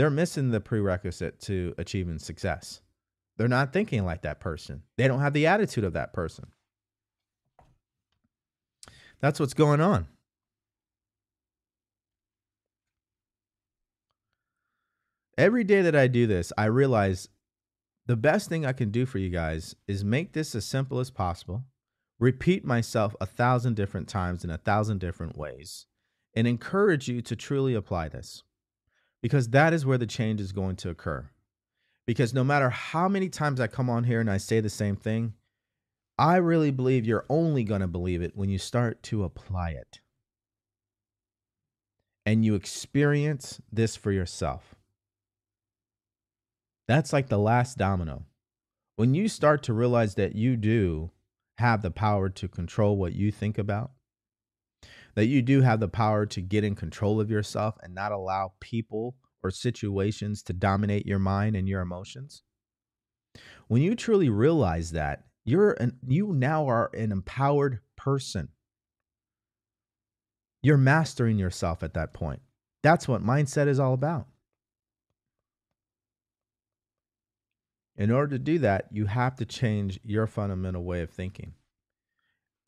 they're 0.00 0.08
missing 0.08 0.50
the 0.50 0.62
prerequisite 0.62 1.38
to 1.40 1.74
achieving 1.76 2.18
success. 2.18 2.80
They're 3.36 3.48
not 3.48 3.70
thinking 3.70 4.06
like 4.06 4.22
that 4.22 4.40
person. 4.40 4.82
They 4.96 5.06
don't 5.06 5.20
have 5.20 5.34
the 5.34 5.46
attitude 5.46 5.84
of 5.84 5.92
that 5.92 6.14
person. 6.14 6.46
That's 9.20 9.38
what's 9.38 9.52
going 9.52 9.82
on. 9.82 10.06
Every 15.36 15.64
day 15.64 15.82
that 15.82 15.94
I 15.94 16.06
do 16.06 16.26
this, 16.26 16.50
I 16.56 16.64
realize 16.64 17.28
the 18.06 18.16
best 18.16 18.48
thing 18.48 18.64
I 18.64 18.72
can 18.72 18.90
do 18.90 19.04
for 19.04 19.18
you 19.18 19.28
guys 19.28 19.76
is 19.86 20.02
make 20.02 20.32
this 20.32 20.54
as 20.54 20.64
simple 20.64 20.98
as 20.98 21.10
possible, 21.10 21.64
repeat 22.18 22.64
myself 22.64 23.14
a 23.20 23.26
thousand 23.26 23.76
different 23.76 24.08
times 24.08 24.44
in 24.44 24.50
a 24.50 24.56
thousand 24.56 24.98
different 24.98 25.36
ways, 25.36 25.84
and 26.34 26.46
encourage 26.46 27.06
you 27.06 27.20
to 27.20 27.36
truly 27.36 27.74
apply 27.74 28.08
this 28.08 28.44
because 29.22 29.48
that 29.50 29.72
is 29.72 29.84
where 29.84 29.98
the 29.98 30.06
change 30.06 30.40
is 30.40 30.52
going 30.52 30.76
to 30.76 30.90
occur. 30.90 31.28
Because 32.06 32.34
no 32.34 32.42
matter 32.42 32.70
how 32.70 33.08
many 33.08 33.28
times 33.28 33.60
I 33.60 33.66
come 33.66 33.90
on 33.90 34.04
here 34.04 34.20
and 34.20 34.30
I 34.30 34.38
say 34.38 34.60
the 34.60 34.70
same 34.70 34.96
thing, 34.96 35.34
I 36.18 36.36
really 36.36 36.70
believe 36.70 37.06
you're 37.06 37.26
only 37.28 37.64
going 37.64 37.80
to 37.80 37.86
believe 37.86 38.22
it 38.22 38.36
when 38.36 38.48
you 38.48 38.58
start 38.58 39.02
to 39.04 39.24
apply 39.24 39.70
it 39.70 40.00
and 42.26 42.44
you 42.44 42.54
experience 42.54 43.60
this 43.72 43.96
for 43.96 44.12
yourself. 44.12 44.74
That's 46.86 47.12
like 47.12 47.28
the 47.28 47.38
last 47.38 47.78
domino. 47.78 48.24
When 48.96 49.14
you 49.14 49.28
start 49.28 49.62
to 49.64 49.72
realize 49.72 50.16
that 50.16 50.34
you 50.34 50.56
do 50.56 51.10
have 51.58 51.82
the 51.82 51.90
power 51.90 52.28
to 52.28 52.48
control 52.48 52.96
what 52.96 53.14
you 53.14 53.30
think 53.30 53.56
about, 53.56 53.92
that 55.14 55.26
you 55.26 55.42
do 55.42 55.60
have 55.60 55.80
the 55.80 55.88
power 55.88 56.26
to 56.26 56.40
get 56.40 56.64
in 56.64 56.74
control 56.74 57.20
of 57.20 57.30
yourself 57.30 57.76
and 57.82 57.94
not 57.94 58.12
allow 58.12 58.52
people 58.60 59.16
or 59.42 59.50
situations 59.50 60.42
to 60.42 60.52
dominate 60.52 61.06
your 61.06 61.18
mind 61.18 61.56
and 61.56 61.68
your 61.68 61.80
emotions. 61.80 62.42
When 63.68 63.82
you 63.82 63.94
truly 63.94 64.28
realize 64.28 64.92
that, 64.92 65.24
you're 65.44 65.72
an, 65.72 65.98
you 66.06 66.32
now 66.32 66.68
are 66.68 66.90
an 66.94 67.12
empowered 67.12 67.80
person. 67.96 68.48
You're 70.62 70.76
mastering 70.76 71.38
yourself 71.38 71.82
at 71.82 71.94
that 71.94 72.12
point. 72.12 72.42
That's 72.82 73.08
what 73.08 73.24
mindset 73.24 73.66
is 73.66 73.80
all 73.80 73.94
about. 73.94 74.26
In 77.96 78.10
order 78.10 78.36
to 78.36 78.38
do 78.38 78.58
that, 78.60 78.86
you 78.90 79.06
have 79.06 79.36
to 79.36 79.44
change 79.44 80.00
your 80.02 80.26
fundamental 80.26 80.84
way 80.84 81.02
of 81.02 81.10
thinking. 81.10 81.54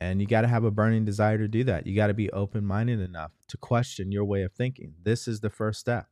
And 0.03 0.19
you 0.19 0.27
got 0.27 0.41
to 0.41 0.49
have 0.49 0.65
a 0.65 0.71
burning 0.71 1.05
desire 1.05 1.37
to 1.37 1.47
do 1.47 1.63
that. 1.63 1.87
You 1.87 1.95
got 1.95 2.07
to 2.07 2.13
be 2.13 2.29
open 2.31 2.65
minded 2.65 2.99
enough 2.99 3.31
to 3.47 3.55
question 3.55 4.11
your 4.11 4.25
way 4.25 4.41
of 4.41 4.51
thinking. 4.51 4.95
This 5.01 5.29
is 5.29 5.39
the 5.39 5.49
first 5.49 5.79
step. 5.79 6.07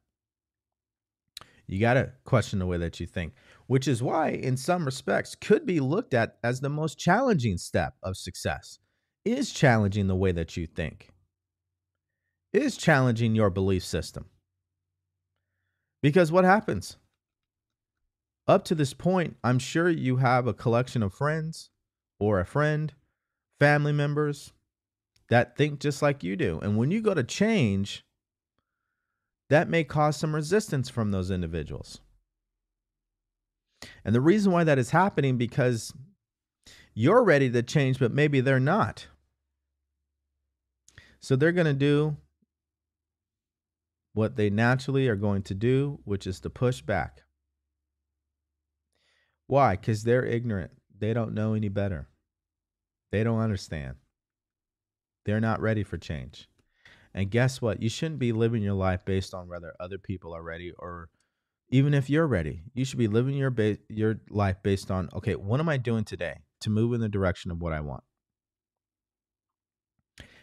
You 1.68 1.78
got 1.78 1.96
to 1.96 2.14
question 2.24 2.60
the 2.60 2.66
way 2.66 2.78
that 2.78 3.02
you 3.02 3.06
think, 3.06 3.34
which 3.68 3.90
is 3.90 4.02
why, 4.02 4.30
in 4.30 4.56
some 4.56 4.86
respects, 4.86 5.36
could 5.36 5.66
be 5.66 5.82
looked 5.82 6.14
at 6.14 6.38
as 6.42 6.62
the 6.62 6.70
most 6.70 6.98
challenging 6.98 7.58
step 7.58 7.96
of 8.02 8.16
success. 8.16 8.80
Is 9.26 9.52
challenging 9.52 10.08
the 10.08 10.16
way 10.16 10.32
that 10.32 10.56
you 10.56 10.68
think, 10.68 11.10
is 12.54 12.78
challenging 12.78 13.36
your 13.36 13.50
belief 13.50 13.84
system. 13.84 14.28
Because 16.02 16.32
what 16.32 16.46
happens? 16.46 16.96
Up 18.48 18.64
to 18.66 18.74
this 18.74 18.94
point, 18.94 19.36
I'm 19.44 19.60
sure 19.60 19.90
you 19.90 20.16
have 20.16 20.48
a 20.48 20.54
collection 20.54 21.04
of 21.04 21.14
friends 21.14 21.72
or 22.22 22.40
a 22.40 22.46
friend, 22.46 22.94
family 23.62 23.92
members 23.94 24.54
that 25.30 25.56
think 25.56 25.80
just 25.80 26.02
like 26.02 26.24
you 26.24 26.36
do. 26.36 26.60
And 26.64 26.78
when 26.78 26.90
you 26.90 27.00
go 27.00 27.14
to 27.14 27.24
change, 27.24 28.04
that 29.52 29.70
may 29.70 29.84
cause 29.84 30.18
some 30.18 30.34
resistance 30.34 30.90
from 30.90 31.12
those 31.12 31.30
individuals. 31.30 32.00
And 34.04 34.16
the 34.16 34.22
reason 34.22 34.52
why 34.52 34.64
that 34.64 34.80
is 34.80 34.90
happening 34.90 35.38
because 35.38 35.94
you're 36.96 37.24
ready 37.24 37.52
to 37.52 37.62
change, 37.62 38.00
but 38.00 38.12
maybe 38.12 38.42
they're 38.42 38.60
not. 38.60 39.06
So 41.20 41.36
they're 41.36 41.52
going 41.52 41.68
to 41.68 41.74
do 41.74 42.18
what 44.14 44.38
they 44.38 44.50
naturally 44.50 45.08
are 45.08 45.16
going 45.16 45.44
to 45.44 45.54
do, 45.54 46.00
which 46.04 46.26
is 46.26 46.40
to 46.40 46.50
push 46.50 46.82
back. 46.82 47.22
Why? 49.46 49.76
Because 49.76 50.04
they're 50.04 50.26
ignorant. 50.26 50.72
They 50.98 51.14
don't 51.14 51.36
know 51.36 51.54
any 51.54 51.70
better. 51.70 52.08
They 53.12 53.24
don't 53.24 53.40
understand. 53.40 53.98
They're 55.26 55.42
not 55.42 55.62
ready 55.62 55.84
for 55.84 55.98
change. 55.98 56.48
And 57.14 57.30
guess 57.30 57.62
what? 57.62 57.82
You 57.82 57.90
shouldn't 57.90 58.20
be 58.20 58.32
living 58.32 58.64
your 58.64 58.74
life 58.74 59.04
based 59.06 59.34
on 59.34 59.48
whether 59.48 59.74
other 59.80 59.98
people 59.98 60.34
are 60.34 60.42
ready 60.42 60.72
or 60.80 61.10
even 61.70 61.94
if 61.94 62.10
you're 62.10 62.28
ready. 62.28 62.64
You 62.74 62.86
should 62.86 63.00
be 63.00 63.08
living 63.08 63.36
your 63.36 63.50
ba- 63.50 63.78
your 63.90 64.22
life 64.30 64.58
based 64.64 64.92
on 64.92 65.10
okay, 65.14 65.36
what 65.36 65.60
am 65.60 65.70
I 65.70 65.78
doing 65.78 66.06
today 66.06 66.40
to 66.62 66.70
move 66.70 66.94
in 66.94 67.02
the 67.02 67.10
direction 67.10 67.52
of 67.52 67.62
what 67.62 67.74
I 67.74 67.82
want? 67.82 68.04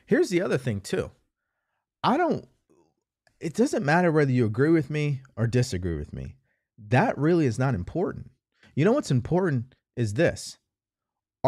Here's 0.07 0.31
the 0.31 0.43
other 0.43 0.59
thing 0.59 0.81
too. 0.81 1.11
I 2.03 2.17
don't 2.17 2.47
it 3.41 3.55
doesn't 3.55 3.85
matter 3.85 4.11
whether 4.11 4.33
you 4.33 4.45
agree 4.45 4.71
with 4.71 4.91
me 4.91 5.23
or 5.37 5.47
disagree 5.47 5.97
with 5.97 6.13
me. 6.13 6.37
That 6.89 7.17
really 7.17 7.47
is 7.47 7.59
not 7.59 7.75
important. 7.75 8.31
You 8.75 8.85
know 8.85 8.93
what's 8.93 9.11
important 9.11 9.75
is 9.97 10.15
this. 10.15 10.58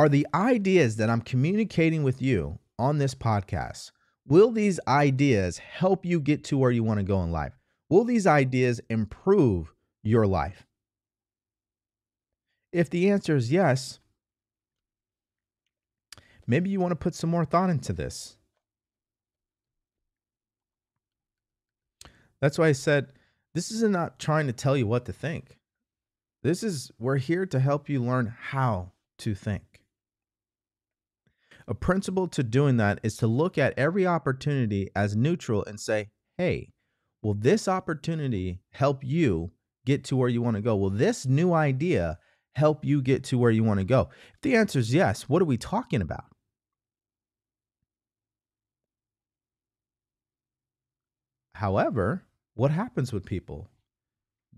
Are 0.01 0.09
the 0.09 0.27
ideas 0.33 0.97
that 0.97 1.11
I'm 1.11 1.21
communicating 1.21 2.03
with 2.03 2.23
you 2.23 2.59
on 2.79 2.97
this 2.97 3.15
podcast 3.15 3.91
Will 4.27 4.51
these 4.51 4.81
ideas 4.89 5.59
help 5.59 6.07
you 6.07 6.21
get 6.21 6.43
to 6.45 6.57
where 6.57 6.71
you 6.71 6.83
want 6.83 7.01
to 7.01 7.05
go 7.05 7.23
in 7.23 7.31
life? 7.31 7.53
Will 7.91 8.05
these 8.05 8.27
ideas 8.27 8.81
improve 8.89 9.75
your 10.03 10.27
life? 10.27 10.67
If 12.73 12.89
the 12.89 13.11
answer 13.11 13.37
is 13.37 13.53
yes, 13.53 13.99
maybe 16.47 16.71
you 16.71 16.81
want 16.81 16.93
to 16.93 16.97
put 16.97 17.15
some 17.15 17.29
more 17.29 17.45
thought 17.45 17.69
into 17.69 17.93
this. 17.93 18.39
That's 22.41 22.59
why 22.59 22.69
I 22.69 22.73
said 22.73 23.13
this 23.53 23.71
is 23.71 23.83
not 23.83 24.19
trying 24.19 24.47
to 24.47 24.55
tell 24.55 24.79
you 24.79 24.87
what 24.87 25.05
to 25.05 25.13
think. 25.13 25.59
This 26.43 26.63
is, 26.63 26.91
we're 26.99 27.19
here 27.19 27.45
to 27.45 27.61
help 27.61 27.91
you 27.91 28.03
learn 28.03 28.35
how 28.41 28.93
to 29.19 29.35
think. 29.35 29.70
A 31.71 31.75
principle 31.75 32.27
to 32.27 32.43
doing 32.43 32.79
that 32.79 32.99
is 33.05 33.17
to 33.19 33.29
look 33.29 33.57
at 33.57 33.79
every 33.79 34.05
opportunity 34.05 34.91
as 34.97 35.15
neutral 35.15 35.65
and 35.65 35.79
say, 35.79 36.09
hey, 36.37 36.73
will 37.23 37.35
this 37.35 37.69
opportunity 37.69 38.59
help 38.73 39.05
you 39.05 39.53
get 39.87 40.03
to 40.05 40.17
where 40.17 40.29
you 40.29 40.43
want 40.43 40.57
to 40.57 40.63
go? 40.63 40.75
Will 40.75 40.91
this 40.91 41.27
new 41.27 41.53
idea 41.53 42.19
help 42.57 42.85
you 42.85 43.01
get 43.01 43.23
to 43.25 43.39
where 43.39 43.53
you 43.53 43.63
want 43.63 43.79
to 43.79 43.85
go? 43.85 44.11
If 44.35 44.41
the 44.43 44.57
answer 44.57 44.81
is 44.81 44.93
yes, 44.93 45.29
what 45.29 45.41
are 45.41 45.45
we 45.45 45.57
talking 45.57 46.03
about? 46.03 46.25
However, 51.55 52.25
what 52.55 52.73
happens 52.73 53.13
with 53.13 53.25
people? 53.25 53.71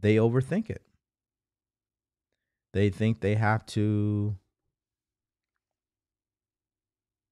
They 0.00 0.16
overthink 0.16 0.70
it. 0.70 0.82
They 2.72 2.88
think 2.88 3.20
they 3.20 3.34
have 3.34 3.66
to 3.66 4.38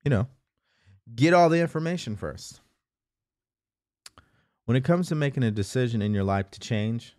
you 0.04 0.10
know, 0.10 0.26
get 1.14 1.34
all 1.34 1.48
the 1.48 1.60
information 1.60 2.16
first. 2.16 2.60
When 4.64 4.76
it 4.76 4.84
comes 4.84 5.08
to 5.08 5.14
making 5.14 5.42
a 5.42 5.50
decision 5.50 6.00
in 6.00 6.14
your 6.14 6.24
life 6.24 6.50
to 6.52 6.60
change, 6.60 7.16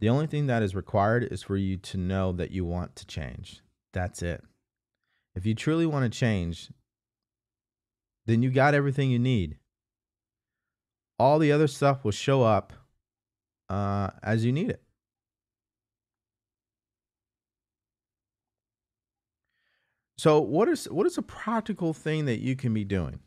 the 0.00 0.08
only 0.08 0.26
thing 0.26 0.46
that 0.46 0.62
is 0.62 0.74
required 0.74 1.24
is 1.30 1.42
for 1.42 1.56
you 1.56 1.76
to 1.78 1.98
know 1.98 2.32
that 2.32 2.50
you 2.50 2.64
want 2.64 2.96
to 2.96 3.06
change. 3.06 3.62
That's 3.92 4.22
it. 4.22 4.42
If 5.34 5.46
you 5.46 5.54
truly 5.54 5.86
want 5.86 6.10
to 6.10 6.18
change, 6.18 6.70
then 8.26 8.42
you 8.42 8.50
got 8.50 8.74
everything 8.74 9.10
you 9.10 9.18
need. 9.18 9.58
All 11.18 11.38
the 11.38 11.52
other 11.52 11.66
stuff 11.66 12.04
will 12.04 12.10
show 12.10 12.42
up 12.42 12.72
uh, 13.68 14.10
as 14.22 14.44
you 14.44 14.52
need 14.52 14.70
it. 14.70 14.82
So 20.18 20.40
what 20.40 20.68
is 20.68 20.86
what 20.86 21.06
is 21.06 21.18
a 21.18 21.22
practical 21.22 21.92
thing 21.92 22.24
that 22.24 22.40
you 22.40 22.56
can 22.56 22.72
be 22.72 22.84
doing? 22.84 23.20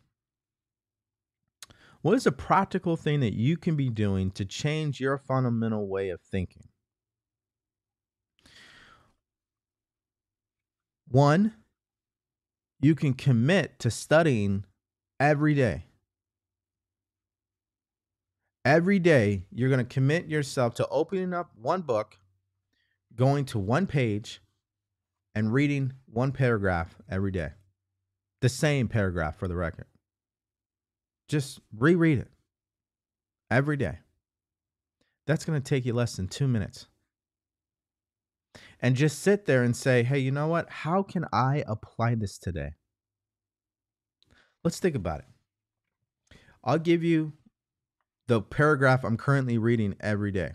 What 2.02 2.16
is 2.16 2.26
a 2.26 2.32
practical 2.32 2.96
thing 2.96 3.20
that 3.20 3.34
you 3.34 3.58
can 3.58 3.76
be 3.76 3.90
doing 3.90 4.32
to 4.32 4.46
change 4.46 5.00
your 5.00 5.18
fundamental 5.18 5.88
way 5.88 6.10
of 6.10 6.22
thinking? 6.22 6.70
One, 11.10 11.54
you 12.80 12.96
can 12.96 13.14
commit 13.14 13.80
to 13.80 13.92
studying 13.92 14.64
every 15.20 15.54
day. 15.54 15.86
Every 18.64 19.00
day, 19.00 19.46
you're 19.52 19.70
going 19.70 19.86
to 19.86 19.94
commit 19.94 20.28
yourself 20.28 20.76
to 20.76 20.88
opening 20.88 21.34
up 21.34 21.52
one 21.56 21.82
book, 21.82 22.18
going 23.16 23.46
to 23.46 23.60
one 23.60 23.88
page, 23.88 24.42
and 25.36 25.54
reading 25.54 25.94
one 26.06 26.32
paragraph 26.32 26.96
every 27.10 27.32
day. 27.32 27.50
The 28.42 28.50
same 28.50 28.88
paragraph 28.88 29.38
for 29.38 29.48
the 29.48 29.56
record. 29.56 29.86
Just 31.28 31.60
reread 31.78 32.20
it 32.20 32.30
every 33.52 33.78
day. 33.78 34.00
That's 35.28 35.46
going 35.46 35.62
to 35.62 35.68
take 35.68 35.86
you 35.86 35.94
less 35.94 36.16
than 36.16 36.28
two 36.28 36.48
minutes. 36.48 36.88
And 38.82 38.96
just 38.96 39.20
sit 39.20 39.46
there 39.46 39.64
and 39.64 39.76
say, 39.76 40.04
hey, 40.04 40.20
you 40.20 40.32
know 40.32 40.48
what? 40.48 40.70
How 40.70 41.04
can 41.04 41.26
I 41.32 41.64
apply 41.68 42.16
this 42.16 42.38
today? 42.38 42.72
Let's 44.64 44.80
think 44.80 44.96
about 44.96 45.20
it. 45.20 46.38
I'll 46.64 46.80
give 46.80 47.04
you 47.04 47.34
the 48.28 48.42
paragraph 48.42 49.04
I'm 49.04 49.18
currently 49.18 49.58
reading 49.58 49.96
every 50.00 50.32
day. 50.32 50.54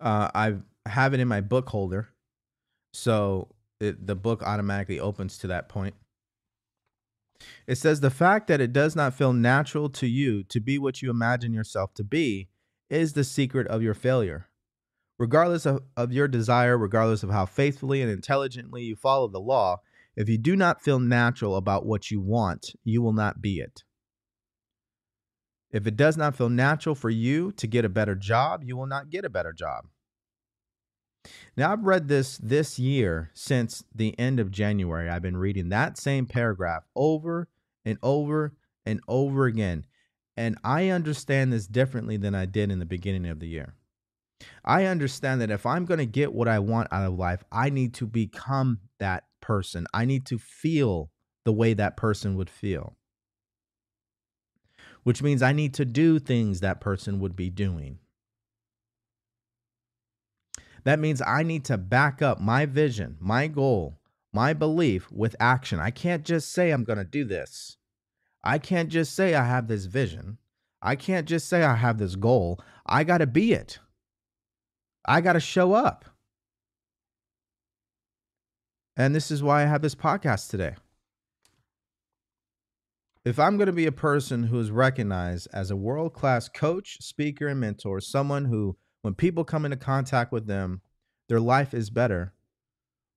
Uh, 0.00 0.30
I 0.34 0.54
have 0.86 1.14
it 1.14 1.20
in 1.20 1.28
my 1.28 1.40
book 1.40 1.68
holder 1.68 2.08
so 2.94 3.48
it, 3.80 4.06
the 4.06 4.14
book 4.14 4.42
automatically 4.42 5.00
opens 5.00 5.38
to 5.38 5.46
that 5.48 5.68
point. 5.68 5.94
It 7.66 7.76
says 7.76 8.00
the 8.00 8.10
fact 8.10 8.46
that 8.48 8.60
it 8.60 8.72
does 8.72 8.94
not 8.94 9.14
feel 9.14 9.32
natural 9.32 9.88
to 9.90 10.06
you 10.06 10.44
to 10.44 10.60
be 10.60 10.78
what 10.78 11.02
you 11.02 11.10
imagine 11.10 11.52
yourself 11.52 11.92
to 11.94 12.04
be 12.04 12.48
is 12.88 13.12
the 13.12 13.24
secret 13.24 13.66
of 13.66 13.82
your 13.82 13.94
failure. 13.94 14.48
Regardless 15.18 15.66
of, 15.66 15.82
of 15.96 16.12
your 16.12 16.28
desire, 16.28 16.76
regardless 16.76 17.22
of 17.22 17.30
how 17.30 17.46
faithfully 17.46 18.02
and 18.02 18.10
intelligently 18.10 18.82
you 18.82 18.96
follow 18.96 19.28
the 19.28 19.40
law, 19.40 19.80
if 20.16 20.28
you 20.28 20.38
do 20.38 20.56
not 20.56 20.82
feel 20.82 20.98
natural 20.98 21.56
about 21.56 21.86
what 21.86 22.10
you 22.10 22.20
want, 22.20 22.74
you 22.84 23.02
will 23.02 23.12
not 23.12 23.42
be 23.42 23.58
it. 23.58 23.82
If 25.70 25.88
it 25.88 25.96
does 25.96 26.16
not 26.16 26.36
feel 26.36 26.48
natural 26.48 26.94
for 26.94 27.10
you 27.10 27.50
to 27.52 27.66
get 27.66 27.84
a 27.84 27.88
better 27.88 28.14
job, 28.14 28.62
you 28.64 28.76
will 28.76 28.86
not 28.86 29.10
get 29.10 29.24
a 29.24 29.30
better 29.30 29.52
job. 29.52 29.86
Now, 31.56 31.72
I've 31.72 31.84
read 31.84 32.08
this 32.08 32.38
this 32.38 32.78
year 32.78 33.30
since 33.34 33.84
the 33.94 34.18
end 34.18 34.40
of 34.40 34.50
January. 34.50 35.08
I've 35.08 35.22
been 35.22 35.36
reading 35.36 35.70
that 35.70 35.98
same 35.98 36.26
paragraph 36.26 36.84
over 36.96 37.48
and 37.84 37.98
over 38.02 38.54
and 38.86 39.00
over 39.08 39.46
again. 39.46 39.86
And 40.36 40.58
I 40.64 40.88
understand 40.88 41.52
this 41.52 41.66
differently 41.66 42.16
than 42.16 42.34
I 42.34 42.46
did 42.46 42.70
in 42.70 42.78
the 42.78 42.86
beginning 42.86 43.26
of 43.26 43.40
the 43.40 43.48
year. 43.48 43.74
I 44.64 44.84
understand 44.86 45.40
that 45.40 45.50
if 45.50 45.64
I'm 45.66 45.84
going 45.84 45.98
to 45.98 46.06
get 46.06 46.34
what 46.34 46.48
I 46.48 46.58
want 46.58 46.88
out 46.92 47.06
of 47.06 47.18
life, 47.18 47.44
I 47.52 47.70
need 47.70 47.94
to 47.94 48.06
become 48.06 48.80
that 48.98 49.24
person. 49.40 49.86
I 49.94 50.04
need 50.04 50.26
to 50.26 50.38
feel 50.38 51.10
the 51.44 51.52
way 51.52 51.74
that 51.74 51.96
person 51.96 52.36
would 52.36 52.50
feel. 52.50 52.96
which 55.04 55.22
means 55.22 55.42
I 55.42 55.52
need 55.52 55.74
to 55.74 55.84
do 55.84 56.18
things 56.18 56.60
that 56.60 56.80
person 56.80 57.20
would 57.20 57.36
be 57.36 57.50
doing. 57.50 57.98
That 60.84 60.98
means 60.98 61.22
I 61.22 61.42
need 61.42 61.64
to 61.66 61.78
back 61.78 62.22
up 62.22 62.40
my 62.40 62.66
vision, 62.66 63.16
my 63.20 63.46
goal, 63.46 63.98
my 64.32 64.52
belief 64.52 65.10
with 65.10 65.34
action. 65.40 65.80
I 65.80 65.90
can't 65.90 66.24
just 66.24 66.52
say 66.52 66.70
I'm 66.70 66.84
going 66.84 66.98
to 66.98 67.04
do 67.04 67.24
this. 67.24 67.78
I 68.42 68.58
can't 68.58 68.90
just 68.90 69.14
say 69.14 69.34
I 69.34 69.44
have 69.44 69.68
this 69.68 69.86
vision. 69.86 70.38
I 70.82 70.96
can't 70.96 71.26
just 71.26 71.48
say 71.48 71.62
I 71.62 71.76
have 71.76 71.96
this 71.96 72.14
goal. 72.14 72.60
I 72.84 73.04
got 73.04 73.18
to 73.18 73.26
be 73.26 73.54
it. 73.54 73.78
I 75.06 75.22
got 75.22 75.32
to 75.32 75.40
show 75.40 75.72
up. 75.72 76.04
And 78.96 79.14
this 79.14 79.30
is 79.30 79.42
why 79.42 79.62
I 79.62 79.66
have 79.66 79.82
this 79.82 79.94
podcast 79.94 80.50
today. 80.50 80.74
If 83.24 83.38
I'm 83.38 83.56
going 83.56 83.66
to 83.66 83.72
be 83.72 83.86
a 83.86 83.92
person 83.92 84.44
who 84.44 84.60
is 84.60 84.70
recognized 84.70 85.48
as 85.52 85.70
a 85.70 85.76
world 85.76 86.12
class 86.12 86.48
coach, 86.50 86.98
speaker, 87.00 87.48
and 87.48 87.58
mentor, 87.58 88.00
someone 88.00 88.44
who, 88.44 88.76
when 89.04 89.12
people 89.12 89.44
come 89.44 89.66
into 89.66 89.76
contact 89.76 90.32
with 90.32 90.46
them, 90.46 90.80
their 91.28 91.38
life 91.38 91.74
is 91.74 91.90
better, 91.90 92.32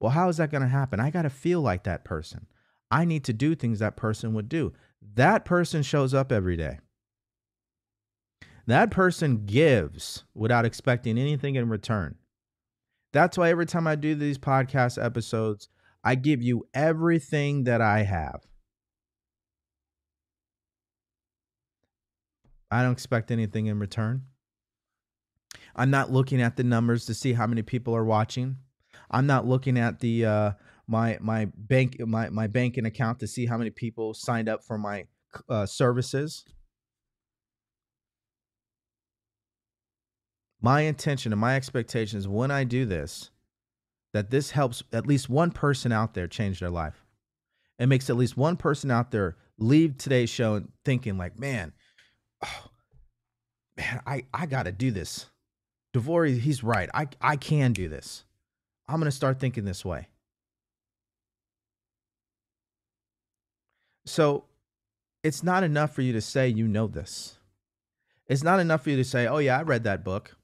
well, 0.02 0.12
how 0.12 0.28
is 0.28 0.36
that 0.36 0.52
going 0.52 0.62
to 0.62 0.68
happen? 0.68 1.00
I 1.00 1.10
got 1.10 1.22
to 1.22 1.30
feel 1.30 1.62
like 1.62 1.86
that 1.86 2.04
person. 2.04 2.48
I 2.92 3.06
need 3.06 3.24
to 3.24 3.32
do 3.32 3.56
things 3.56 3.80
that 3.80 3.96
person 3.96 4.34
would 4.34 4.50
do. 4.50 4.74
That 5.16 5.46
person 5.46 5.84
shows 5.84 6.14
up 6.14 6.30
every 6.30 6.58
day. 6.58 6.80
That 8.66 8.92
person 8.92 9.46
gives 9.46 10.26
without 10.36 10.66
expecting 10.66 11.18
anything 11.18 11.56
in 11.56 11.70
return. 11.70 12.16
That's 13.14 13.38
why 13.38 13.50
every 13.50 13.66
time 13.66 13.88
I 13.88 13.96
do 13.96 14.14
these 14.14 14.38
podcast 14.38 15.02
episodes, 15.02 15.70
I 16.04 16.16
give 16.16 16.44
you 16.44 16.68
everything 16.74 17.64
that 17.64 17.80
I 17.80 18.04
have. 18.04 18.46
I 22.70 22.82
don't 22.82 22.92
expect 22.92 23.32
anything 23.32 23.68
in 23.68 23.80
return. 23.80 24.24
I'm 25.78 25.92
not 25.92 26.12
looking 26.12 26.42
at 26.42 26.58
the 26.58 26.64
numbers 26.64 27.06
to 27.06 27.14
see 27.14 27.34
how 27.34 27.46
many 27.46 27.62
people 27.62 27.96
are 27.96 28.04
watching. 28.04 28.58
I'm 29.12 29.28
not 29.28 29.46
looking 29.46 29.78
at 29.78 30.00
the 30.00 30.26
uh, 30.26 30.52
my 30.88 31.18
my 31.22 31.46
bank 31.56 32.00
my 32.00 32.30
my 32.30 32.48
banking 32.48 32.86
account 32.86 33.20
to 33.20 33.28
see 33.28 33.46
how 33.46 33.58
many 33.58 33.70
people 33.70 34.14
signed 34.14 34.50
up 34.50 34.64
for 34.64 34.78
my 34.78 35.06
uh, 35.50 35.66
services. 35.66 36.44
My 40.60 40.82
intention 40.82 41.32
and 41.32 41.40
my 41.40 41.56
expectation 41.56 42.18
is 42.18 42.28
when 42.28 42.50
I 42.50 42.64
do 42.64 42.86
this, 42.86 43.30
that 44.14 44.32
this 44.32 44.52
helps 44.52 44.82
at 44.92 45.06
least 45.06 45.30
one 45.30 45.52
person 45.52 45.92
out 45.92 46.16
there 46.16 46.28
change 46.28 46.60
their 46.60 46.72
life. 46.72 47.06
It 47.78 47.86
makes 47.86 48.10
at 48.10 48.18
least 48.18 48.36
one 48.36 48.58
person 48.58 48.90
out 48.90 49.12
there 49.12 49.38
leave 49.60 49.98
today's 49.98 50.32
show 50.32 50.64
thinking 50.84 51.18
like, 51.18 51.38
man, 51.38 51.74
oh, 52.44 52.66
man, 53.78 54.02
I 54.08 54.24
I 54.34 54.48
got 54.48 54.64
to 54.64 54.72
do 54.72 54.90
this. 54.90 55.28
DeVory, 55.98 56.40
he's 56.40 56.64
right. 56.64 56.90
I 56.94 57.08
I 57.22 57.36
can 57.36 57.74
do 57.74 57.88
this. 57.90 58.24
I'm 58.88 59.00
going 59.00 59.06
to 59.06 59.16
start 59.16 59.40
thinking 59.40 59.66
this 59.66 59.84
way. 59.84 60.08
So 64.06 64.46
it's 65.24 65.44
not 65.44 65.64
enough 65.64 65.94
for 65.94 66.02
you 66.02 66.14
to 66.14 66.22
say 66.22 66.48
you 66.48 66.68
know 66.68 66.88
this. 66.88 67.38
It's 68.28 68.44
not 68.44 68.60
enough 68.60 68.84
for 68.84 68.90
you 68.90 68.98
to 68.98 69.04
say, 69.04 69.28
oh, 69.28 69.40
yeah, 69.40 69.60
I 69.60 69.64
read 69.64 69.84
that 69.84 70.04
book. 70.04 70.36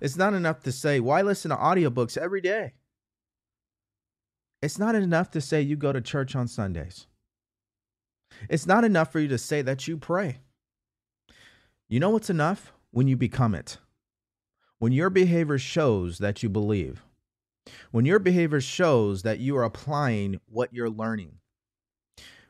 It's 0.00 0.16
not 0.16 0.34
enough 0.34 0.62
to 0.62 0.72
say, 0.72 1.00
why 1.00 1.22
listen 1.22 1.50
to 1.50 1.56
audiobooks 1.56 2.16
every 2.16 2.40
day? 2.40 2.72
It's 4.62 4.78
not 4.78 4.94
enough 4.94 5.30
to 5.32 5.40
say 5.40 5.60
you 5.60 5.76
go 5.76 5.92
to 5.92 6.00
church 6.00 6.34
on 6.34 6.48
Sundays. 6.48 7.06
It's 8.48 8.66
not 8.66 8.84
enough 8.84 9.12
for 9.12 9.20
you 9.20 9.28
to 9.28 9.38
say 9.38 9.62
that 9.62 9.86
you 9.86 9.96
pray. 9.96 10.38
You 11.88 12.00
know 12.00 12.10
what's 12.10 12.30
enough? 12.30 12.72
When 12.90 13.08
you 13.08 13.16
become 13.16 13.54
it. 13.54 13.78
When 14.78 14.92
your 14.92 15.10
behavior 15.10 15.58
shows 15.58 16.18
that 16.18 16.42
you 16.42 16.48
believe. 16.48 17.02
When 17.90 18.04
your 18.04 18.18
behavior 18.18 18.60
shows 18.60 19.22
that 19.22 19.40
you 19.40 19.56
are 19.56 19.64
applying 19.64 20.38
what 20.46 20.72
you're 20.72 20.90
learning. 20.90 21.38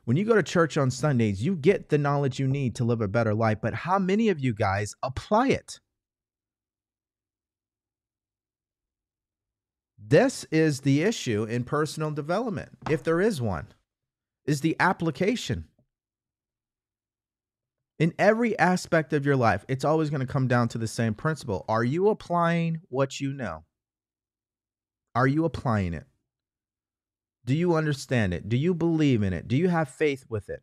When 0.05 0.16
you 0.16 0.24
go 0.24 0.35
to 0.35 0.43
church 0.43 0.77
on 0.77 0.91
Sundays, 0.91 1.43
you 1.43 1.57
get 1.57 1.89
the 1.89 1.99
knowledge 1.99 2.39
you 2.39 2.47
need 2.47 2.74
to 2.77 2.85
live 2.85 3.01
a 3.01 3.09
better 3.09 3.35
life, 3.35 3.59
but 3.61 3.74
how 3.74 3.99
many 3.99 4.29
of 4.29 4.39
you 4.39 4.55
guys 4.55 4.95
apply 5.03 5.49
it? 5.49 5.81
This 9.99 10.47
is 10.53 10.81
the 10.81 11.03
issue 11.03 11.45
in 11.45 11.64
personal 11.64 12.12
development, 12.12 12.70
if 12.89 13.03
there 13.03 13.20
is 13.20 13.41
one, 13.41 13.66
is 14.45 14.61
the 14.61 14.77
application. 14.79 15.66
In 17.99 18.12
every 18.18 18.59
aspect 18.59 19.14
of 19.14 19.24
your 19.24 19.36
life, 19.36 19.64
it's 19.68 19.84
always 19.84 20.11
going 20.11 20.20
to 20.20 20.26
come 20.26 20.49
down 20.49 20.68
to 20.68 20.78
the 20.78 20.86
same 20.86 21.14
principle. 21.14 21.64
Are 21.66 21.84
you 21.84 22.09
applying 22.09 22.80
what 22.88 23.20
you 23.20 23.32
know? 23.32 23.64
Are 25.14 25.26
you 25.26 25.47
applying 25.47 25.94
it? 25.94 26.05
Do 27.47 27.57
you 27.57 27.74
understand 27.74 28.34
it? 28.34 28.49
Do 28.49 28.57
you 28.57 28.74
believe 28.74 29.22
in 29.22 29.32
it? 29.32 29.49
Do 29.49 29.57
you 29.57 29.68
have 29.68 29.88
faith 29.88 30.26
with 30.28 30.51
it? 30.51 30.62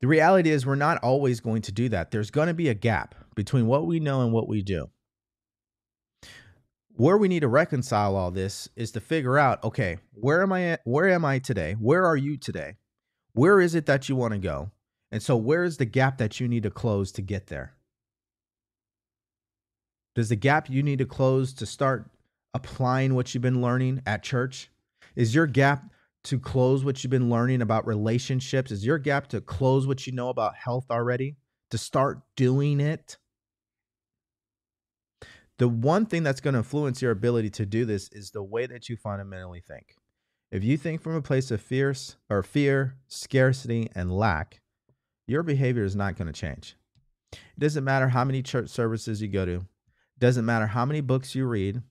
The 0.00 0.06
reality 0.06 0.50
is, 0.50 0.66
we're 0.66 0.74
not 0.74 1.02
always 1.02 1.40
going 1.40 1.62
to 1.62 1.72
do 1.72 1.88
that. 1.88 2.10
There's 2.10 2.30
going 2.30 2.48
to 2.48 2.54
be 2.54 2.68
a 2.68 2.74
gap 2.74 3.14
between 3.34 3.66
what 3.66 3.86
we 3.86 4.00
know 4.00 4.20
and 4.20 4.32
what 4.32 4.48
we 4.48 4.62
do. 4.62 4.90
Where 6.90 7.16
we 7.16 7.28
need 7.28 7.40
to 7.40 7.48
reconcile 7.48 8.16
all 8.16 8.30
this 8.30 8.68
is 8.76 8.92
to 8.92 9.00
figure 9.00 9.38
out, 9.38 9.64
okay, 9.64 9.98
where 10.12 10.42
am 10.42 10.52
I 10.52 10.64
at? 10.64 10.80
Where 10.84 11.08
am 11.08 11.24
I 11.24 11.38
today? 11.38 11.72
Where 11.72 12.04
are 12.04 12.16
you 12.16 12.36
today? 12.36 12.74
Where 13.38 13.60
is 13.60 13.76
it 13.76 13.86
that 13.86 14.08
you 14.08 14.16
want 14.16 14.32
to 14.32 14.38
go? 14.38 14.72
And 15.12 15.22
so, 15.22 15.36
where 15.36 15.62
is 15.62 15.76
the 15.76 15.84
gap 15.84 16.18
that 16.18 16.40
you 16.40 16.48
need 16.48 16.64
to 16.64 16.70
close 16.70 17.12
to 17.12 17.22
get 17.22 17.46
there? 17.46 17.74
Does 20.16 20.28
the 20.28 20.34
gap 20.34 20.68
you 20.68 20.82
need 20.82 20.98
to 20.98 21.06
close 21.06 21.52
to 21.52 21.64
start 21.64 22.10
applying 22.52 23.14
what 23.14 23.32
you've 23.32 23.42
been 23.42 23.62
learning 23.62 24.02
at 24.06 24.24
church? 24.24 24.72
Is 25.14 25.36
your 25.36 25.46
gap 25.46 25.84
to 26.24 26.40
close 26.40 26.84
what 26.84 27.04
you've 27.04 27.12
been 27.12 27.30
learning 27.30 27.62
about 27.62 27.86
relationships? 27.86 28.72
Is 28.72 28.84
your 28.84 28.98
gap 28.98 29.28
to 29.28 29.40
close 29.40 29.86
what 29.86 30.04
you 30.04 30.12
know 30.12 30.30
about 30.30 30.56
health 30.56 30.86
already? 30.90 31.36
To 31.70 31.78
start 31.78 32.18
doing 32.34 32.80
it? 32.80 33.18
The 35.58 35.68
one 35.68 36.06
thing 36.06 36.24
that's 36.24 36.40
going 36.40 36.54
to 36.54 36.58
influence 36.58 37.00
your 37.00 37.12
ability 37.12 37.50
to 37.50 37.66
do 37.66 37.84
this 37.84 38.08
is 38.10 38.32
the 38.32 38.42
way 38.42 38.66
that 38.66 38.88
you 38.88 38.96
fundamentally 38.96 39.60
think. 39.60 39.94
If 40.50 40.64
you 40.64 40.78
think 40.78 41.02
from 41.02 41.14
a 41.14 41.20
place 41.20 41.50
of 41.50 41.60
fierce 41.60 42.16
or 42.30 42.42
fear, 42.42 42.94
scarcity, 43.06 43.90
and 43.94 44.10
lack, 44.10 44.62
your 45.26 45.42
behavior 45.42 45.84
is 45.84 45.94
not 45.94 46.16
going 46.16 46.26
to 46.26 46.32
change. 46.32 46.74
It 47.32 47.58
doesn't 47.58 47.84
matter 47.84 48.08
how 48.08 48.24
many 48.24 48.42
church 48.42 48.70
services 48.70 49.20
you 49.20 49.28
go 49.28 49.44
to. 49.44 49.66
Doesn't 50.18 50.46
matter 50.46 50.66
how 50.66 50.86
many 50.86 51.02
books 51.02 51.34
you 51.34 51.46
read. 51.46 51.82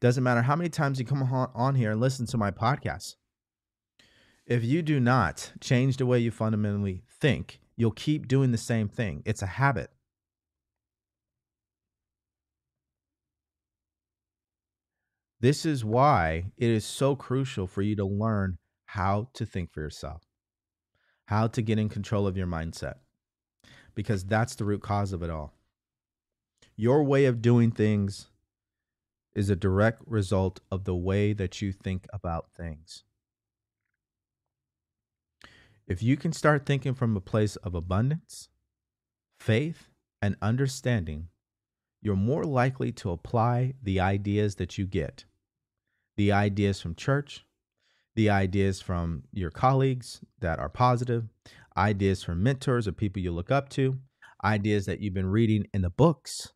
Doesn't 0.00 0.24
matter 0.24 0.40
how 0.40 0.56
many 0.56 0.70
times 0.70 0.98
you 0.98 1.04
come 1.04 1.22
on 1.22 1.74
here 1.74 1.90
and 1.90 2.00
listen 2.00 2.24
to 2.26 2.38
my 2.38 2.50
podcast. 2.50 3.16
If 4.46 4.64
you 4.64 4.80
do 4.80 4.98
not 4.98 5.52
change 5.60 5.98
the 5.98 6.06
way 6.06 6.18
you 6.18 6.30
fundamentally 6.30 7.02
think, 7.20 7.60
you'll 7.76 7.90
keep 7.90 8.28
doing 8.28 8.50
the 8.50 8.58
same 8.58 8.88
thing. 8.88 9.22
It's 9.26 9.42
a 9.42 9.46
habit. 9.46 9.90
This 15.46 15.64
is 15.64 15.84
why 15.84 16.46
it 16.56 16.70
is 16.70 16.84
so 16.84 17.14
crucial 17.14 17.68
for 17.68 17.80
you 17.80 17.94
to 17.94 18.04
learn 18.04 18.58
how 18.86 19.28
to 19.34 19.46
think 19.46 19.70
for 19.70 19.80
yourself, 19.80 20.22
how 21.26 21.46
to 21.46 21.62
get 21.62 21.78
in 21.78 21.88
control 21.88 22.26
of 22.26 22.36
your 22.36 22.48
mindset, 22.48 22.94
because 23.94 24.24
that's 24.24 24.56
the 24.56 24.64
root 24.64 24.82
cause 24.82 25.12
of 25.12 25.22
it 25.22 25.30
all. 25.30 25.54
Your 26.74 27.04
way 27.04 27.26
of 27.26 27.42
doing 27.42 27.70
things 27.70 28.26
is 29.36 29.48
a 29.48 29.54
direct 29.54 30.02
result 30.04 30.58
of 30.72 30.82
the 30.82 30.96
way 30.96 31.32
that 31.32 31.62
you 31.62 31.70
think 31.70 32.08
about 32.12 32.50
things. 32.50 33.04
If 35.86 36.02
you 36.02 36.16
can 36.16 36.32
start 36.32 36.66
thinking 36.66 36.94
from 36.94 37.16
a 37.16 37.20
place 37.20 37.54
of 37.54 37.76
abundance, 37.76 38.48
faith, 39.38 39.90
and 40.20 40.34
understanding, 40.42 41.28
you're 42.02 42.16
more 42.16 42.42
likely 42.42 42.90
to 42.90 43.12
apply 43.12 43.74
the 43.80 44.00
ideas 44.00 44.56
that 44.56 44.76
you 44.76 44.88
get 44.88 45.24
the 46.16 46.32
ideas 46.32 46.80
from 46.80 46.94
church, 46.94 47.44
the 48.14 48.30
ideas 48.30 48.80
from 48.80 49.24
your 49.32 49.50
colleagues 49.50 50.20
that 50.40 50.58
are 50.58 50.68
positive, 50.68 51.24
ideas 51.76 52.22
from 52.22 52.42
mentors 52.42 52.88
or 52.88 52.92
people 52.92 53.22
you 53.22 53.30
look 53.30 53.50
up 53.50 53.68
to, 53.70 53.98
ideas 54.44 54.86
that 54.86 55.00
you've 55.00 55.14
been 55.14 55.30
reading 55.30 55.66
in 55.74 55.82
the 55.82 55.90
books, 55.90 56.52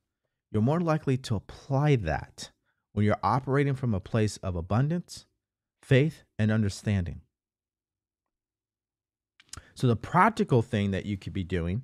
you're 0.51 0.63
more 0.63 0.81
likely 0.81 1.17
to 1.17 1.37
apply 1.37 1.97
that 1.97 2.51
when 2.93 3.05
you're 3.05 3.17
operating 3.23 3.75
from 3.75 3.95
a 3.95 4.01
place 4.01 4.37
of 4.39 4.57
abundance, 4.57 5.27
faith, 5.83 6.25
and 6.39 6.51
understanding. 6.51 7.21
So, 9.75 9.87
the 9.87 9.97
practical 9.97 10.63
thing 10.63 10.91
that 10.91 11.07
you 11.07 11.17
could 11.17 11.33
be 11.33 11.45
doing 11.45 11.83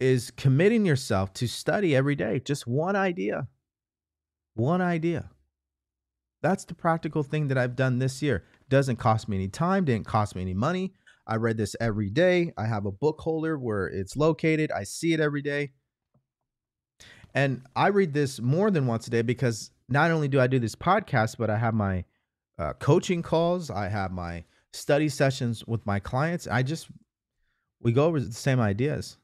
is 0.00 0.30
committing 0.30 0.84
yourself 0.84 1.32
to 1.34 1.48
study 1.48 1.96
every 1.96 2.14
day, 2.14 2.40
just 2.40 2.66
one 2.66 2.96
idea. 2.96 3.48
One 4.54 4.80
idea. 4.80 5.30
That's 6.42 6.64
the 6.64 6.74
practical 6.74 7.22
thing 7.22 7.48
that 7.48 7.58
I've 7.58 7.76
done 7.76 7.98
this 7.98 8.22
year. 8.22 8.44
Doesn't 8.68 8.96
cost 8.96 9.28
me 9.28 9.36
any 9.36 9.48
time, 9.48 9.84
didn't 9.84 10.06
cost 10.06 10.36
me 10.36 10.42
any 10.42 10.54
money. 10.54 10.92
I 11.26 11.36
read 11.36 11.58
this 11.58 11.76
every 11.80 12.10
day. 12.10 12.52
I 12.56 12.66
have 12.66 12.86
a 12.86 12.92
book 12.92 13.20
holder 13.20 13.58
where 13.58 13.86
it's 13.86 14.16
located. 14.16 14.72
I 14.72 14.84
see 14.84 15.12
it 15.12 15.20
every 15.20 15.42
day. 15.42 15.72
And 17.34 17.62
I 17.76 17.88
read 17.88 18.14
this 18.14 18.40
more 18.40 18.70
than 18.70 18.86
once 18.86 19.06
a 19.06 19.10
day 19.10 19.22
because 19.22 19.70
not 19.88 20.10
only 20.10 20.28
do 20.28 20.40
I 20.40 20.46
do 20.46 20.58
this 20.58 20.74
podcast, 20.74 21.36
but 21.38 21.50
I 21.50 21.58
have 21.58 21.74
my 21.74 22.04
uh, 22.58 22.72
coaching 22.74 23.22
calls, 23.22 23.70
I 23.70 23.88
have 23.88 24.10
my 24.10 24.44
study 24.72 25.08
sessions 25.08 25.66
with 25.66 25.84
my 25.86 25.98
clients. 26.00 26.46
I 26.46 26.62
just, 26.62 26.88
we 27.80 27.92
go 27.92 28.06
over 28.06 28.20
the 28.20 28.32
same 28.32 28.58
ideas. 28.58 29.18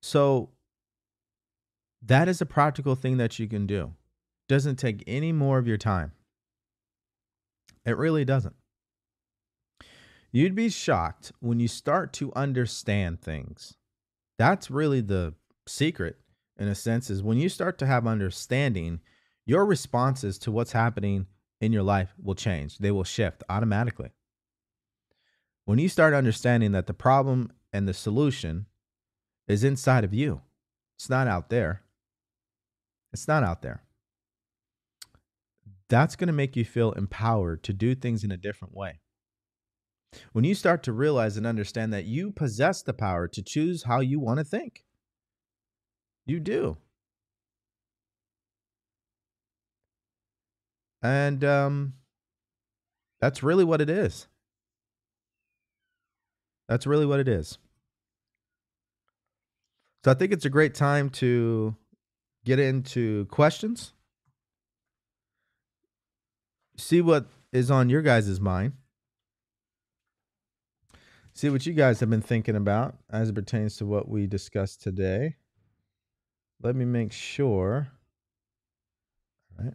So 0.00 0.50
that 2.06 2.28
is 2.28 2.40
a 2.40 2.46
practical 2.46 2.94
thing 2.94 3.16
that 3.18 3.38
you 3.38 3.48
can 3.48 3.66
do. 3.66 3.92
Doesn't 4.48 4.76
take 4.76 5.02
any 5.06 5.32
more 5.32 5.58
of 5.58 5.66
your 5.66 5.78
time. 5.78 6.12
It 7.86 7.96
really 7.96 8.24
doesn't. 8.24 8.56
You'd 10.32 10.54
be 10.54 10.68
shocked 10.68 11.32
when 11.40 11.60
you 11.60 11.68
start 11.68 12.12
to 12.14 12.32
understand 12.34 13.20
things. 13.20 13.74
That's 14.36 14.70
really 14.70 15.00
the 15.00 15.34
secret, 15.66 16.18
in 16.58 16.66
a 16.66 16.74
sense, 16.74 17.08
is 17.08 17.22
when 17.22 17.38
you 17.38 17.48
start 17.48 17.78
to 17.78 17.86
have 17.86 18.06
understanding, 18.06 19.00
your 19.46 19.64
responses 19.64 20.38
to 20.40 20.50
what's 20.50 20.72
happening 20.72 21.26
in 21.60 21.72
your 21.72 21.84
life 21.84 22.12
will 22.20 22.34
change. 22.34 22.78
They 22.78 22.90
will 22.90 23.04
shift 23.04 23.44
automatically. 23.48 24.10
When 25.66 25.78
you 25.78 25.88
start 25.88 26.14
understanding 26.14 26.72
that 26.72 26.86
the 26.86 26.94
problem 26.94 27.52
and 27.72 27.88
the 27.88 27.94
solution 27.94 28.66
is 29.46 29.64
inside 29.64 30.04
of 30.04 30.12
you, 30.12 30.42
it's 30.96 31.08
not 31.08 31.28
out 31.28 31.48
there. 31.48 31.83
It's 33.14 33.28
not 33.28 33.44
out 33.44 33.62
there. 33.62 33.84
That's 35.88 36.16
going 36.16 36.26
to 36.26 36.32
make 36.32 36.56
you 36.56 36.64
feel 36.64 36.90
empowered 36.92 37.62
to 37.62 37.72
do 37.72 37.94
things 37.94 38.24
in 38.24 38.32
a 38.32 38.36
different 38.36 38.76
way. 38.76 38.98
When 40.32 40.44
you 40.44 40.54
start 40.56 40.82
to 40.82 40.92
realize 40.92 41.36
and 41.36 41.46
understand 41.46 41.92
that 41.92 42.06
you 42.06 42.32
possess 42.32 42.82
the 42.82 42.92
power 42.92 43.28
to 43.28 43.40
choose 43.40 43.84
how 43.84 44.00
you 44.00 44.18
want 44.18 44.38
to 44.38 44.44
think, 44.44 44.84
you 46.26 46.40
do. 46.40 46.76
And 51.00 51.44
um, 51.44 51.94
that's 53.20 53.44
really 53.44 53.64
what 53.64 53.80
it 53.80 53.90
is. 53.90 54.26
That's 56.68 56.86
really 56.86 57.06
what 57.06 57.20
it 57.20 57.28
is. 57.28 57.58
So 60.04 60.10
I 60.10 60.14
think 60.14 60.32
it's 60.32 60.44
a 60.44 60.50
great 60.50 60.74
time 60.74 61.10
to 61.10 61.76
get 62.44 62.58
into 62.58 63.24
questions. 63.26 63.92
See 66.76 67.00
what 67.00 67.26
is 67.52 67.70
on 67.70 67.88
your 67.88 68.02
guys' 68.02 68.40
mind. 68.40 68.72
See 71.32 71.50
what 71.50 71.66
you 71.66 71.72
guys 71.72 72.00
have 72.00 72.10
been 72.10 72.22
thinking 72.22 72.54
about 72.56 72.96
as 73.10 73.28
it 73.28 73.34
pertains 73.34 73.76
to 73.78 73.86
what 73.86 74.08
we 74.08 74.26
discussed 74.26 74.82
today. 74.82 75.36
Let 76.62 76.76
me 76.76 76.84
make 76.84 77.12
sure. 77.12 77.88
All 79.58 79.64
right. 79.64 79.74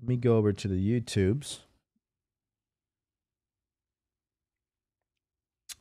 Let 0.00 0.08
me 0.08 0.16
go 0.16 0.36
over 0.36 0.52
to 0.52 0.68
the 0.68 1.00
YouTubes 1.00 1.60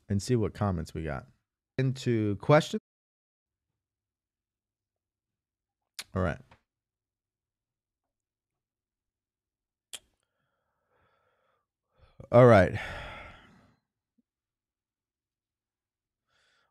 and 0.07 0.21
see 0.21 0.35
what 0.35 0.53
comments 0.53 0.93
we 0.93 1.03
got. 1.03 1.25
Into 1.77 2.35
questions. 2.37 2.81
All 6.15 6.21
right. 6.21 6.39
All 12.31 12.45
right. 12.45 12.73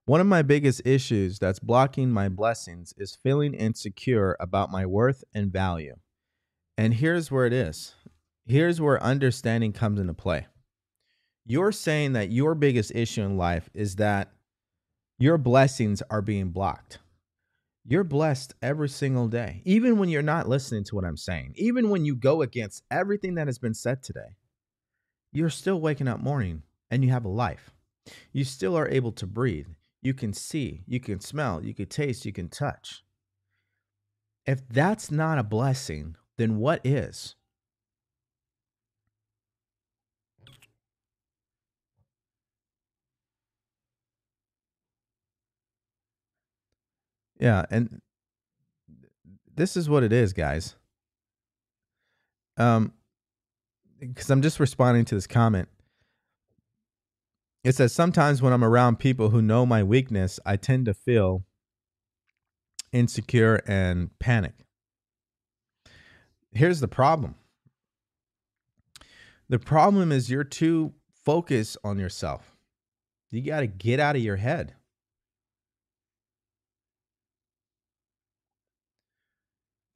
One 0.07 0.21
of 0.21 0.27
my 0.27 0.43
biggest 0.43 0.87
issues 0.87 1.39
that's 1.39 1.59
blocking 1.59 2.11
my 2.11 2.29
blessings 2.29 2.95
is 2.97 3.19
feeling 3.23 3.53
insecure 3.53 4.37
about 4.41 4.71
my 4.71 4.87
worth 4.87 5.23
and 5.35 5.53
value. 5.53 5.97
And 6.79 6.95
here's 6.95 7.31
where 7.31 7.45
it 7.45 7.53
is. 7.53 7.95
Here's 8.47 8.81
where 8.81 9.03
understanding 9.03 9.73
comes 9.73 10.01
into 10.01 10.15
play. 10.15 10.47
You're 11.45 11.73
saying 11.73 12.15
that 12.15 12.31
your 12.31 12.55
biggest 12.55 12.95
issue 12.95 13.23
in 13.23 13.37
life 13.37 13.69
is 13.75 13.97
that 13.97 14.33
your 15.19 15.37
blessings 15.37 16.03
are 16.09 16.23
being 16.23 16.51
blocked. 16.51 17.01
You're 17.91 18.05
blessed 18.05 18.53
every 18.61 18.91
single 18.91 19.29
day, 19.29 19.63
even 19.65 19.97
when 19.97 20.11
you're 20.11 20.21
not 20.21 20.47
listening 20.47 20.85
to 20.85 20.95
what 20.95 21.07
I'm 21.07 21.17
saying, 21.17 21.55
even 21.57 21.89
when 21.89 22.05
you 22.05 22.15
go 22.15 22.43
against 22.43 22.85
everything 22.91 23.37
that 23.37 23.49
has 23.49 23.59
been 23.59 23.73
said 23.73 24.03
today. 24.03 24.37
You're 25.33 25.49
still 25.49 25.81
waking 25.81 26.07
up 26.07 26.21
morning 26.21 26.65
and 26.91 27.03
you 27.03 27.11
have 27.13 27.25
a 27.25 27.31
life. 27.31 27.71
You 28.31 28.45
still 28.45 28.77
are 28.77 28.91
able 28.91 29.13
to 29.13 29.27
breathe. 29.27 29.69
You 30.03 30.13
can 30.13 30.35
see, 30.35 30.83
you 30.87 31.01
can 31.01 31.21
smell, 31.21 31.65
you 31.65 31.73
can 31.73 31.87
taste, 31.87 32.27
you 32.27 32.33
can 32.33 32.51
touch. 32.51 33.05
If 34.45 34.69
that's 34.69 35.11
not 35.11 35.39
a 35.39 35.43
blessing, 35.43 36.15
then 36.37 36.59
what 36.59 36.83
is? 36.85 37.37
Yeah, 47.39 47.65
and 47.71 48.01
this 49.55 49.77
is 49.77 49.89
what 49.89 50.03
it 50.03 50.13
is, 50.13 50.33
guys. 50.33 50.75
Um 52.57 52.93
because 54.01 54.31
I'm 54.31 54.43
just 54.43 54.61
responding 54.61 55.05
to 55.07 55.17
this 55.17 55.27
comment. 55.27 55.69
It 57.65 57.75
says 57.75 57.93
sometimes 57.93 58.41
when 58.41 58.53
I'm 58.53 58.63
around 58.63 59.01
people 59.01 59.31
who 59.31 59.43
know 59.43 59.67
my 59.67 59.83
weakness, 59.83 60.39
I 60.47 60.57
tend 60.57 60.87
to 60.87 60.95
feel 60.95 61.45
insecure 62.93 63.61
and 63.67 64.17
panic 64.19 64.55
here's 66.53 66.81
the 66.81 66.89
problem 66.89 67.35
the 69.49 69.59
problem 69.59 70.13
is 70.13 70.31
you're 70.31 70.45
too 70.45 70.93
focused 71.25 71.79
on 71.83 71.99
yourself. 71.99 72.55
You 73.31 73.41
got 73.41 73.61
to 73.61 73.67
get 73.67 73.99
out 73.99 74.15
of 74.15 74.21
your 74.23 74.37
head. 74.37 74.75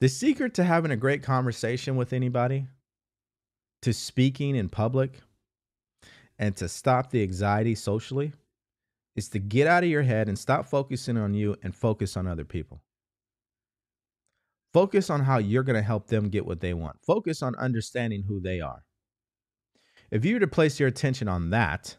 The 0.03 0.09
secret 0.09 0.53
to 0.55 0.65
having 0.65 0.91
a 0.91 0.97
great 0.97 1.23
conversation 1.23 1.95
with 1.95 2.11
anybody, 2.11 2.67
to 3.83 3.93
speaking 3.93 4.53
in 4.53 4.67
public, 4.67 5.21
and 6.37 6.53
to 6.57 6.67
stop 6.67 7.09
the 7.09 7.23
anxiety 7.23 7.73
socially 7.73 8.33
is 9.15 9.29
to 9.29 9.39
get 9.39 9.65
out 9.65 9.85
of 9.85 9.89
your 9.89 10.01
head 10.01 10.27
and 10.27 10.37
stop 10.37 10.65
focusing 10.65 11.15
on 11.15 11.33
you 11.33 11.55
and 11.63 11.73
focus 11.73 12.17
on 12.17 12.27
other 12.27 12.43
people. 12.43 12.81
Focus 14.73 15.09
on 15.09 15.21
how 15.21 15.37
you're 15.37 15.63
going 15.63 15.77
to 15.77 15.81
help 15.81 16.07
them 16.07 16.27
get 16.27 16.45
what 16.45 16.59
they 16.59 16.73
want. 16.73 16.97
Focus 17.07 17.41
on 17.41 17.55
understanding 17.55 18.25
who 18.27 18.41
they 18.41 18.59
are. 18.59 18.83
If 20.11 20.25
you 20.25 20.33
were 20.33 20.41
to 20.41 20.47
place 20.47 20.81
your 20.81 20.89
attention 20.89 21.29
on 21.29 21.51
that, 21.51 21.95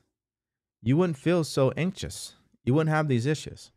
you 0.82 0.98
wouldn't 0.98 1.16
feel 1.16 1.42
so 1.42 1.70
anxious. 1.70 2.34
You 2.64 2.74
wouldn't 2.74 2.94
have 2.94 3.08
these 3.08 3.24
issues. 3.24 3.70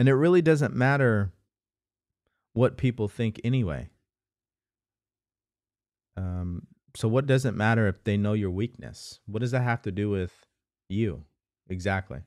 And 0.00 0.08
it 0.08 0.14
really 0.14 0.40
doesn't 0.40 0.74
matter 0.74 1.30
what 2.54 2.78
people 2.78 3.06
think 3.06 3.38
anyway. 3.44 3.90
Um, 6.16 6.68
so, 6.96 7.06
what 7.06 7.26
does 7.26 7.44
it 7.44 7.52
matter 7.52 7.86
if 7.86 8.02
they 8.02 8.16
know 8.16 8.32
your 8.32 8.50
weakness? 8.50 9.20
What 9.26 9.40
does 9.40 9.50
that 9.50 9.60
have 9.60 9.82
to 9.82 9.92
do 9.92 10.08
with 10.08 10.32
you? 10.88 11.24
Exactly. 11.68 12.20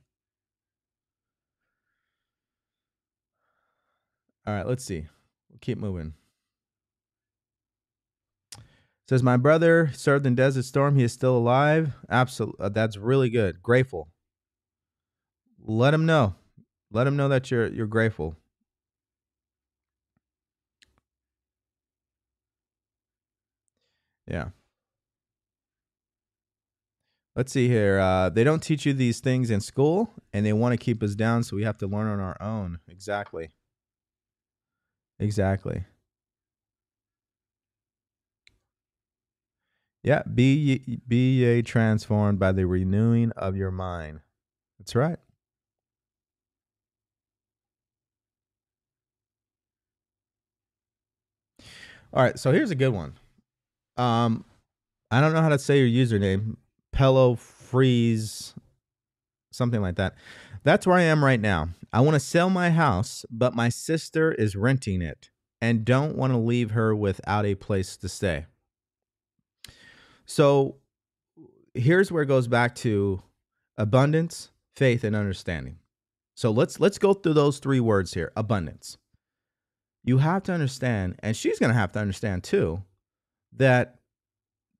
All 4.45 4.53
right, 4.53 4.67
let's 4.67 4.85
see. 4.85 5.07
We'll 5.49 5.57
keep 5.59 5.79
moving. 5.79 6.13
says 9.09 9.23
my 9.23 9.37
brother 9.37 9.89
served 9.95 10.27
in 10.27 10.35
Desert 10.35 10.65
Storm. 10.65 10.95
He 10.95 11.05
is 11.05 11.11
still 11.11 11.35
alive. 11.35 11.95
Absolutely, 12.07 12.63
uh, 12.63 12.69
that's 12.69 12.97
really 12.97 13.31
good. 13.31 13.63
Grateful. 13.63 14.09
Let 15.59 15.95
him 15.95 16.05
know. 16.05 16.35
Let 16.93 17.05
them 17.05 17.17
know 17.17 17.27
that 17.27 17.51
you're 17.51 17.67
you're 17.67 17.87
grateful. 17.87 18.37
Yeah. 24.27 24.49
Let's 27.35 27.51
see 27.51 27.67
here. 27.67 27.99
Uh, 27.99 28.29
they 28.29 28.43
don't 28.43 28.61
teach 28.61 28.85
you 28.85 28.93
these 28.93 29.19
things 29.19 29.49
in 29.49 29.59
school, 29.59 30.11
and 30.33 30.45
they 30.45 30.53
want 30.53 30.73
to 30.73 30.77
keep 30.77 31.01
us 31.01 31.15
down, 31.15 31.43
so 31.43 31.55
we 31.55 31.63
have 31.63 31.79
to 31.79 31.87
learn 31.87 32.07
on 32.07 32.19
our 32.19 32.39
own. 32.39 32.79
Exactly. 32.87 33.49
Exactly. 35.19 35.85
Yeah, 40.03 40.21
be 40.23 40.99
be 41.07 41.61
transformed 41.63 42.37
by 42.37 42.51
the 42.51 42.67
renewing 42.67 43.31
of 43.31 43.55
your 43.55 43.71
mind. 43.71 44.19
That's 44.77 44.95
right. 44.95 45.17
All 52.13 52.21
right, 52.21 52.37
so 52.37 52.51
here's 52.51 52.69
a 52.69 52.75
good 52.75 52.93
one. 52.93 53.13
Um, 53.97 54.45
I 55.09 55.19
don't 55.19 55.33
know 55.33 55.41
how 55.41 55.49
to 55.49 55.57
say 55.57 55.79
your 55.83 56.05
username. 56.05 56.57
Pello 56.95 57.37
Freeze, 57.37 58.53
something 59.51 59.81
like 59.81 59.95
that. 59.95 60.13
That's 60.63 60.85
where 60.85 60.97
I 60.97 61.01
am 61.03 61.25
right 61.25 61.39
now. 61.39 61.69
I 61.91 62.01
want 62.01 62.13
to 62.13 62.19
sell 62.19 62.51
my 62.51 62.69
house, 62.69 63.25
but 63.31 63.55
my 63.55 63.69
sister 63.69 64.31
is 64.31 64.55
renting 64.55 65.01
it 65.01 65.31
and 65.59 65.83
don't 65.83 66.15
want 66.15 66.33
to 66.33 66.37
leave 66.37 66.71
her 66.71 66.95
without 66.95 67.47
a 67.47 67.55
place 67.55 67.97
to 67.97 68.07
stay. 68.07 68.45
So 70.25 70.77
here's 71.73 72.11
where 72.11 72.23
it 72.23 72.27
goes 72.27 72.47
back 72.47 72.75
to 72.75 73.23
abundance, 73.75 74.51
faith, 74.75 75.03
and 75.03 75.15
understanding. 75.15 75.79
So 76.35 76.51
let's 76.51 76.79
let's 76.79 76.99
go 76.99 77.13
through 77.13 77.33
those 77.33 77.57
three 77.59 77.79
words 77.79 78.13
here. 78.13 78.31
Abundance. 78.35 78.97
You 80.03 80.17
have 80.17 80.43
to 80.43 80.53
understand, 80.53 81.15
and 81.23 81.35
she's 81.35 81.59
going 81.59 81.71
to 81.71 81.77
have 81.79 81.91
to 81.93 81.99
understand 81.99 82.43
too, 82.43 82.83
that 83.55 83.99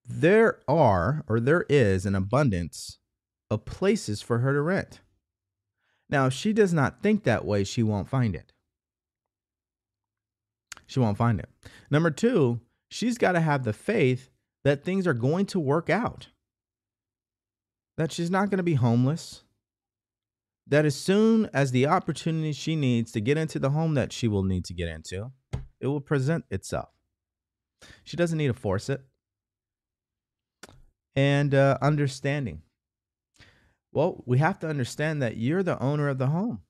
there 0.07 0.59
are 0.67 1.23
or 1.27 1.39
there 1.39 1.65
is 1.69 2.05
an 2.05 2.15
abundance 2.15 2.99
of 3.49 3.65
places 3.65 4.21
for 4.21 4.39
her 4.39 4.53
to 4.53 4.61
rent. 4.61 4.99
Now, 6.09 6.27
if 6.27 6.33
she 6.33 6.51
does 6.51 6.73
not 6.73 7.01
think 7.01 7.23
that 7.23 7.45
way, 7.45 7.63
she 7.63 7.83
won't 7.83 8.09
find 8.09 8.35
it. 8.35 8.51
She 10.85 10.99
won't 10.99 11.17
find 11.17 11.39
it. 11.39 11.49
Number 11.89 12.11
two, 12.11 12.59
she's 12.89 13.17
got 13.17 13.31
to 13.31 13.39
have 13.39 13.63
the 13.63 13.73
faith 13.73 14.29
that 14.63 14.83
things 14.83 15.07
are 15.07 15.13
going 15.13 15.45
to 15.47 15.59
work 15.59 15.89
out, 15.89 16.27
that 17.97 18.11
she's 18.11 18.29
not 18.29 18.49
going 18.49 18.57
to 18.57 18.63
be 18.63 18.75
homeless, 18.75 19.43
that 20.73 20.85
as 20.85 20.95
soon 20.95 21.47
as 21.53 21.69
the 21.69 21.85
opportunity 21.85 22.51
she 22.51 22.75
needs 22.75 23.11
to 23.11 23.21
get 23.21 23.37
into 23.37 23.59
the 23.59 23.69
home 23.69 23.93
that 23.93 24.11
she 24.11 24.27
will 24.27 24.41
need 24.41 24.65
to 24.65 24.73
get 24.73 24.89
into, 24.89 25.31
it 25.79 25.85
will 25.85 26.01
present 26.01 26.45
itself. 26.49 26.89
She 28.03 28.17
doesn't 28.17 28.39
need 28.39 28.47
to 28.47 28.55
force 28.55 28.89
it. 28.89 29.01
And 31.15 31.53
uh, 31.53 31.77
understanding. 31.79 32.63
Well, 33.91 34.23
we 34.25 34.39
have 34.39 34.57
to 34.61 34.67
understand 34.67 35.21
that 35.21 35.37
you're 35.37 35.61
the 35.61 35.79
owner 35.79 36.09
of 36.09 36.17
the 36.17 36.25
home. 36.25 36.61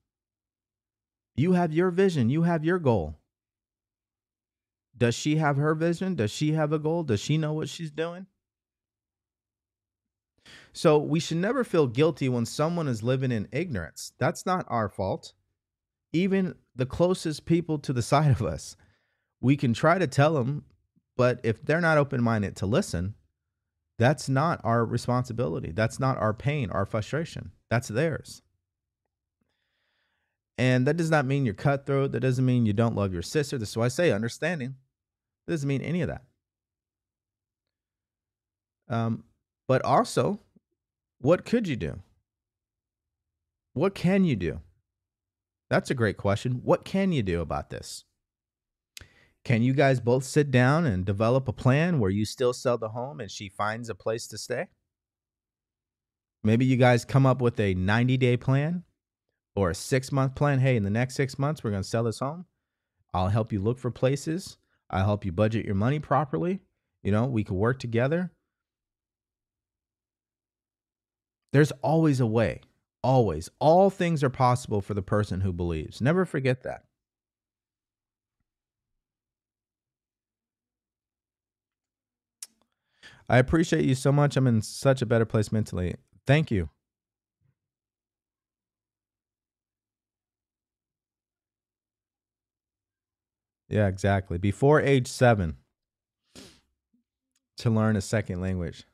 You 1.37 1.53
have 1.53 1.71
your 1.71 1.89
vision, 1.89 2.29
you 2.29 2.41
have 2.41 2.65
your 2.65 2.79
goal. 2.79 3.21
Does 4.97 5.15
she 5.15 5.37
have 5.37 5.55
her 5.55 5.73
vision? 5.75 6.15
Does 6.15 6.29
she 6.29 6.51
have 6.51 6.73
a 6.73 6.77
goal? 6.77 7.03
Does 7.03 7.21
she 7.21 7.37
know 7.37 7.53
what 7.53 7.69
she's 7.69 7.91
doing? 7.91 8.27
So 10.73 10.97
we 10.97 11.19
should 11.19 11.37
never 11.37 11.63
feel 11.63 11.85
guilty 11.87 12.27
when 12.27 12.47
someone 12.47 12.87
is 12.87 13.03
living 13.03 13.31
in 13.31 13.47
ignorance. 13.51 14.11
That's 14.17 14.45
not 14.45 14.65
our 14.67 14.89
fault. 14.89 15.33
Even 16.11 16.55
the 16.75 16.87
closest 16.87 17.45
people 17.45 17.77
to 17.79 17.93
the 17.93 18.01
side 18.13 18.31
of 18.31 18.41
us, 18.41 18.75
we 19.39 19.55
can 19.55 19.73
try 19.73 19.99
to 19.99 20.07
tell 20.07 20.33
them, 20.33 20.65
but 21.15 21.39
if 21.43 21.63
they're 21.63 21.81
not 21.81 21.97
open 21.97 22.23
minded 22.23 22.55
to 22.57 22.65
listen, 22.65 23.13
that's 23.99 24.27
not 24.27 24.59
our 24.63 24.83
responsibility. 24.83 25.71
That's 25.71 25.99
not 25.99 26.17
our 26.17 26.33
pain, 26.33 26.71
our 26.71 26.85
frustration. 26.85 27.51
That's 27.69 27.87
theirs. 27.87 28.41
And 30.57 30.87
that 30.87 30.97
does 30.97 31.11
not 31.11 31.25
mean 31.25 31.45
you're 31.45 31.53
cutthroat. 31.53 32.11
That 32.11 32.21
doesn't 32.21 32.45
mean 32.45 32.65
you 32.65 32.73
don't 32.73 32.95
love 32.95 33.13
your 33.13 33.21
sister. 33.21 33.57
That's 33.57 33.77
why 33.77 33.85
I 33.85 33.89
say 33.89 34.11
understanding. 34.11 34.75
It 35.47 35.51
doesn't 35.51 35.67
mean 35.67 35.81
any 35.81 36.01
of 36.01 36.09
that. 36.09 36.23
Um, 38.89 39.23
but 39.67 39.83
also, 39.83 40.39
what 41.23 41.45
could 41.45 41.69
you 41.69 41.77
do? 41.77 42.01
What 43.71 43.95
can 43.95 44.25
you 44.25 44.35
do? 44.35 44.59
That's 45.69 45.89
a 45.89 45.95
great 45.95 46.17
question. 46.17 46.59
What 46.63 46.83
can 46.83 47.13
you 47.13 47.23
do 47.23 47.39
about 47.39 47.69
this? 47.69 48.03
Can 49.45 49.61
you 49.61 49.71
guys 49.71 50.01
both 50.01 50.25
sit 50.25 50.51
down 50.51 50.85
and 50.85 51.05
develop 51.05 51.47
a 51.47 51.53
plan 51.53 51.99
where 51.99 52.09
you 52.09 52.25
still 52.25 52.51
sell 52.51 52.77
the 52.77 52.89
home 52.89 53.21
and 53.21 53.31
she 53.31 53.47
finds 53.47 53.89
a 53.89 53.95
place 53.95 54.27
to 54.27 54.37
stay? 54.37 54.67
Maybe 56.43 56.65
you 56.65 56.75
guys 56.75 57.05
come 57.05 57.25
up 57.25 57.41
with 57.41 57.57
a 57.57 57.73
90 57.73 58.17
day 58.17 58.35
plan 58.35 58.83
or 59.55 59.69
a 59.69 59.75
six 59.75 60.11
month 60.11 60.35
plan. 60.35 60.59
Hey, 60.59 60.75
in 60.75 60.83
the 60.83 60.89
next 60.89 61.15
six 61.15 61.39
months, 61.39 61.63
we're 61.63 61.71
going 61.71 61.83
to 61.83 61.87
sell 61.87 62.03
this 62.03 62.19
home. 62.19 62.47
I'll 63.13 63.29
help 63.29 63.53
you 63.53 63.61
look 63.61 63.79
for 63.79 63.91
places. 63.91 64.57
I'll 64.89 65.05
help 65.05 65.23
you 65.23 65.31
budget 65.31 65.65
your 65.65 65.75
money 65.75 65.99
properly. 65.99 66.59
You 67.01 67.13
know, 67.13 67.27
we 67.27 67.45
could 67.45 67.55
work 67.55 67.79
together. 67.79 68.32
There's 71.53 71.71
always 71.83 72.19
a 72.19 72.25
way. 72.25 72.61
Always. 73.03 73.49
All 73.59 73.91
things 73.91 74.23
are 74.23 74.29
possible 74.29 74.81
for 74.81 74.95
the 74.95 75.03
person 75.03 75.41
who 75.41 75.53
believes. 75.53 76.01
Never 76.01 76.25
forget 76.25 76.63
that. 76.63 76.83
I 83.29 83.37
appreciate 83.37 83.85
you 83.85 83.93
so 83.95 84.11
much. 84.11 84.35
I'm 84.35 84.47
in 84.47 84.61
such 84.63 85.01
a 85.01 85.05
better 85.05 85.25
place 85.25 85.51
mentally. 85.51 85.95
Thank 86.25 86.49
you. 86.49 86.69
Yeah, 93.69 93.87
exactly. 93.87 94.37
Before 94.39 94.81
age 94.81 95.07
seven 95.07 95.57
to 97.57 97.69
learn 97.69 97.95
a 97.95 98.01
second 98.01 98.41
language. 98.41 98.85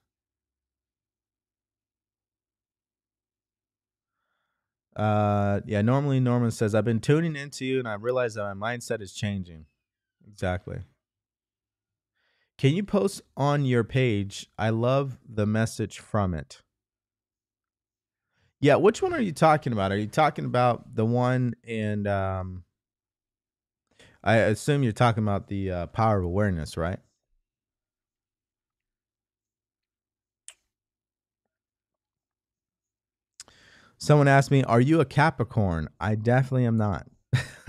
Uh, 5.00 5.62
yeah, 5.66 5.82
normally 5.82 6.20
Norman 6.20 6.52
says, 6.52 6.76
I've 6.76 6.84
been 6.84 7.00
tuning 7.00 7.38
into 7.38 7.64
you 7.64 7.80
and 7.80 7.88
I 7.88 7.94
realize 7.94 8.34
that 8.34 8.54
my 8.54 8.76
mindset 8.76 9.02
is 9.02 9.14
changing. 9.14 9.66
Exactly. 10.28 10.80
Can 12.58 12.76
you 12.76 12.84
post 12.84 13.22
on 13.38 13.64
your 13.64 13.86
page? 13.86 14.48
I 14.58 14.72
love 14.72 15.18
the 15.26 15.46
message 15.46 16.00
from 16.00 16.34
it. 16.34 16.62
Yeah, 18.60 18.76
which 18.76 19.02
one 19.02 19.14
are 19.14 19.22
you 19.22 19.32
talking 19.32 19.72
about? 19.72 19.94
Are 19.94 19.98
you 19.98 20.08
talking 20.08 20.44
about 20.44 20.94
the 20.96 21.06
one 21.06 21.54
and 21.66 22.06
um 22.06 22.66
I 24.22 24.36
assume 24.36 24.84
you're 24.84 24.92
talking 24.92 25.24
about 25.24 25.48
the 25.48 25.72
uh, 25.72 25.86
power 25.88 26.20
of 26.20 26.26
awareness, 26.26 26.76
right? 26.76 27.00
Someone 34.00 34.28
asked 34.28 34.50
me, 34.50 34.64
"Are 34.64 34.82
you 34.82 35.02
a 35.02 35.06
Capricorn?" 35.06 35.90
I 36.00 36.16
definitely 36.16 36.66
am 36.66 36.78
not. 36.78 37.06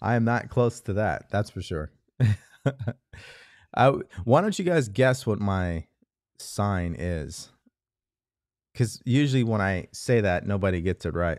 I 0.00 0.14
am 0.14 0.24
not 0.24 0.50
close 0.50 0.80
to 0.82 0.92
that. 0.92 1.30
That's 1.30 1.50
for 1.50 1.62
sure. 1.62 1.90
I, 3.76 3.88
why 4.24 4.42
don't 4.42 4.58
you 4.58 4.64
guys 4.64 4.88
guess 4.88 5.26
what 5.26 5.40
my 5.40 5.86
sign 6.38 6.94
is? 6.98 7.48
Because 8.72 9.00
usually 9.06 9.44
when 9.44 9.60
I 9.62 9.88
say 9.92 10.20
that, 10.20 10.46
nobody 10.46 10.80
gets 10.82 11.06
it 11.06 11.14
right. 11.14 11.38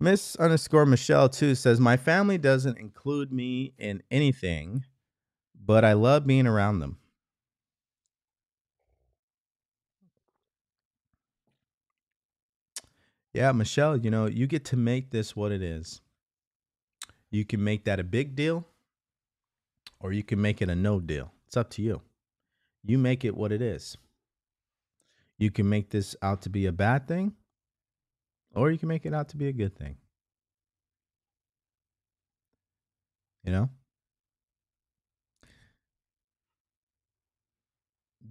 Miss 0.00 0.36
underscore 0.36 0.86
Michelle 0.86 1.28
too 1.28 1.54
says 1.54 1.80
my 1.80 1.96
family 1.96 2.38
doesn't 2.38 2.78
include 2.78 3.32
me 3.32 3.72
in 3.78 4.02
anything, 4.10 4.84
but 5.68 5.84
I 5.84 5.92
love 5.92 6.26
being 6.26 6.46
around 6.46 6.78
them. 6.78 6.96
Yeah, 13.34 13.52
Michelle, 13.52 13.98
you 13.98 14.10
know, 14.10 14.24
you 14.24 14.46
get 14.46 14.64
to 14.64 14.78
make 14.78 15.10
this 15.10 15.36
what 15.36 15.52
it 15.52 15.62
is. 15.62 16.00
You 17.30 17.44
can 17.44 17.62
make 17.62 17.84
that 17.84 18.00
a 18.00 18.02
big 18.02 18.34
deal 18.34 18.64
or 20.00 20.10
you 20.10 20.22
can 20.22 20.40
make 20.40 20.62
it 20.62 20.70
a 20.70 20.74
no 20.74 21.00
deal. 21.00 21.32
It's 21.46 21.56
up 21.58 21.68
to 21.72 21.82
you. 21.82 22.00
You 22.82 22.96
make 22.96 23.22
it 23.22 23.36
what 23.36 23.52
it 23.52 23.60
is. 23.60 23.98
You 25.36 25.50
can 25.50 25.68
make 25.68 25.90
this 25.90 26.16
out 26.22 26.40
to 26.42 26.48
be 26.48 26.64
a 26.64 26.72
bad 26.72 27.06
thing 27.06 27.34
or 28.54 28.70
you 28.70 28.78
can 28.78 28.88
make 28.88 29.04
it 29.04 29.12
out 29.12 29.28
to 29.28 29.36
be 29.36 29.48
a 29.48 29.52
good 29.52 29.76
thing. 29.76 29.98
You 33.44 33.52
know? 33.52 33.70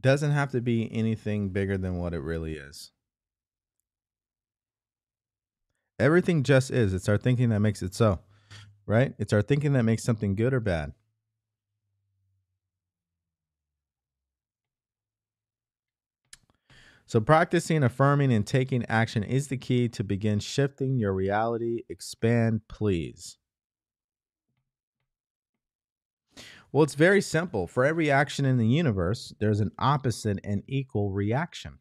Doesn't 0.08 0.32
have 0.32 0.52
to 0.52 0.62
be 0.62 0.90
anything 0.90 1.50
bigger 1.50 1.78
than 1.78 1.98
what 1.98 2.14
it 2.14 2.22
really 2.22 2.54
is. 2.54 2.92
Everything 6.00 6.44
just 6.44 6.72
is. 6.72 6.94
It's 6.94 7.10
our 7.10 7.18
thinking 7.18 7.50
that 7.50 7.60
makes 7.60 7.84
it 7.84 7.94
so, 7.94 8.22
right? 8.86 9.14
It's 9.20 9.34
our 9.34 9.42
thinking 9.42 9.74
that 9.74 9.84
makes 9.84 10.06
something 10.06 10.34
good 10.36 10.54
or 10.54 10.62
bad. 10.62 10.94
So, 17.06 17.20
practicing, 17.20 17.84
affirming, 17.84 18.32
and 18.32 18.48
taking 18.48 18.86
action 18.86 19.24
is 19.24 19.50
the 19.50 19.58
key 19.58 19.90
to 19.90 20.06
begin 20.06 20.40
shifting 20.40 20.96
your 20.96 21.12
reality. 21.12 21.82
Expand, 21.90 22.62
please. 22.70 23.38
Well, 26.72 26.84
it's 26.84 26.96
very 26.96 27.22
simple. 27.22 27.68
For 27.68 27.86
every 27.86 28.12
action 28.12 28.46
in 28.46 28.58
the 28.58 28.68
universe, 28.68 29.34
there's 29.40 29.60
an 29.60 29.72
opposite 29.80 30.40
and 30.44 30.64
equal 30.68 31.12
reaction. 31.12 31.80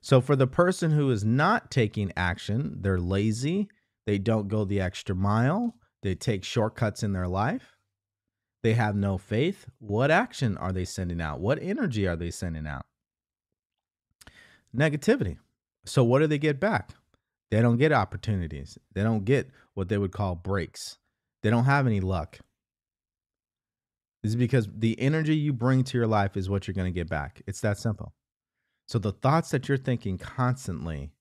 So 0.00 0.20
for 0.20 0.36
the 0.36 0.46
person 0.46 0.90
who 0.90 1.10
is 1.10 1.24
not 1.24 1.70
taking 1.70 2.12
action, 2.16 2.78
they're 2.80 3.00
lazy, 3.00 3.68
they 4.06 4.18
don't 4.18 4.48
go 4.48 4.64
the 4.64 4.80
extra 4.80 5.14
mile, 5.14 5.76
they 6.02 6.14
take 6.14 6.44
shortcuts 6.44 7.02
in 7.02 7.12
their 7.12 7.28
life, 7.28 7.76
they 8.62 8.74
have 8.74 8.96
no 8.96 9.18
faith. 9.18 9.66
What 9.78 10.10
action 10.10 10.56
are 10.58 10.72
they 10.72 10.84
sending 10.84 11.20
out? 11.20 11.40
What 11.40 11.58
energy 11.62 12.06
are 12.06 12.16
they 12.16 12.30
sending 12.30 12.66
out? 12.66 12.84
Negativity. 14.76 15.38
So 15.86 16.02
what 16.02 16.20
do 16.20 16.26
they 16.26 16.38
get 16.38 16.60
back? 16.60 16.90
They 17.50 17.62
don't 17.62 17.76
get 17.76 17.92
opportunities. 17.92 18.78
They 18.94 19.02
don't 19.02 19.24
get 19.24 19.50
what 19.74 19.88
they 19.88 19.98
would 19.98 20.12
call 20.12 20.34
breaks. 20.34 20.98
They 21.42 21.50
don't 21.50 21.66
have 21.66 21.86
any 21.86 22.00
luck. 22.00 22.38
Is 24.24 24.36
because 24.36 24.68
the 24.74 24.98
energy 24.98 25.36
you 25.36 25.52
bring 25.52 25.84
to 25.84 25.98
your 25.98 26.06
life 26.06 26.36
is 26.36 26.48
what 26.48 26.66
you're 26.66 26.74
going 26.74 26.92
to 26.92 26.98
get 26.98 27.10
back. 27.10 27.42
It's 27.46 27.60
that 27.60 27.78
simple. 27.78 28.14
So 28.86 28.98
the 28.98 29.12
thoughts 29.12 29.50
that 29.50 29.68
you're 29.68 29.78
thinking 29.78 30.18
constantly, 30.18 31.12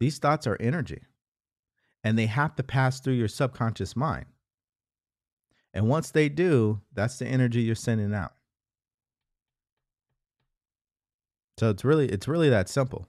these 0.00 0.18
thoughts 0.18 0.46
are 0.46 0.56
energy 0.60 1.02
and 2.02 2.18
they 2.18 2.26
have 2.26 2.56
to 2.56 2.64
pass 2.64 3.00
through 3.00 3.14
your 3.14 3.28
subconscious 3.28 3.94
mind. 3.94 4.26
And 5.72 5.88
once 5.88 6.10
they 6.10 6.28
do, 6.28 6.80
that's 6.92 7.16
the 7.16 7.26
energy 7.26 7.62
you're 7.62 7.76
sending 7.76 8.12
out. 8.12 8.32
So 11.58 11.70
it's 11.70 11.84
really 11.84 12.08
it's 12.08 12.26
really 12.26 12.48
that 12.50 12.68
simple. 12.68 13.06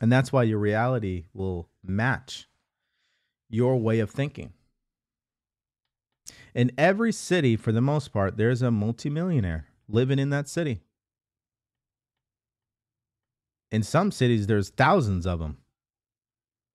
And 0.00 0.12
that's 0.12 0.32
why 0.32 0.42
your 0.42 0.58
reality 0.58 1.26
will 1.32 1.68
match 1.82 2.48
your 3.48 3.76
way 3.76 4.00
of 4.00 4.10
thinking. 4.10 4.52
In 6.54 6.70
every 6.78 7.12
city, 7.12 7.56
for 7.56 7.72
the 7.72 7.80
most 7.80 8.12
part, 8.12 8.36
there's 8.36 8.62
a 8.62 8.70
multimillionaire 8.70 9.66
living 9.88 10.18
in 10.18 10.30
that 10.30 10.48
city. 10.48 10.80
In 13.72 13.82
some 13.82 14.12
cities, 14.12 14.46
there's 14.46 14.70
thousands 14.70 15.26
of 15.26 15.40
them 15.40 15.58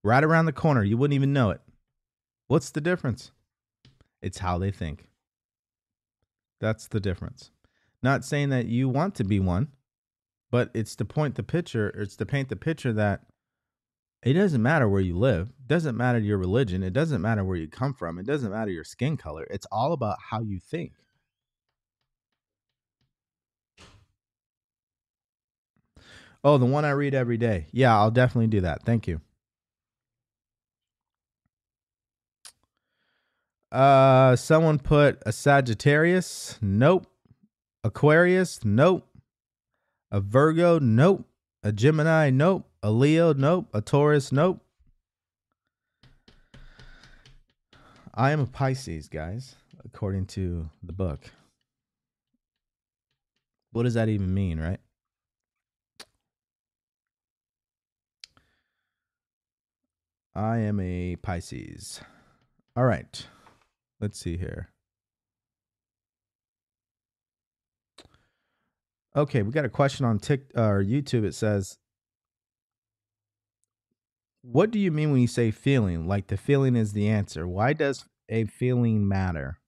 right 0.04 0.24
around 0.24 0.46
the 0.46 0.52
corner. 0.52 0.84
You 0.84 0.98
wouldn't 0.98 1.16
even 1.16 1.32
know 1.32 1.50
it. 1.52 1.62
What's 2.48 2.72
the 2.72 2.82
difference? 2.82 3.32
It's 4.22 4.40
how 4.40 4.58
they 4.58 4.72
think. 4.72 5.08
That's 6.60 6.88
the 6.88 7.00
difference. 7.00 7.52
Not 8.04 8.26
saying 8.26 8.50
that 8.50 8.66
you 8.66 8.90
want 8.90 9.16
to 9.16 9.24
be 9.24 9.40
one, 9.40 9.70
but 10.52 10.72
it's 10.74 10.96
to 10.98 11.06
point 11.06 11.36
the 11.36 11.44
picture, 11.44 11.90
it's 11.90 12.18
to 12.18 12.26
paint 12.26 12.50
the 12.50 12.56
picture 12.58 12.92
that 12.94 13.22
it 14.24 14.34
doesn't 14.34 14.62
matter 14.62 14.88
where 14.90 15.02
you 15.02 15.18
live, 15.18 15.50
it 15.60 15.68
doesn't 15.68 15.96
matter 15.98 16.20
your 16.20 16.38
religion, 16.38 16.84
it 16.84 16.94
doesn't 16.94 17.22
matter 17.22 17.44
where 17.44 17.58
you 17.58 17.68
come 17.68 17.94
from, 17.94 18.20
it 18.20 18.26
doesn't 18.26 18.52
matter 18.52 18.72
your 18.72 18.84
skin 18.84 19.18
color. 19.18 19.48
It's 19.50 19.68
all 19.72 19.94
about 19.94 20.18
how 20.30 20.42
you 20.42 20.60
think. 20.60 20.94
Oh, 26.44 26.58
the 26.58 26.66
one 26.66 26.86
I 26.86 26.92
read 26.92 27.14
every 27.14 27.38
day. 27.38 27.68
Yeah, 27.72 27.98
I'll 27.98 28.12
definitely 28.12 28.48
do 28.48 28.62
that. 28.62 28.84
Thank 28.84 29.08
you. 29.08 29.22
Uh 33.72 34.36
someone 34.36 34.80
put 34.80 35.22
a 35.26 35.32
Sagittarius. 35.32 36.58
Nope. 36.62 37.06
Aquarius. 37.84 38.64
Nope. 38.66 39.08
A 40.12 40.20
Virgo. 40.22 40.80
Nope. 40.80 41.28
A 41.64 41.72
Gemini. 41.72 42.30
Nope. 42.32 42.69
A 42.82 42.92
Leo. 42.92 43.34
Nope. 43.34 43.68
A 43.74 43.82
Taurus. 43.82 44.32
Nope. 44.32 44.62
I 48.14 48.32
am 48.32 48.42
a 48.42 48.46
Pisces, 48.46 49.08
guys, 49.08 49.56
according 49.86 50.26
to 50.28 50.70
the 50.84 50.92
book. 50.92 51.32
What 53.72 53.84
does 53.84 53.94
that 53.94 54.10
even 54.10 54.34
mean, 54.34 54.60
right? 54.60 54.80
I 60.36 60.58
am 60.60 60.80
a 60.80 61.16
Pisces. 61.18 62.02
All 62.76 62.86
right. 62.86 63.26
Let's 64.00 64.20
see 64.20 64.38
here. 64.38 64.70
Okay, 69.16 69.42
we 69.42 69.52
got 69.52 69.66
a 69.66 69.70
question 69.70 70.06
on 70.06 70.20
Tik 70.20 70.52
uh, 70.56 70.62
or 70.62 70.84
YouTube. 70.84 71.26
It 71.26 71.36
says, 71.36 71.78
"What 74.42 74.72
do 74.72 74.80
you 74.80 74.92
mean 74.92 75.12
when 75.12 75.22
you 75.22 75.28
say 75.28 75.52
feeling? 75.52 76.08
Like 76.08 76.28
the 76.28 76.38
feeling 76.38 76.76
is 76.76 76.94
the 76.94 77.08
answer? 77.08 77.48
Why 77.48 77.74
does 77.74 78.06
a 78.30 78.46
feeling 78.46 79.08
matter?" 79.08 79.60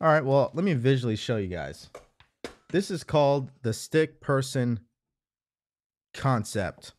All 0.00 0.08
right, 0.08 0.24
well, 0.24 0.50
let 0.54 0.64
me 0.64 0.74
visually 0.74 1.16
show 1.16 1.36
you 1.36 1.48
guys. 1.48 1.88
This 2.70 2.90
is 2.90 3.04
called 3.04 3.50
the 3.62 3.72
stick 3.72 4.20
person 4.20 4.80
concept. 6.12 6.92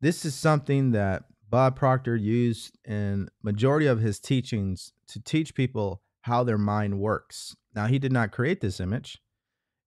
This 0.00 0.24
is 0.24 0.34
something 0.34 0.90
that 0.92 1.24
Bob 1.48 1.76
Proctor 1.76 2.16
used 2.16 2.76
in 2.84 3.28
majority 3.42 3.86
of 3.86 4.00
his 4.00 4.18
teachings 4.18 4.92
to 5.08 5.20
teach 5.20 5.54
people 5.54 6.02
how 6.22 6.44
their 6.44 6.58
mind 6.58 6.98
works. 6.98 7.56
Now, 7.74 7.86
he 7.86 7.98
did 7.98 8.12
not 8.12 8.32
create 8.32 8.60
this 8.60 8.80
image. 8.80 9.18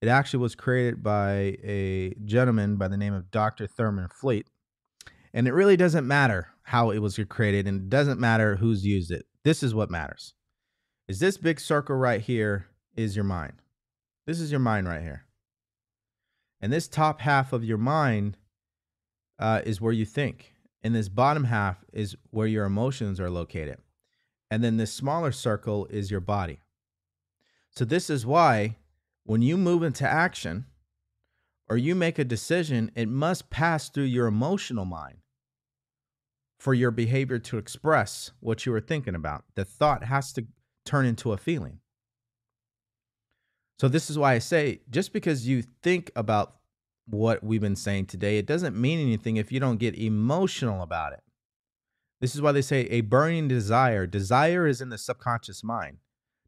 It 0.02 0.08
actually 0.08 0.40
was 0.40 0.56
created 0.56 1.04
by 1.04 1.58
a 1.64 2.16
gentleman 2.24 2.78
by 2.78 2.88
the 2.88 2.98
name 2.98 3.14
of 3.14 3.30
Dr. 3.30 3.68
Thurman 3.68 4.08
Fleet. 4.08 4.48
And 5.34 5.48
it 5.48 5.54
really 5.54 5.78
doesn't 5.78 6.08
matter 6.08 6.50
how 6.64 6.90
it 6.92 7.00
was 7.00 7.20
created 7.30 7.68
and 7.68 7.82
it 7.82 7.90
doesn't 7.90 8.20
matter 8.20 8.56
who's 8.56 8.86
used 8.86 9.12
it. 9.12 9.26
This 9.44 9.64
is 9.64 9.74
what 9.74 9.92
matters. 9.92 10.34
Is 11.08 11.20
this 11.20 11.38
big 11.38 11.60
circle 11.60 11.96
right 11.96 12.22
here 12.22 12.68
is 12.96 13.16
your 13.16 13.26
mind. 13.26 13.62
This 14.26 14.40
is 14.40 14.52
your 14.52 14.60
mind 14.60 14.88
right 14.88 15.02
here. 15.02 15.26
And 16.62 16.72
this 16.72 16.88
top 16.88 17.22
half 17.22 17.54
of 17.54 17.64
your 17.64 17.78
mind 17.78 18.38
uh, 19.40 19.62
is 19.66 19.80
where 19.80 19.94
you 19.94 20.06
think 20.06 20.54
and 20.84 20.96
this 20.96 21.10
bottom 21.10 21.46
half 21.46 21.84
is 21.92 22.16
where 22.32 22.48
your 22.48 22.66
emotions 22.66 23.20
are 23.20 23.30
located. 23.30 23.78
And 24.50 24.64
then 24.64 24.78
this 24.78 24.94
smaller 24.94 25.32
circle 25.32 25.86
is 25.88 26.10
your 26.10 26.22
body. 26.22 26.60
So, 27.70 27.86
this 27.86 28.10
is 28.10 28.26
why 28.26 28.78
when 29.26 29.42
you 29.42 29.58
move 29.58 29.84
into 29.84 30.08
action 30.08 30.66
or 31.70 31.78
you 31.78 31.94
make 31.94 32.18
a 32.18 32.24
decision, 32.24 32.92
it 32.96 33.08
must 33.08 33.50
pass 33.50 33.90
through 33.90 34.06
your 34.06 34.26
emotional 34.26 34.86
mind 34.86 35.18
for 36.60 36.74
your 36.74 36.92
behavior 36.92 37.40
to 37.40 37.58
express 37.58 38.32
what 38.40 38.66
you 38.66 38.72
were 38.72 38.82
thinking 38.82 39.16
about. 39.16 39.46
The 39.56 39.66
thought 39.66 40.04
has 40.04 40.34
to 40.34 40.46
turn 40.86 41.06
into 41.06 41.32
a 41.32 41.38
feeling. 41.38 41.80
So, 43.80 43.88
this 43.88 44.10
is 44.10 44.20
why 44.20 44.34
I 44.34 44.40
say 44.40 44.82
just 44.90 45.14
because 45.14 45.48
you 45.48 45.64
think 45.82 46.12
about 46.16 46.60
what 47.10 47.44
we've 47.44 47.62
been 47.62 47.76
saying 47.76 48.06
today. 48.06 48.38
It 48.38 48.46
doesn't 48.46 48.80
mean 48.80 49.00
anything 49.00 49.38
if 49.38 49.52
you 49.52 49.60
don't 49.60 49.78
get 49.78 49.98
emotional 49.98 50.82
about 50.82 51.14
it. 51.14 51.22
This 52.22 52.36
is 52.36 52.42
why 52.42 52.52
they 52.52 52.62
say 52.62 52.82
a 52.82 53.02
burning 53.02 53.48
desire. 53.48 54.06
Desire 54.06 54.68
is 54.68 54.82
in 54.82 54.90
the 54.90 54.98
subconscious 54.98 55.64
mind. 55.64 55.98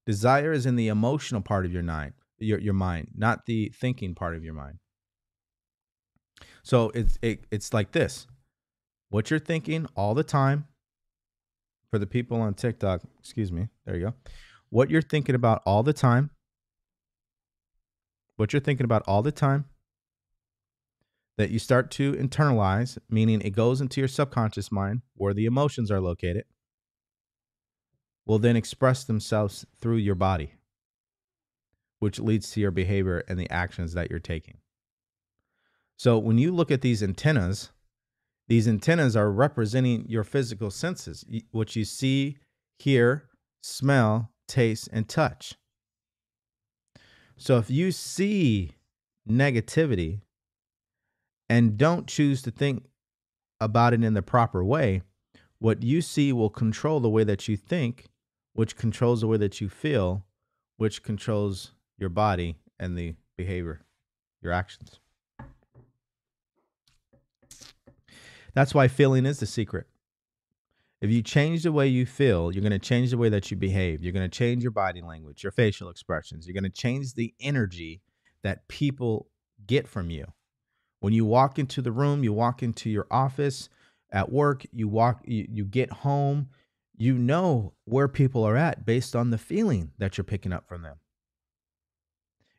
Desire 0.06 0.52
is 0.52 0.66
in 0.66 0.76
the 0.76 0.88
emotional 0.88 1.42
part 1.42 1.66
of 1.66 1.74
your 1.74 1.84
mind, 1.84 2.14
your, 2.38 2.60
your 2.60 2.74
mind, 2.74 3.10
not 3.16 3.46
the 3.46 3.70
thinking 3.70 4.14
part 4.14 4.36
of 4.36 4.44
your 4.44 4.54
mind. 4.54 4.80
So 6.64 6.92
it's 6.94 7.18
it, 7.22 7.46
it's 7.52 7.74
like 7.74 7.92
this. 7.92 8.28
What 9.12 9.30
you're 9.30 9.40
thinking 9.40 9.88
all 9.98 10.14
the 10.14 10.24
time 10.24 10.68
for 11.90 12.00
the 12.00 12.08
people 12.08 12.40
on 12.40 12.54
TikTok, 12.54 13.02
excuse 13.20 13.52
me. 13.52 13.68
There 13.86 13.96
you 13.98 14.06
go. 14.06 14.14
What 14.70 14.90
you're 14.90 15.02
thinking 15.02 15.36
about 15.36 15.62
all 15.66 15.84
the 15.84 15.92
time. 15.92 16.30
What 18.38 18.54
you're 18.54 18.62
thinking 18.62 18.86
about 18.86 19.04
all 19.08 19.22
the 19.22 19.34
time 19.34 19.66
that 21.38 21.50
you 21.50 21.60
start 21.60 21.92
to 21.92 22.14
internalize, 22.14 22.98
meaning 23.10 23.42
it 23.42 23.50
goes 23.50 23.82
into 23.82 24.00
your 24.00 24.08
subconscious 24.08 24.72
mind 24.72 25.02
where 25.16 25.34
the 25.34 25.46
emotions 25.46 25.92
are 25.92 26.00
located, 26.00 26.46
will 28.26 28.40
then 28.40 28.56
express 28.56 29.04
themselves 29.04 29.66
through 29.82 29.98
your 29.98 30.16
body, 30.16 30.54
which 32.00 32.18
leads 32.18 32.50
to 32.52 32.62
your 32.62 32.72
behavior 32.72 33.26
and 33.28 33.38
the 33.38 33.52
actions 33.52 33.92
that 33.94 34.10
you're 34.10 34.20
taking. 34.20 34.60
So 35.98 36.18
when 36.18 36.38
you 36.38 36.54
look 36.54 36.72
at 36.72 36.80
these 36.80 37.04
antennas, 37.04 37.72
these 38.52 38.68
antennas 38.68 39.16
are 39.16 39.32
representing 39.32 40.04
your 40.10 40.26
physical 40.26 40.70
senses, 40.70 41.24
what 41.52 41.74
you 41.78 41.86
see, 41.86 42.38
hear, 42.80 43.30
smell, 43.64 44.30
taste, 44.46 44.90
and 44.92 45.08
touch. 45.08 45.56
So 47.38 47.58
if 47.58 47.70
you 47.70 47.94
see 47.94 48.72
negativity, 49.26 50.20
and 51.48 51.78
don't 51.78 52.08
choose 52.08 52.42
to 52.42 52.52
think 52.52 52.84
about 53.62 53.94
it 53.94 54.04
in 54.04 54.16
the 54.16 54.22
proper 54.22 54.66
way, 54.66 55.04
what 55.60 55.82
you 55.82 56.02
see 56.02 56.34
will 56.34 56.50
control 56.50 57.00
the 57.00 57.10
way 57.10 57.24
that 57.24 57.48
you 57.48 57.56
think, 57.56 58.10
which 58.52 58.76
controls 58.76 59.22
the 59.22 59.28
way 59.28 59.38
that 59.38 59.62
you 59.62 59.70
feel, 59.70 60.26
which 60.76 61.04
controls 61.04 61.72
your 61.98 62.10
body 62.10 62.58
and 62.78 62.98
the 62.98 63.16
behavior, 63.38 63.80
your 64.42 64.52
actions. 64.52 65.01
That's 68.54 68.74
why 68.74 68.88
feeling 68.88 69.26
is 69.26 69.40
the 69.40 69.46
secret. 69.46 69.88
If 71.02 71.10
you 71.10 71.24
change 71.24 71.64
the 71.64 71.72
way 71.72 71.88
you 71.88 72.06
feel, 72.06 72.52
you're 72.52 72.62
going 72.62 72.72
to 72.72 72.80
change 72.80 73.10
the 73.10 73.18
way 73.18 73.30
that 73.30 73.50
you 73.50 73.58
behave. 73.58 74.04
You're 74.04 74.14
going 74.14 74.30
to 74.30 74.38
change 74.38 74.62
your 74.62 74.72
body 74.72 75.02
language, 75.02 75.42
your 75.42 75.52
facial 75.52 75.90
expressions. 75.90 76.46
You're 76.46 76.54
going 76.54 76.64
to 76.64 76.70
change 76.70 77.16
the 77.16 77.34
energy 77.40 78.02
that 78.44 78.68
people 78.68 79.28
get 79.66 79.88
from 79.88 80.12
you. 80.12 80.26
When 81.00 81.14
you 81.14 81.26
walk 81.26 81.58
into 81.58 81.82
the 81.82 81.92
room, 81.92 82.24
you 82.24 82.34
walk 82.34 82.62
into 82.62 82.90
your 82.90 83.08
office, 83.10 83.70
at 84.12 84.32
work, 84.32 84.66
you 84.72 84.88
walk 84.88 85.22
you, 85.26 85.48
you 85.50 85.66
get 85.66 85.92
home, 85.92 86.50
you 86.96 87.18
know 87.18 87.74
where 87.86 88.08
people 88.08 88.44
are 88.44 88.58
at 88.58 88.86
based 88.86 89.16
on 89.16 89.32
the 89.32 89.38
feeling 89.38 89.92
that 89.98 90.18
you're 90.18 90.26
picking 90.26 90.54
up 90.54 90.68
from 90.68 90.84
them. 90.84 90.98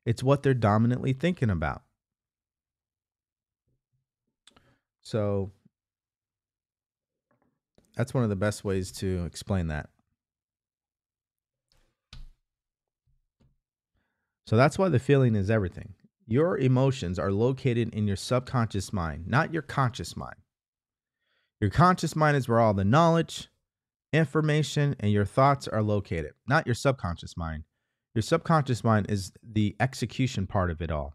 It's 0.05 0.23
what 0.23 0.43
they're 0.43 0.55
dominantly 0.55 1.13
thinking 1.13 1.51
about. 1.51 1.83
So 5.03 5.53
that's 7.97 8.15
one 8.15 8.25
of 8.25 8.31
the 8.31 8.37
best 8.37 8.65
ways 8.65 8.91
to 8.93 9.25
explain 9.25 9.69
that. 9.69 9.89
So 14.47 14.57
that's 14.57 14.79
why 14.79 14.89
the 14.89 14.99
feeling 14.99 15.35
is 15.35 15.51
everything. 15.51 15.95
Your 16.27 16.59
emotions 16.59 17.19
are 17.19 17.33
located 17.33 17.95
in 17.95 18.07
your 18.07 18.17
subconscious 18.17 18.93
mind, 18.93 19.27
not 19.27 19.53
your 19.53 19.63
conscious 19.63 20.17
mind. 20.17 20.37
Your 21.61 21.71
conscious 21.71 22.17
mind 22.17 22.37
is 22.37 22.49
where 22.49 22.61
all 22.61 22.75
the 22.75 22.85
knowledge, 22.85 23.49
information, 24.13 24.97
and 25.01 25.13
your 25.13 25.25
thoughts 25.25 25.69
are 25.69 25.83
located, 25.83 26.33
not 26.47 26.67
your 26.67 26.75
subconscious 26.75 27.37
mind. 27.37 27.65
Your 28.15 28.23
subconscious 28.23 28.85
mind 28.85 29.07
is 29.09 29.33
the 29.43 29.75
execution 29.81 30.47
part 30.47 30.71
of 30.71 30.83
it 30.83 30.91
all. 30.91 31.15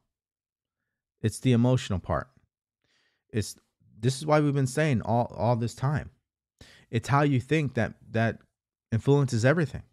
It's 1.21 1.39
the 1.39 1.51
emotional 1.51 1.99
part. 1.99 2.29
It's 3.31 3.55
this 3.99 4.17
is 4.17 4.25
why 4.25 4.39
we've 4.39 4.53
been 4.53 4.67
saying 4.67 5.01
all 5.01 5.33
all 5.35 5.55
this 5.55 5.75
time. 5.75 6.11
It's 6.89 7.09
how 7.09 7.21
you 7.21 7.39
think 7.39 7.73
that 7.75 7.95
that 8.11 8.39
influences 8.91 9.43
everything. 9.43 9.83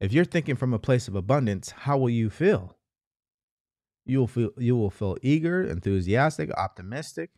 If 0.00 0.12
you're 0.12 0.24
thinking 0.24 0.56
from 0.56 0.74
a 0.74 0.78
place 0.78 1.08
of 1.08 1.14
abundance, 1.14 1.70
how 1.70 1.98
will 1.98 2.10
you 2.10 2.30
feel? 2.30 2.76
You 4.06 4.18
will 4.18 4.26
feel 4.26 4.50
you 4.58 4.76
will 4.76 4.90
feel 4.90 5.16
eager, 5.22 5.62
enthusiastic, 5.62 6.50
optimistic. 6.52 7.30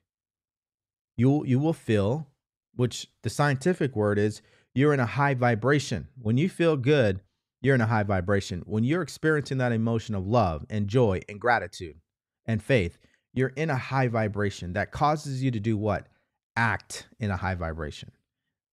You 1.17 1.45
you 1.45 1.59
will 1.59 1.73
feel, 1.73 2.29
which 2.75 3.09
the 3.23 3.31
scientific 3.31 3.95
word 3.95 4.19
is 4.19 4.43
you're 4.75 4.93
in 4.93 5.01
a 5.01 5.07
high 5.07 5.35
vibration. 5.35 6.09
When 6.21 6.37
you 6.37 6.51
feel 6.51 6.77
good, 6.77 7.21
you're 7.63 7.75
in 7.75 7.81
a 7.81 7.87
high 7.87 8.03
vibration. 8.03 8.63
When 8.67 8.85
you're 8.85 9.01
experiencing 9.01 9.59
that 9.59 9.73
emotion 9.73 10.15
of 10.15 10.27
love 10.27 10.67
and 10.69 10.87
joy 10.87 11.23
and 11.29 11.41
gratitude 11.41 11.97
and 12.45 12.63
faith, 12.63 12.99
you're 13.33 13.55
in 13.57 13.71
a 13.71 13.77
high 13.77 14.09
vibration 14.09 14.75
that 14.75 14.93
causes 14.93 15.43
you 15.43 15.51
to 15.51 15.61
do 15.61 15.79
what? 15.79 16.09
Act 16.57 17.09
in 17.19 17.31
a 17.31 17.37
high 17.37 17.55
vibration. 17.55 18.13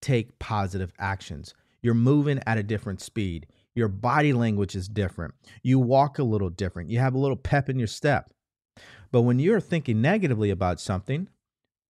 Take 0.04 0.38
positive 0.38 0.92
actions. 1.00 1.54
You're 1.82 1.94
moving 1.94 2.42
at 2.46 2.58
a 2.58 2.64
different 2.64 3.00
speed. 3.00 3.48
Your 3.74 3.88
body 3.88 4.34
language 4.34 4.76
is 4.76 4.90
different. 4.90 5.34
You 5.62 5.80
walk 5.80 6.20
a 6.20 6.24
little 6.24 6.50
different. 6.50 6.90
You 6.90 7.00
have 7.00 7.14
a 7.14 7.18
little 7.18 7.38
pep 7.38 7.70
in 7.70 7.80
your 7.80 7.88
step. 7.88 8.30
But 9.14 9.22
when 9.22 9.40
you're 9.40 9.62
thinking 9.62 10.02
negatively 10.02 10.50
about 10.50 10.82
something 10.82 11.30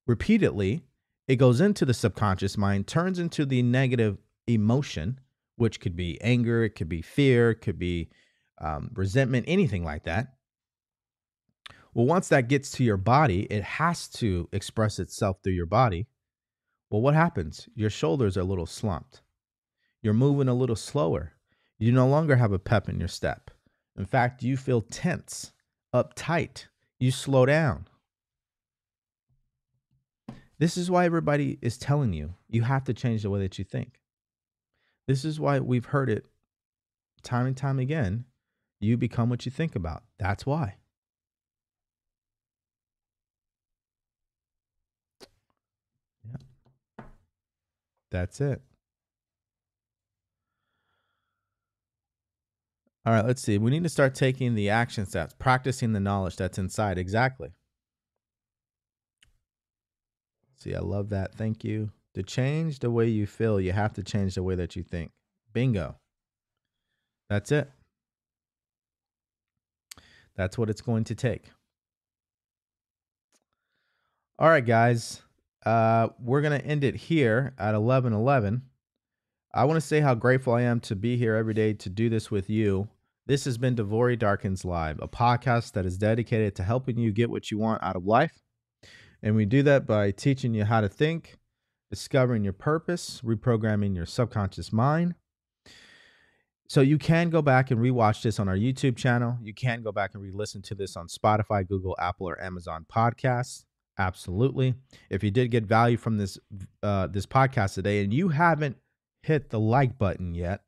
repeatedly, 0.06 0.84
it 1.28 1.38
goes 1.38 1.60
into 1.60 1.86
the 1.86 1.94
subconscious 1.96 2.56
mind, 2.56 2.86
turns 2.86 3.18
into 3.18 3.48
the 3.48 3.64
negative 3.64 4.20
emotion, 4.46 5.20
which 5.56 5.80
could 5.80 5.96
be 5.96 6.22
anger, 6.22 6.64
it 6.64 6.76
could 6.76 6.90
be 6.90 7.02
fear, 7.02 7.50
it 7.50 7.62
could 7.62 7.80
be 7.80 8.10
um, 8.60 8.92
resentment, 8.94 9.46
anything 9.48 9.84
like 9.84 10.04
that. 10.04 10.34
Well, 11.96 12.06
once 12.06 12.28
that 12.28 12.48
gets 12.48 12.70
to 12.74 12.84
your 12.84 12.98
body, 12.98 13.48
it 13.50 13.64
has 13.64 14.08
to 14.10 14.50
express 14.52 15.00
itself 15.00 15.38
through 15.44 15.54
your 15.54 15.66
body. 15.66 16.06
Well, 16.94 17.02
what 17.02 17.16
happens? 17.16 17.68
Your 17.74 17.90
shoulders 17.90 18.38
are 18.38 18.42
a 18.42 18.44
little 18.44 18.68
slumped. 18.68 19.24
You're 20.04 20.14
moving 20.14 20.48
a 20.48 20.54
little 20.54 20.76
slower. 20.76 21.34
You 21.80 21.92
no 21.92 22.08
longer 22.08 22.36
have 22.36 22.52
a 22.52 22.60
pep 22.60 22.88
in 22.88 23.00
your 23.00 23.08
step. 23.08 23.50
In 23.98 24.06
fact, 24.06 24.44
you 24.44 24.56
feel 24.58 24.82
tense, 24.82 25.54
uptight. 25.92 26.68
You 27.00 27.10
slow 27.10 27.48
down. 27.48 27.88
This 30.60 30.78
is 30.78 30.92
why 30.92 31.06
everybody 31.06 31.58
is 31.64 31.80
telling 31.80 32.14
you 32.14 32.36
you 32.48 32.62
have 32.62 32.84
to 32.84 32.94
change 32.94 33.24
the 33.24 33.32
way 33.32 33.40
that 33.40 33.58
you 33.58 33.66
think. 33.66 34.00
This 35.08 35.26
is 35.26 35.40
why 35.40 35.62
we've 35.62 35.86
heard 35.86 36.12
it 36.12 36.28
time 37.24 37.48
and 37.48 37.58
time 37.58 37.80
again. 37.80 38.26
You 38.80 38.98
become 38.98 39.32
what 39.32 39.48
you 39.48 39.52
think 39.52 39.76
about. 39.76 40.04
That's 40.20 40.46
why. 40.46 40.76
That's 48.14 48.40
it. 48.40 48.62
All 53.06 53.12
right, 53.12 53.26
let's 53.26 53.42
see. 53.42 53.58
We 53.58 53.72
need 53.72 53.84
to 53.84 53.90
start 53.90 54.14
taking 54.14 54.54
the 54.54 54.70
action 54.70 55.08
steps, 55.08 55.36
practicing 55.38 55.92
the 55.92 56.00
knowledge 56.00 56.38
that's 56.38 56.60
inside. 56.60 57.00
Exactly. 57.00 57.50
See, 60.56 60.76
I 60.76 60.80
love 60.80 61.10
that. 61.10 61.34
Thank 61.36 61.64
you. 61.64 61.90
To 62.14 62.22
change 62.22 62.80
the 62.80 62.92
way 62.92 63.08
you 63.08 63.26
feel, 63.26 63.60
you 63.60 63.72
have 63.72 63.94
to 63.94 64.04
change 64.04 64.36
the 64.36 64.44
way 64.44 64.54
that 64.56 64.76
you 64.76 64.84
think. 64.84 65.12
Bingo. 65.52 65.96
That's 67.32 67.52
it. 67.52 67.70
That's 70.36 70.56
what 70.58 70.70
it's 70.70 70.82
going 70.82 71.06
to 71.06 71.16
take. 71.16 71.50
All 74.38 74.50
right, 74.50 74.66
guys. 74.66 75.24
Uh, 75.66 76.10
we're 76.20 76.42
to 76.42 76.66
end 76.66 76.84
it 76.84 76.96
here 76.96 77.54
at 77.58 77.74
11 77.74 78.14
11. 78.14 78.62
I 79.54 79.66
want 79.66 79.78
to 79.78 79.82
say 79.82 80.00
how 80.00 80.16
grateful 80.16 80.54
I 80.54 80.64
am 80.64 80.80
to 80.82 80.96
be 80.96 81.16
here 81.16 81.36
every 81.36 81.54
day 81.54 81.74
to 81.74 81.90
do 81.90 82.10
this 82.10 82.32
with 82.32 82.50
you. 82.50 82.90
This 83.26 83.46
has 83.46 83.58
been 83.58 83.76
DeVory 83.76 84.20
Darkins 84.20 84.66
Live, 84.66 85.00
a 85.02 85.08
podcast 85.08 85.74
that 85.74 85.86
is 85.86 85.98
dedicated 85.98 86.56
to 86.56 86.64
helping 86.64 86.98
you 86.98 87.12
get 87.12 87.30
what 87.30 87.52
you 87.52 87.58
want 87.58 87.82
out 87.84 87.96
of 87.96 88.06
life. 88.06 88.42
And 89.22 89.36
we 89.36 89.46
do 89.46 89.64
that 89.64 89.86
by 89.86 90.12
teaching 90.12 90.54
you 90.54 90.66
how 90.66 90.82
to 90.82 90.90
think, 90.90 91.38
discovering 91.90 92.44
your 92.44 92.54
purpose, 92.54 93.22
reprogramming 93.24 93.96
your 93.96 94.06
subconscious 94.06 94.74
mind. 94.74 95.16
So 96.68 96.82
you 96.82 96.98
can 96.98 97.30
go 97.30 97.42
back 97.42 97.72
and 97.72 97.80
rewatch 97.80 98.24
this 98.24 98.40
on 98.40 98.50
our 98.50 98.58
YouTube 98.58 98.98
channel. 98.98 99.38
You 99.42 99.54
can 99.54 99.84
go 99.84 99.92
back 99.92 100.16
and 100.16 100.24
re-listen 100.24 100.62
to 100.64 100.76
this 100.76 100.98
on 100.98 101.08
Spotify, 101.08 101.66
Google, 101.66 101.96
Apple, 102.00 102.28
or 102.28 102.42
Amazon 102.42 102.86
Podcasts. 102.92 103.66
Absolutely. 103.98 104.74
If 105.10 105.24
you 105.24 105.32
did 105.32 105.52
get 105.52 105.66
value 105.66 105.98
from 105.98 106.18
this 106.18 106.40
uh, 106.82 107.08
this 107.08 107.26
podcast 107.26 107.76
today, 107.76 108.04
and 108.04 108.14
you 108.14 108.30
haven't 108.30 108.78
hit 109.22 109.50
the 109.50 109.60
like 109.60 109.98
button 109.98 110.34
yet, 110.34 110.62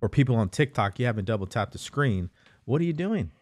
or 0.00 0.08
people 0.08 0.36
on 0.36 0.50
TikTok, 0.50 0.98
you 0.98 1.06
haven't 1.06 1.24
double 1.24 1.46
tapped 1.46 1.72
the 1.72 1.78
screen, 1.78 2.30
what 2.64 2.80
are 2.80 2.84
you 2.84 2.92
doing? 2.92 3.32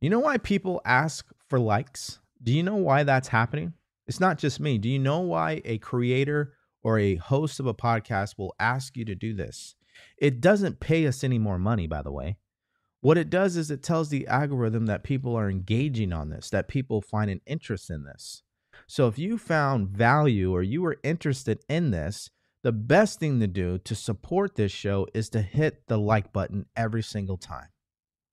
You 0.00 0.10
know 0.10 0.18
why 0.18 0.38
people 0.38 0.82
ask 0.84 1.26
for 1.48 1.58
likes? 1.58 2.18
Do 2.42 2.52
you 2.52 2.62
know 2.62 2.76
why 2.76 3.04
that's 3.04 3.28
happening? 3.28 3.74
It's 4.06 4.20
not 4.20 4.38
just 4.38 4.60
me. 4.60 4.76
Do 4.76 4.88
you 4.88 4.98
know 4.98 5.20
why 5.20 5.62
a 5.64 5.78
creator 5.78 6.52
or 6.82 6.98
a 6.98 7.14
host 7.16 7.60
of 7.60 7.66
a 7.66 7.74
podcast 7.74 8.36
will 8.36 8.54
ask 8.58 8.96
you 8.96 9.04
to 9.06 9.14
do 9.14 9.34
this? 9.34 9.76
It 10.18 10.40
doesn't 10.40 10.80
pay 10.80 11.06
us 11.06 11.24
any 11.24 11.38
more 11.38 11.58
money, 11.58 11.86
by 11.86 12.02
the 12.02 12.12
way. 12.12 12.36
What 13.04 13.18
it 13.18 13.28
does 13.28 13.58
is 13.58 13.70
it 13.70 13.82
tells 13.82 14.08
the 14.08 14.26
algorithm 14.28 14.86
that 14.86 15.02
people 15.02 15.36
are 15.36 15.50
engaging 15.50 16.10
on 16.10 16.30
this, 16.30 16.48
that 16.48 16.68
people 16.68 17.02
find 17.02 17.30
an 17.30 17.42
interest 17.44 17.90
in 17.90 18.04
this. 18.04 18.42
So 18.86 19.08
if 19.08 19.18
you 19.18 19.36
found 19.36 19.90
value 19.90 20.50
or 20.54 20.62
you 20.62 20.80
were 20.80 20.96
interested 21.02 21.62
in 21.68 21.90
this, 21.90 22.30
the 22.62 22.72
best 22.72 23.20
thing 23.20 23.40
to 23.40 23.46
do 23.46 23.76
to 23.76 23.94
support 23.94 24.54
this 24.54 24.72
show 24.72 25.06
is 25.12 25.28
to 25.28 25.42
hit 25.42 25.86
the 25.86 25.98
like 25.98 26.32
button 26.32 26.64
every 26.74 27.02
single 27.02 27.36
time. 27.36 27.68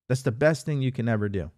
That's 0.07 0.21
the 0.21 0.31
best 0.31 0.65
thing 0.65 0.81
you 0.81 0.93
can 0.93 1.09
ever 1.09 1.27
do 1.27 1.51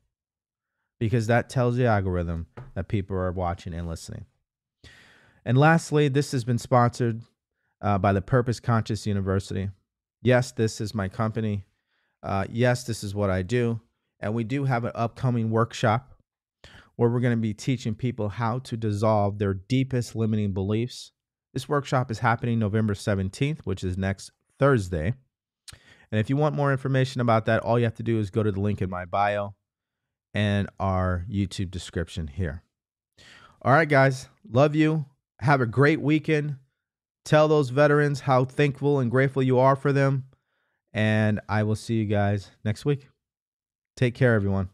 because 1.00 1.28
that 1.28 1.52
tells 1.52 1.76
the 1.76 1.86
algorithm 1.86 2.48
that 2.74 2.88
people 2.88 3.16
are 3.16 3.32
watching 3.32 3.76
and 3.76 3.88
listening. 3.88 4.26
And 5.46 5.56
lastly, 5.56 6.08
this 6.08 6.32
has 6.32 6.44
been 6.44 6.58
sponsored 6.58 7.22
uh, 7.80 8.00
by 8.00 8.12
the 8.12 8.24
Purpose 8.24 8.60
Conscious 8.60 9.06
University. 9.06 9.70
Yes, 10.24 10.52
this 10.52 10.82
is 10.82 10.96
my 10.96 11.10
company. 11.10 11.66
Uh, 12.24 12.46
yes, 12.50 12.86
this 12.86 13.04
is 13.04 13.14
what 13.14 13.30
I 13.30 13.44
do. 13.44 13.80
And 14.20 14.34
we 14.34 14.44
do 14.44 14.64
have 14.64 14.86
an 14.86 14.94
upcoming 14.96 15.52
workshop 15.52 16.16
where 16.96 17.10
we're 17.10 17.20
going 17.20 17.36
to 17.36 17.42
be 17.42 17.54
teaching 17.54 17.94
people 17.94 18.30
how 18.30 18.60
to 18.60 18.78
dissolve 18.78 19.38
their 19.38 19.54
deepest 19.54 20.16
limiting 20.16 20.54
beliefs 20.54 21.12
this 21.54 21.70
workshop 21.70 22.10
is 22.10 22.20
happening 22.20 22.58
November 22.58 22.96
17th, 22.96 23.60
which 23.60 23.84
is 23.84 23.96
next 23.96 24.32
Thursday. 24.60 25.14
And 26.12 26.20
if 26.20 26.30
you 26.30 26.36
want 26.36 26.56
more 26.56 26.72
information 26.72 27.22
about 27.22 27.46
that, 27.46 27.62
all 27.62 27.78
you 27.78 27.86
have 27.86 27.96
to 27.96 28.04
do 28.04 28.20
is 28.20 28.32
go 28.32 28.44
to 28.44 28.52
the 28.52 28.60
link 28.60 28.82
in 28.82 28.90
my 28.90 29.06
bio 29.06 29.54
and 30.34 30.68
our 30.80 31.26
YouTube 31.32 31.70
description 31.70 32.28
here. 32.28 32.64
All 33.62 33.72
right, 33.72 33.88
guys, 33.88 34.30
love 34.50 34.76
you. 34.76 35.06
Have 35.40 35.62
a 35.62 35.68
great 35.68 36.02
weekend. 36.02 36.58
Tell 37.24 37.48
those 37.48 37.70
veterans 37.70 38.22
how 38.22 38.46
thankful 38.46 39.00
and 39.00 39.12
grateful 39.12 39.44
you 39.44 39.60
are 39.60 39.76
for 39.76 39.94
them. 39.94 40.26
And 40.94 41.40
I 41.50 41.64
will 41.64 41.76
see 41.76 41.96
you 41.96 42.06
guys 42.06 42.52
next 42.64 42.86
week. 42.86 43.10
Take 43.96 44.16
care, 44.16 44.36
everyone. 44.36 44.70